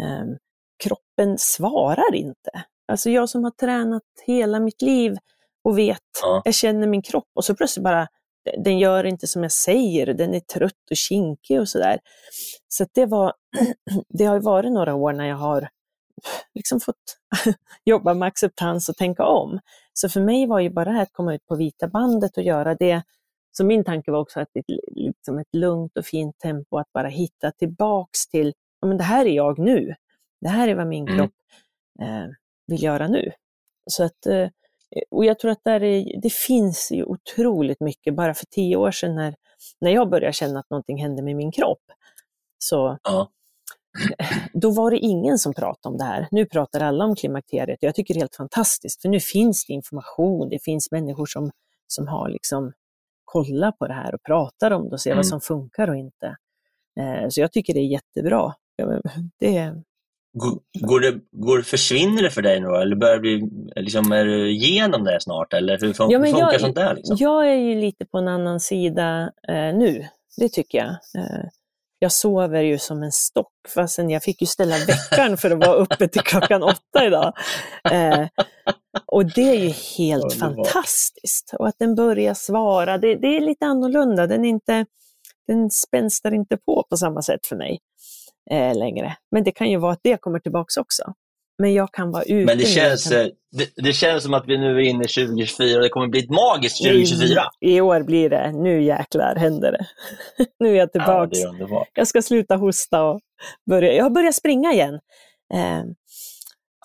Eh, 0.00 0.24
kroppen 0.84 1.38
svarar 1.38 2.14
inte. 2.14 2.50
Alltså 2.92 3.10
jag 3.10 3.28
som 3.28 3.44
har 3.44 3.50
tränat 3.50 4.02
hela 4.26 4.60
mitt 4.60 4.82
liv 4.82 5.16
och 5.64 5.78
vet, 5.78 5.98
Ja. 6.22 6.42
jag 6.44 6.54
känner 6.54 6.86
min 6.86 7.02
kropp 7.02 7.28
och 7.34 7.44
så 7.44 7.54
plötsligt 7.54 7.84
bara, 7.84 8.08
den 8.58 8.78
gör 8.78 9.04
inte 9.04 9.26
som 9.26 9.42
jag 9.42 9.52
säger, 9.52 10.06
den 10.06 10.34
är 10.34 10.40
trött 10.40 10.90
och 10.90 10.96
kinkig 10.96 11.60
och 11.60 11.68
sådär. 11.68 11.98
Så 12.68 12.82
att 12.82 12.90
det 12.94 13.06
var, 13.06 13.32
det 14.08 14.24
har 14.24 14.40
varit 14.40 14.72
några 14.72 14.94
år 14.94 15.12
när 15.12 15.26
jag 15.28 15.36
har 15.36 15.68
liksom 16.54 16.80
fått 16.80 17.18
jobba 17.84 18.14
med 18.14 18.26
acceptans 18.26 18.88
och 18.88 18.96
tänka 18.96 19.24
om. 19.24 19.60
Så 19.92 20.08
för 20.08 20.20
mig 20.20 20.46
var 20.46 20.60
ju 20.60 20.70
bara 20.70 20.84
det 20.84 20.90
här 20.90 21.02
att 21.02 21.12
komma 21.12 21.34
ut 21.34 21.46
på 21.46 21.56
vita 21.56 21.88
bandet 21.88 22.36
och 22.36 22.42
göra 22.42 22.74
det. 22.74 23.02
Så 23.52 23.64
min 23.64 23.84
tanke 23.84 24.10
var 24.10 24.18
också 24.18 24.40
att 24.40 24.48
det 24.52 24.60
är 24.72 24.80
liksom 24.94 25.38
ett 25.38 25.54
lugnt 25.54 25.96
och 25.96 26.04
fint 26.04 26.38
tempo, 26.38 26.78
att 26.78 26.92
bara 26.92 27.08
hitta 27.08 27.50
tillbaks 27.50 28.28
till, 28.28 28.52
ja 28.80 28.88
men 28.88 28.96
det 28.98 29.04
här 29.04 29.26
är 29.26 29.30
jag 29.36 29.58
nu. 29.58 29.94
Det 30.40 30.48
här 30.48 30.68
är 30.68 30.74
vad 30.74 30.86
min 30.86 31.08
Mm. 31.08 31.18
kropp 31.18 31.32
eh, 32.02 32.26
vill 32.66 32.82
göra 32.82 33.08
nu. 33.08 33.32
Så 33.90 34.04
att, 34.04 34.26
eh, 34.26 34.48
och 35.10 35.24
jag 35.24 35.38
tror 35.38 35.50
att 35.50 35.64
där 35.64 35.82
är, 35.82 36.20
det 36.22 36.32
finns 36.32 36.90
ju 36.92 37.04
otroligt 37.04 37.80
mycket, 37.80 38.14
bara 38.16 38.34
för 38.34 38.46
tio 38.46 38.76
år 38.76 38.90
sedan 38.90 39.14
när, 39.14 39.34
när 39.80 39.90
jag 39.90 40.10
började 40.10 40.32
känna 40.32 40.60
att 40.60 40.70
någonting 40.70 41.02
hände 41.02 41.22
med 41.22 41.36
min 41.36 41.52
kropp, 41.52 41.82
så 42.58 42.98
Ja. 43.04 43.28
då 44.52 44.70
var 44.70 44.90
det 44.90 44.98
ingen 44.98 45.38
som 45.38 45.54
pratade 45.54 45.92
om 45.92 45.98
det 45.98 46.04
här. 46.04 46.28
Nu 46.30 46.46
pratar 46.46 46.80
alla 46.80 47.04
om 47.04 47.16
klimakteriet 47.16 47.78
och 47.78 47.84
jag 47.84 47.94
tycker 47.94 48.14
det 48.14 48.18
är 48.18 48.22
helt 48.22 48.36
fantastiskt, 48.36 49.02
för 49.02 49.08
nu 49.08 49.20
finns 49.20 49.66
det 49.66 49.72
information, 49.72 50.48
det 50.48 50.58
finns 50.64 50.90
människor 50.90 51.26
som, 51.26 51.50
som 51.86 52.08
har 52.08 52.28
liksom 52.28 52.72
kollat 53.24 53.78
på 53.78 53.86
det 53.86 53.94
här 53.94 54.14
och 54.14 54.22
pratar 54.22 54.70
om 54.70 54.84
det 54.88 54.90
och 54.94 55.00
ser 55.00 55.10
Mm. 55.10 55.18
vad 55.18 55.26
som 55.26 55.40
funkar 55.40 55.88
och 55.90 55.96
inte. 55.96 56.36
Eh, 57.00 57.28
så 57.28 57.40
jag 57.40 57.52
tycker 57.52 57.74
det 57.74 57.80
är 57.80 57.86
jättebra. 57.92 58.54
Det, 59.40 59.74
Går, 60.80 61.00
det, 61.00 61.20
går, 61.32 61.62
försvinner 61.62 62.22
det 62.22 62.30
för 62.30 62.42
dig 62.42 62.60
nu? 62.60 62.68
Eller 62.68 62.96
börjar 62.96 63.18
bli, 63.18 63.42
liksom, 63.76 64.12
är 64.12 64.24
du 64.24 64.50
igenom 64.50 65.04
det 65.04 65.20
snart? 65.20 65.52
Eller 65.52 65.78
hur 65.78 65.92
fun- 65.92 66.06
Ja, 66.10 66.20
funkar 66.24 66.52
jag- 66.52 66.60
sånt 66.60 66.76
där? 66.76 66.94
Liksom? 66.94 67.16
Jag 67.20 67.48
är 67.50 67.54
ju 67.56 67.80
lite 67.80 68.04
på 68.06 68.18
en 68.18 68.28
annan 68.28 68.60
sida 68.60 69.30
eh, 69.48 69.54
nu, 69.78 70.06
det 70.36 70.48
tycker 70.48 70.78
jag. 70.78 70.88
Eh, 70.88 71.44
jag 71.98 72.12
sover 72.12 72.62
ju 72.62 72.78
som 72.78 73.02
en 73.02 73.12
stock, 73.12 73.52
fastän 73.74 74.10
jag 74.10 74.22
fick 74.22 74.40
ju 74.40 74.46
ställa 74.46 74.74
veckan 74.86 75.36
för 75.36 75.50
att 75.50 75.66
vara 75.66 75.76
uppe 75.76 76.08
till 76.08 76.22
klockan 76.22 76.62
åtta 76.62 77.06
idag. 77.06 77.32
Eh, 77.90 78.26
och 79.06 79.24
det 79.34 79.48
är 79.50 79.54
ju 79.64 79.68
helt 79.98 80.24
Underbart. 80.24 80.66
fantastiskt. 80.66 81.54
Och 81.58 81.68
att 81.68 81.78
den 81.78 81.94
börjar 81.94 82.34
svara, 82.34 82.98
det, 82.98 83.14
det 83.14 83.36
är 83.36 83.40
lite 83.40 83.66
annorlunda. 83.66 84.26
Den, 84.26 84.44
inte, 84.44 84.86
den 85.46 85.70
spänstar 85.70 86.34
inte 86.34 86.56
på 86.56 86.84
på 86.90 86.96
samma 86.96 87.22
sätt 87.22 87.46
för 87.46 87.56
mig 87.56 87.78
eh, 88.50 88.76
längre. 88.78 89.16
Men 89.32 89.44
det 89.44 89.52
kan 89.52 89.70
ju 89.70 89.76
vara 89.78 89.92
att 89.92 90.00
det 90.02 90.16
kommer 90.20 90.38
tillbaks 90.38 90.76
också. 90.76 91.02
Men 91.62 91.74
jag 91.74 91.92
kan 91.92 92.10
vara 92.10 92.22
ute. 92.22 92.34
Men 92.46 92.58
det 92.58 92.64
känns, 92.64 93.10
kan- 93.10 93.20
eh, 93.20 93.26
det, 93.52 93.70
det 93.76 93.92
känns 93.92 94.22
som 94.22 94.34
att 94.34 94.44
vi 94.48 94.58
nu 94.58 94.76
är 94.76 94.80
inne 94.80 95.04
i 95.04 95.08
2024 95.08 95.76
och 95.76 95.82
det 95.82 95.88
kommer 95.88 96.06
bli 96.08 96.20
ett 96.20 96.30
magiskt 96.30 96.82
2024. 96.84 97.42
I, 97.60 97.76
I 97.76 97.80
år 97.80 98.00
blir 98.02 98.30
det, 98.30 98.52
nu 98.52 98.82
jäklar 98.82 99.34
händer 99.36 99.72
det. 99.72 99.86
nu 100.60 100.68
är 100.70 100.74
jag 100.74 100.88
Ja, 100.92 100.92
tillbaks. 100.92 101.38
är 101.44 101.48
underbart. 101.48 101.88
Jag 101.94 102.08
ska 102.08 102.22
sluta 102.22 102.56
hosta 102.56 103.02
och 103.04 103.20
börja, 103.70 103.92
jag 103.92 104.04
har 104.04 104.10
börjat 104.10 104.34
springa 104.34 104.72
igen. 104.72 104.94
Eh, 105.54 105.82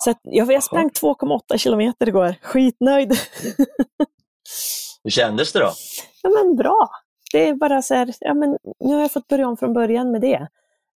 så 0.04 0.14
jag, 0.22 0.52
jag 0.52 0.62
sprang 0.62 0.88
2,8 0.90 1.56
kilometer 1.58 2.08
igår, 2.08 2.34
skitnöjd. 2.42 3.12
Hur 5.04 5.10
kändes 5.10 5.52
det 5.52 5.58
då? 5.58 5.72
ja 6.22 6.30
men 6.30 6.56
bra. 6.56 6.88
Det 7.32 7.48
är 7.48 7.54
bara 7.54 7.82
så 7.82 7.94
här, 7.94 8.14
ja 8.20 8.34
men 8.34 8.58
nu 8.80 8.94
har 8.94 9.00
jag 9.00 9.12
fått 9.12 9.28
börja 9.28 9.48
om 9.48 9.56
från 9.56 9.72
början 9.72 10.10
med 10.10 10.20
det. 10.20 10.48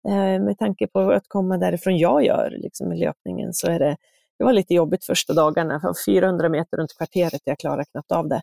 Eh, 0.09 0.40
med 0.44 0.59
tanke 0.59 0.86
på 0.86 1.01
att 1.12 1.28
komma 1.28 1.59
därifrån 1.59 1.99
jag 1.99 2.24
gör, 2.24 2.51
liksom 2.51 2.88
med 2.88 2.99
löpningen, 2.99 3.55
så 3.55 3.66
är 3.70 3.78
det, 3.78 3.96
det 4.38 4.44
var 4.44 4.53
lite 4.53 4.74
jobbigt 4.74 5.05
första 5.05 5.32
dagarna, 5.32 5.80
för 5.80 5.94
400 6.07 6.49
meter 6.49 6.76
runt 6.76 6.96
kvarteret, 6.96 7.40
jag 7.44 7.59
klarar 7.59 7.84
knappt 7.84 8.12
av 8.12 8.28
det. 8.28 8.42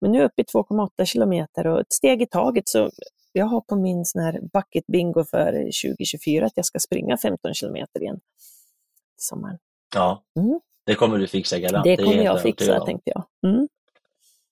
Men 0.00 0.12
nu 0.12 0.18
är 0.18 0.22
jag 0.22 0.28
uppe 0.30 0.42
i 0.42 0.44
2,8 0.44 1.04
kilometer 1.04 1.66
och 1.66 1.80
ett 1.80 1.92
steg 1.92 2.22
i 2.22 2.26
taget, 2.26 2.68
så 2.68 2.90
jag 3.32 3.46
har 3.46 3.60
på 3.60 3.76
min 3.76 4.04
sån 4.04 4.22
här 4.22 4.40
bucket 4.52 4.86
bingo 4.86 5.24
för 5.24 5.52
2024 5.52 6.46
att 6.46 6.52
jag 6.56 6.66
ska 6.66 6.78
springa 6.78 7.16
15 7.16 7.54
kilometer 7.54 8.02
igen 8.02 8.16
i 8.16 9.22
sommaren. 9.22 9.58
Ja, 9.94 10.22
Mm. 10.36 10.60
det 10.86 10.94
kommer 10.94 11.18
du 11.18 11.26
fixa 11.26 11.58
galant. 11.58 11.84
Det 11.84 11.96
kommer 11.96 12.12
helt 12.12 12.24
jag 12.24 12.42
fixa, 12.42 12.80
om. 12.80 12.86
tänkte 12.86 13.10
jag. 13.14 13.24
Mm. 13.52 13.68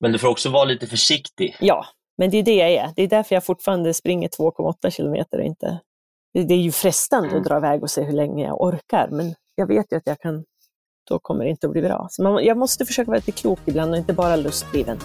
Men 0.01 0.13
du 0.13 0.19
får 0.19 0.29
också 0.29 0.51
vara 0.51 0.65
lite 0.65 0.87
försiktig. 0.87 1.57
Ja, 1.61 1.87
men 2.19 2.31
det 2.31 2.37
är 2.39 2.43
det 2.43 2.55
jag 2.57 2.71
är. 2.73 2.93
Det 2.97 3.03
är 3.03 3.09
därför 3.09 3.35
jag 3.37 3.45
fortfarande 3.45 3.95
springer 3.95 4.29
2,8 4.29 4.91
kilometer 4.91 5.39
och 5.39 5.45
inte... 5.45 5.81
Det 6.35 6.55
är 6.55 6.59
ju 6.59 6.73
frestande 6.73 7.29
Mm. 7.29 7.41
att 7.41 7.47
dra 7.49 7.57
iväg 7.57 7.83
och 7.83 7.91
se 7.91 8.03
hur 8.03 8.13
länge 8.13 8.45
jag 8.47 8.61
orkar, 8.63 9.09
men 9.11 9.35
jag 9.55 9.67
vet 9.67 9.93
ju 9.93 9.97
att 9.97 10.07
jag 10.07 10.19
kan... 10.21 10.45
Då 11.09 11.19
kommer 11.19 11.45
det 11.45 11.51
inte 11.51 11.67
att 11.67 11.73
bli 11.73 11.83
bra. 11.83 12.07
Så 12.11 12.23
man, 12.23 12.45
jag 12.45 12.57
måste 12.59 12.85
försöka 12.87 13.11
vara 13.11 13.17
lite 13.19 13.33
klok 13.33 13.59
ibland 13.65 13.91
och 13.91 13.97
inte 13.97 14.13
bara 14.13 14.37
lustdriven. 14.37 14.99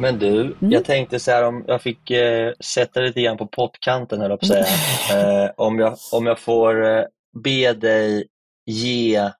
Men 0.00 0.18
du, 0.18 0.40
Mm. 0.40 0.54
jag 0.72 0.84
tänkte 0.84 1.20
så 1.20 1.30
här 1.30 1.42
om 1.44 1.64
jag 1.66 1.82
fick 1.82 2.10
eh, 2.10 2.52
sätta 2.60 3.00
lite 3.00 3.22
grann 3.22 3.36
på 3.36 3.46
pottkanten, 3.46 4.20
höll 4.20 4.30
jag 4.30 4.40
på 4.40 4.46
att 4.46 4.52
säga. 4.52 5.44
eh, 5.44 5.50
om, 5.56 5.78
jag, 5.78 5.96
om 6.12 6.26
jag 6.26 6.38
får 6.38 6.86
eh, 6.86 7.04
be 7.44 7.72
dig 7.72 8.26
ge 8.66 9.30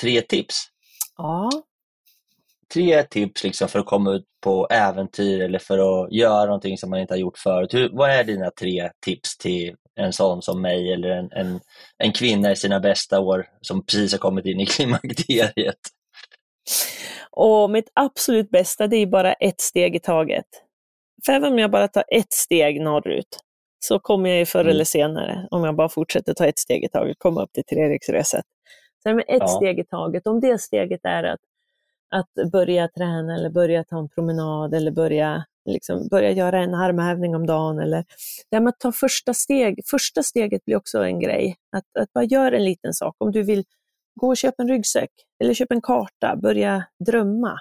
tre 0.00 0.20
tips. 0.20 0.56
Ja, 1.16 1.50
Tre 2.72 3.02
tips 3.02 3.44
liksom 3.44 3.68
för 3.68 3.78
att 3.78 3.86
komma 3.86 4.10
ut 4.12 4.24
på 4.44 4.66
äventyr 4.70 5.40
eller 5.42 5.58
för 5.58 5.78
att 6.04 6.12
göra 6.12 6.44
någonting 6.44 6.78
som 6.78 6.90
man 6.90 7.00
inte 7.00 7.14
har 7.14 7.18
gjort 7.18 7.38
förut. 7.38 7.74
Hur, 7.74 7.90
vad 7.92 8.10
är 8.10 8.24
dina 8.24 8.50
tre 8.50 8.90
tips 9.04 9.38
till 9.38 9.74
en 9.94 10.12
sån 10.12 10.42
som 10.42 10.62
mig 10.62 10.92
eller 10.92 11.08
en, 11.10 11.32
en, 11.32 11.60
en 11.98 12.12
kvinna 12.12 12.52
i 12.52 12.56
sina 12.56 12.80
bästa 12.80 13.20
år 13.20 13.46
som 13.60 13.86
precis 13.86 14.12
har 14.12 14.18
kommit 14.18 14.46
in 14.46 14.60
i 14.60 14.66
klimakteriet? 14.76 15.78
och 17.30 17.70
mitt 17.70 17.90
absolut 17.94 18.50
bästa 18.50 18.86
det 18.86 18.96
är 18.96 19.06
bara 19.06 19.32
ett 19.32 19.60
steg 19.60 19.96
i 19.96 20.00
taget. 20.00 20.44
För 21.26 21.32
även 21.32 21.52
om 21.52 21.58
jag 21.58 21.70
bara 21.70 21.88
tar 21.88 22.04
ett 22.08 22.32
steg 22.32 22.80
norrut 22.80 23.38
så 23.84 23.98
kommer 23.98 24.30
jag 24.30 24.38
ju 24.38 24.46
förr 24.46 24.60
Mm. 24.60 24.70
eller 24.70 24.84
senare, 24.84 25.48
om 25.50 25.64
jag 25.64 25.76
bara 25.76 25.88
fortsätter 25.88 26.34
ta 26.34 26.46
ett 26.46 26.58
steg 26.58 26.84
i 26.84 26.88
taget, 26.88 27.16
komma 27.18 27.42
upp 27.42 27.52
till 27.52 27.64
Treriksröset. 27.64 28.44
Så 29.02 29.14
med 29.14 29.24
ett 29.28 29.36
Ja. 29.40 29.46
steg 29.48 29.78
i 29.78 29.84
taget. 29.84 30.26
Om 30.26 30.40
det 30.40 30.58
steget 30.60 31.00
är 31.04 31.24
att, 31.24 31.40
att 32.12 32.50
börja 32.52 32.88
träna 32.88 33.34
eller 33.34 33.50
börja 33.50 33.84
ta 33.84 33.98
en 33.98 34.08
promenad 34.08 34.74
eller 34.74 34.90
börja, 34.90 35.44
liksom, 35.70 36.08
börja 36.08 36.30
göra 36.30 36.62
en 36.62 36.74
armhävning 36.74 37.36
om 37.36 37.46
dagen 37.46 37.78
eller 37.78 38.04
det 38.50 38.56
här 38.56 38.60
med 38.60 38.68
att 38.68 38.80
ta 38.80 38.92
första 38.92 39.34
steg. 39.34 39.80
Första 39.90 40.22
steget 40.22 40.64
blir 40.64 40.76
också 40.76 41.04
en 41.04 41.20
grej. 41.20 41.56
Att, 41.76 41.84
att 41.98 42.12
bara 42.12 42.24
göra 42.24 42.56
en 42.56 42.64
liten 42.64 42.94
sak. 42.94 43.16
Om 43.18 43.32
du 43.32 43.42
vill 43.42 43.64
gå 44.20 44.28
och 44.28 44.36
köpa 44.36 44.62
en 44.62 44.68
ryggsäck 44.68 45.10
eller 45.42 45.54
köpa 45.54 45.74
en 45.74 45.80
karta, 45.80 46.36
börja 46.36 46.84
drömma. 47.06 47.60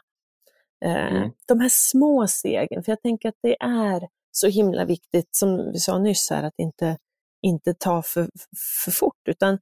Eh, 0.85 1.15
Mm. 1.15 1.31
De 1.47 1.59
här 1.59 1.69
små 1.71 2.27
stegen, 2.27 2.83
för 2.83 2.91
jag 2.91 3.01
tänker 3.01 3.29
att 3.29 3.39
det 3.43 3.55
är 3.59 4.07
så 4.31 4.47
himla 4.47 4.85
viktigt, 4.85 5.35
som 5.35 5.71
vi 5.71 5.79
sa 5.79 5.97
nyss 5.97 6.29
här, 6.29 6.43
att 6.43 6.53
inte, 6.57 6.97
inte 7.41 7.73
ta 7.73 8.01
för, 8.01 8.29
för 8.83 8.91
fort, 8.91 9.27
utan 9.29 9.59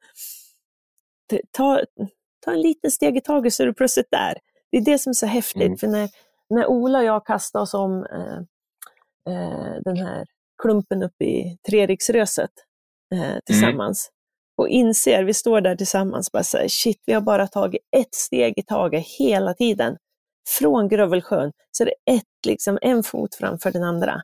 ta, 1.51 1.83
ta 2.45 2.51
en 2.51 2.61
liten 2.61 2.91
steg 2.91 3.17
i 3.17 3.21
taget 3.21 3.53
så 3.53 3.63
är 3.63 3.67
du 3.67 3.73
plötsligt 3.73 4.11
där. 4.11 4.37
Det 4.71 4.77
är 4.77 4.81
det 4.81 4.99
som 4.99 5.09
är 5.09 5.13
så 5.13 5.25
häftigt, 5.25 5.61
Mm. 5.63 5.77
för 5.77 5.87
när, 5.87 6.09
när 6.49 6.67
Ola 6.67 6.99
och 6.99 7.05
jag 7.05 7.25
kastade 7.25 7.61
oss 7.63 7.73
om 7.73 8.05
eh, 8.05 8.37
eh, 9.33 9.81
den 9.85 9.97
här 9.97 10.25
klumpen 10.61 11.03
upp 11.03 11.21
i 11.21 11.57
Treriksröset 11.69 12.49
eh, 13.15 13.39
tillsammans 13.45 14.11
och 14.57 14.67
inser, 14.69 15.23
vi 15.23 15.33
står 15.33 15.61
där 15.61 15.75
tillsammans, 15.75 16.31
bara 16.31 16.43
säger 16.43 16.67
shit, 16.69 17.01
vi 17.05 17.13
har 17.13 17.21
bara 17.21 17.47
tagit 17.47 17.81
ett 17.97 18.15
steg 18.15 18.53
i 18.57 18.63
taget 18.63 19.05
hela 19.19 19.53
tiden. 19.53 19.97
Från 20.59 20.87
Grövelsjön 20.87 21.51
så 21.71 21.83
är 21.83 21.85
det 21.85 22.13
ett, 22.15 22.45
liksom, 22.47 22.79
en 22.81 23.03
fot 23.03 23.35
framför 23.35 23.71
den 23.71 23.83
andra. 23.83 24.21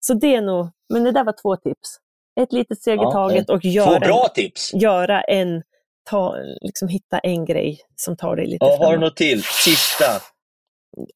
Så 0.00 0.14
det 0.14 0.34
är 0.34 0.42
nog, 0.42 0.68
men 0.92 1.04
det 1.04 1.12
där 1.12 1.24
var 1.24 1.34
två 1.42 1.56
tips. 1.56 1.98
Ett 2.40 2.52
litet 2.52 2.78
steg 2.80 2.98
Ja, 2.98 3.08
i 3.10 3.12
taget 3.12 3.50
och 3.50 3.62
Två 3.62 3.68
göra, 3.68 3.98
bra 4.00 4.28
tips! 4.34 4.74
göra 4.74 5.20
en, 5.22 5.62
ta, 6.10 6.36
liksom 6.60 6.88
hitta 6.88 7.18
en 7.18 7.44
grej 7.44 7.80
som 7.96 8.16
tar 8.16 8.36
dig 8.36 8.46
lite 8.46 8.64
Ja, 8.64 8.70
har 8.70 8.78
du 8.78 8.78
framåt. 8.84 9.00
något 9.00 9.16
till? 9.16 9.42
Sista? 9.42 10.04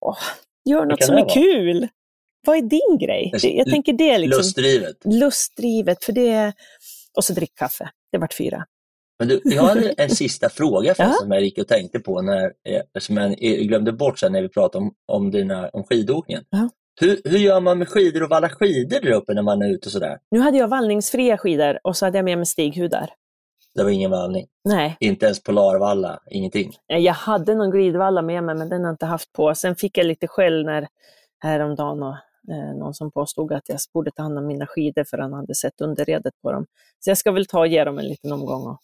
Åh, 0.01 0.18
gör 0.70 0.86
något 0.86 1.05
som 1.05 1.14
är 1.16 1.20
vara? 1.20 1.34
kul. 1.34 1.88
Vad 2.47 2.57
är 2.57 2.62
din 2.62 2.99
grej? 2.99 3.30
Jag 3.57 3.66
tänker 3.70 3.93
det 3.93 4.18
liksom 4.18 4.38
Lustdrivet. 4.38 4.97
lustdrivet, 5.05 6.05
för 6.05 6.12
det 6.12 6.28
är... 6.28 6.53
Och 7.16 7.24
så 7.24 7.32
drick 7.32 7.55
kaffe. 7.55 7.90
Det 8.12 8.18
vart 8.18 8.34
fyra. 8.34 8.64
Men 9.18 9.28
du, 9.28 9.40
jag 9.45 9.62
hade 9.62 9.88
en 9.90 10.11
sista 10.16 10.49
fråga 10.49 10.88
Ja. 10.88 10.95
förresten, 10.95 11.20
som 11.20 11.30
jag 11.32 11.43
gick 11.43 11.59
och 11.59 11.68
tänkte 11.68 11.99
på, 12.01 12.22
när, 12.22 12.45
eh, 12.45 13.01
som 13.01 13.16
jag 13.16 13.36
glömde 13.38 13.93
bort 13.93 14.18
sen 14.18 14.32
när 14.32 14.43
vi 14.43 14.49
pratade 14.49 14.84
om, 14.84 14.95
om, 15.07 15.30
dina, 15.30 15.68
om 15.68 15.84
skidåkningen. 15.84 16.45
Ja. 16.51 16.68
Hur, 17.01 17.20
hur 17.24 17.38
gör 17.38 17.61
man 17.61 17.78
med 17.78 17.88
skidor 17.88 18.22
och 18.22 18.30
valla 18.30 18.49
skidor 18.49 19.01
där 19.01 19.11
uppe 19.12 19.34
när 19.34 19.43
man 19.43 19.62
är 19.62 19.68
ute 19.68 19.88
och 19.88 19.93
sådär? 19.93 20.18
Nu 20.30 20.40
hade 20.40 20.59
jag 20.59 20.68
vallningsfria 20.68 21.38
skidor 21.38 21.78
och 21.84 21.97
så 21.97 22.05
hade 22.05 22.18
jag 22.18 22.24
med 22.24 22.38
mig 22.38 22.47
stighudar. 22.47 23.11
Det 23.75 23.83
var 23.83 23.91
ingen 23.91 24.11
vallning. 24.11 24.47
Nej, 24.64 24.97
Inte 25.01 25.27
ens 25.27 25.43
Polarvalla, 25.43 26.18
ingenting. 26.31 26.73
jag 26.87 27.12
hade 27.14 27.55
någon 27.55 27.70
glidvalla 27.70 28.23
med 28.23 28.45
mig 28.45 28.55
men 28.55 28.68
den 28.68 28.81
har 28.81 28.87
jag 28.89 28.93
inte 28.95 29.07
haft 29.07 29.33
på. 29.33 29.55
Sen 29.55 29.77
fick 29.77 29.99
jag 29.99 30.07
lite 30.07 30.27
skäll 30.29 30.64
när 30.64 30.89
häromdagen 31.39 32.03
och, 32.03 32.14
eh, 32.53 32.77
någon 32.79 32.95
som 32.95 33.11
påstod 33.11 33.53
att 33.53 33.68
jag 33.68 33.79
borde 33.95 34.11
ta 34.11 34.23
hand 34.23 34.39
om 34.39 34.47
mina 34.47 34.66
skidor 34.66 35.05
för 35.05 35.18
han 35.18 35.33
hade 35.33 35.55
sett 35.55 35.81
underredet 35.81 36.35
på 36.43 36.53
dem. 36.53 36.66
Så 37.05 37.11
jag 37.11 37.18
ska 37.18 37.33
väl 37.33 37.47
ta 37.47 37.59
och 37.61 37.66
ge 37.66 37.85
dem 37.85 37.99
en 37.99 38.05
liten 38.09 38.33
omgång 38.33 38.66
och 38.66 38.79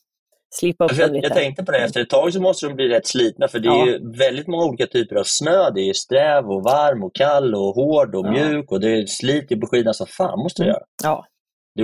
slipa 0.55 0.85
upp 0.85 0.91
Alltså, 0.91 1.07
dem 1.07 1.15
jag, 1.15 1.23
lite. 1.23 1.27
jag 1.35 1.43
tänkte 1.43 1.65
på 1.65 1.73
det, 1.73 1.79
efter 1.79 2.01
ett 2.01 2.11
tag 2.11 2.33
så 2.33 2.41
måste 2.41 2.67
de 2.67 2.75
bli 2.75 2.89
rätt 2.89 3.07
slitna 3.07 3.49
för 3.49 3.59
det 3.59 3.69
är 3.69 3.73
Ja. 3.73 3.87
ju 3.87 4.13
väldigt 4.19 4.47
många 4.47 4.65
olika 4.65 4.87
typer 4.87 5.17
av 5.17 5.23
snö. 5.27 5.71
Det 5.71 5.81
är 5.81 5.93
sträv 5.93 6.51
och 6.51 6.63
varm 6.63 7.03
och 7.05 7.15
kall 7.15 7.55
och 7.55 7.75
hård 7.75 8.15
och 8.15 8.27
Ja. 8.27 8.31
mjuk 8.31 8.73
och 8.73 8.81
det 8.81 9.09
sliter 9.09 9.57
på 9.57 9.67
skidorna 9.67 9.93
som 9.93 10.07
fan 10.07 10.39
måste 10.39 10.63
det 10.63 10.67
Mm. 10.69 10.75
göra. 10.75 10.85
Ja, 11.03 11.27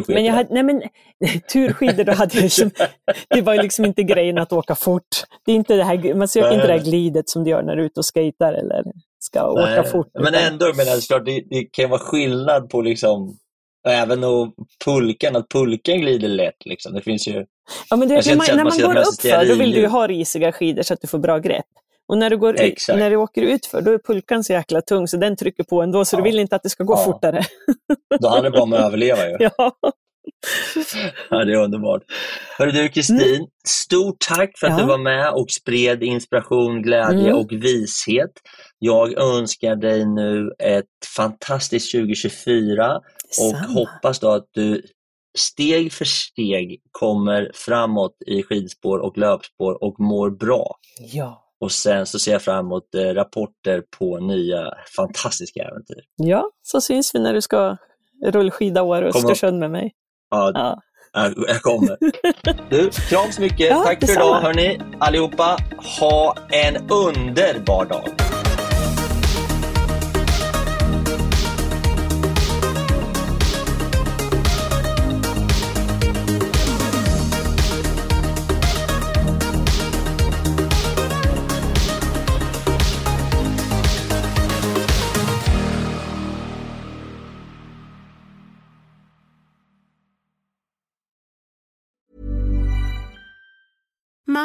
men 0.09 0.25
jag 0.25 0.25
det. 0.25 0.31
hade, 0.31 0.55
nej 0.55 0.63
men 0.63 0.83
turskidor, 1.53 2.05
då 2.05 2.13
hade 2.13 2.41
jag 2.41 2.53
som, 2.53 2.71
det 3.29 3.43
var 3.43 3.55
ju 3.55 3.63
liksom 3.63 3.85
inte 3.85 4.03
grejen 4.03 4.39
att 4.39 4.53
åka 4.53 4.75
fort. 4.75 5.25
Det 5.47 5.53
är 5.53 5.57
inte 5.57 5.77
det 5.77 5.85
här, 5.85 6.15
man 6.15 6.29
söker 6.29 6.49
Nej. 6.49 6.55
inte 6.55 6.67
det 6.67 6.73
här 6.73 6.85
glidet 6.85 7.29
som 7.29 7.45
du 7.45 7.51
gör 7.51 7.63
när 7.63 7.77
du 7.77 7.83
är 7.83 7.87
ute 7.87 8.01
och 8.01 8.07
skejtar 8.15 8.53
eller 8.53 8.83
ska 9.19 9.51
åka 9.51 9.63
Nej, 9.63 9.85
fort. 9.85 10.09
Men 10.15 10.35
ändå, 10.35 10.67
menar, 10.67 11.01
såklart, 11.01 11.25
det, 11.25 11.45
det 11.51 11.65
kan 11.73 11.91
vara 11.91 12.01
skillnad 12.01 12.71
på 12.71 12.81
liksom 12.83 13.39
Även 13.89 14.25
och 14.25 14.55
pulkan, 14.85 15.37
att 15.37 15.49
pulkan 15.49 16.01
glider 16.01 16.29
lätt. 16.29 16.65
Liksom. 16.65 16.95
Det 16.95 17.03
finns 17.03 17.29
ju... 17.29 17.45
Ja, 17.91 17.97
men 17.97 18.11
inte 18.13 18.37
man, 18.37 18.47
när 18.47 18.57
man 18.57 18.65
man 18.65 18.95
går 18.95 18.97
upp 18.97 19.21
för, 19.21 19.49
då 19.49 19.55
vill 19.55 19.73
du 19.73 19.81
ju 19.81 19.87
ha 19.87 20.07
risiga 20.09 20.53
skidor 20.53 20.83
så 20.83 20.95
att 20.95 21.01
du 21.01 21.07
får 21.07 21.19
bra 21.19 21.39
grepp. 21.39 21.67
Och 22.09 22.19
när 22.19 22.31
du, 22.31 22.37
går 22.37 22.61
ut, 22.63 22.79
när 22.89 23.11
du 23.11 23.17
åker 23.17 23.43
ut 23.43 23.67
för, 23.67 23.81
då 23.83 23.91
är 23.91 23.99
pulkan 23.99 24.45
så 24.45 24.53
jäkla 24.53 24.81
tung 24.81 25.09
så 25.09 25.17
den 25.17 25.37
trycker 25.37 25.65
på 25.65 25.83
ändå, 25.83 26.05
så 26.05 26.17
Ja. 26.17 26.19
du 26.19 26.23
vill 26.25 26.39
inte 26.39 26.57
att 26.57 26.63
det 26.63 26.69
ska 26.71 26.85
gå 26.85 26.95
Ja. 26.95 27.05
fortare. 27.05 27.43
Då 28.21 28.29
handlar 28.29 28.51
det 28.51 28.57
bara 28.57 28.63
om 28.63 28.73
att 28.73 28.81
överleva 28.81 29.29
ju. 29.29 29.37
Ja. 29.59 29.73
Ja, 31.31 31.45
det 31.45 31.53
är 31.53 31.57
underbart. 31.57 32.03
Hörru 32.59 32.71
du 32.71 32.89
Kristin, 32.89 33.47
stort 33.69 34.17
tack 34.29 34.59
för 34.59 34.67
att 34.67 34.71
Mm. 34.73 34.81
Ja. 34.81 34.85
du 34.87 34.89
var 34.91 34.99
med 34.99 35.31
och 35.33 35.51
spred 35.51 36.03
inspiration, 36.03 36.83
glädje 36.83 37.21
Mm. 37.31 37.37
och 37.37 37.53
vishet. 37.53 38.31
Jag 38.79 39.19
önskar 39.19 39.77
dig 39.77 40.07
nu 40.07 40.53
ett 40.59 40.85
fantastiskt 41.17 41.93
2024 41.93 42.97
och 42.97 43.03
Detsamma. 43.53 43.67
hoppas 43.75 44.21
då 44.21 44.29
att 44.31 44.47
du 44.53 44.83
steg 45.39 45.93
för 45.93 46.05
steg 46.05 46.81
kommer 46.91 47.51
framåt 47.55 48.17
i 48.27 48.43
skidspår 48.43 48.99
och 48.99 49.19
löpspår 49.19 49.85
och 49.85 50.01
mår 50.01 50.31
bra. 50.31 50.77
Ja. 51.13 51.41
Och 51.65 51.73
sen 51.73 52.07
så 52.07 52.19
ser 52.19 52.33
jag 52.33 52.43
fram 52.43 52.67
emot 52.67 52.95
eh, 52.95 53.01
rapporter 53.01 53.83
på 53.99 54.19
nya 54.19 54.75
fantastiska 54.97 55.61
äventyr. 55.61 56.01
ja, 56.17 56.51
så 56.63 56.81
syns 56.81 57.15
vi 57.15 57.19
när 57.19 57.35
du 57.35 57.41
ska 57.43 57.77
rullskida 58.27 58.83
Åre 58.83 59.09
och. 59.09 59.17
Östersund 59.17 59.59
med 59.59 59.71
mig. 59.71 59.93
Ja, 60.31 60.51
Ja. 60.55 60.81
jag, 61.49 61.63
kommer. 61.63 61.97
Du, 62.71 62.91
kram 62.91 63.33
så 63.33 63.41
mycket. 63.41 63.71
Ja, 63.71 63.83
Tack 63.85 64.07
för 64.07 64.13
idag 64.13 64.35
hörni 64.41 64.81
allihopa. 64.99 65.57
Ha 66.01 66.37
en 66.51 66.77
underbar 66.77 67.85
dag. 67.85 68.09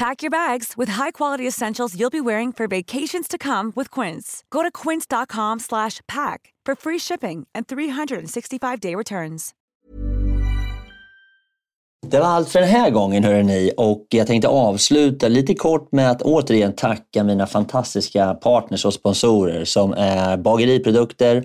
Pack 0.00 0.22
your 0.22 0.30
bags 0.30 0.78
with 0.78 0.92
high-quality 0.92 1.46
essentials 1.46 1.94
you'll 1.94 2.10
be 2.10 2.20
wearing 2.20 2.52
for 2.52 2.66
vacations 2.66 3.28
to 3.28 3.36
come 3.36 3.72
with 3.76 3.90
Quince. 3.90 4.44
Go 4.50 4.62
to 4.62 4.70
quince.com 4.70 5.58
slash 5.58 6.00
pack 6.08 6.54
for 6.66 6.74
free 6.74 6.98
shipping 6.98 7.46
and 7.54 7.66
365-day 7.66 8.94
returns. 8.94 9.54
Det 12.06 12.18
var 12.18 12.26
allt 12.26 12.48
för 12.48 12.60
den 12.60 12.68
här 12.68 12.90
gången 12.90 13.24
hörrni 13.24 13.72
och 13.76 14.06
jag 14.08 14.26
tänkte 14.26 14.48
avsluta 14.48 15.28
lite 15.28 15.54
kort 15.54 15.92
med 15.92 16.10
att 16.10 16.22
återigen 16.22 16.72
tacka 16.72 17.24
mina 17.24 17.46
fantastiska 17.46 18.34
partners 18.34 18.84
och 18.84 18.94
sponsorer 18.94 19.64
som 19.64 19.92
är 19.92 20.36
Bageriprodukter, 20.36 21.44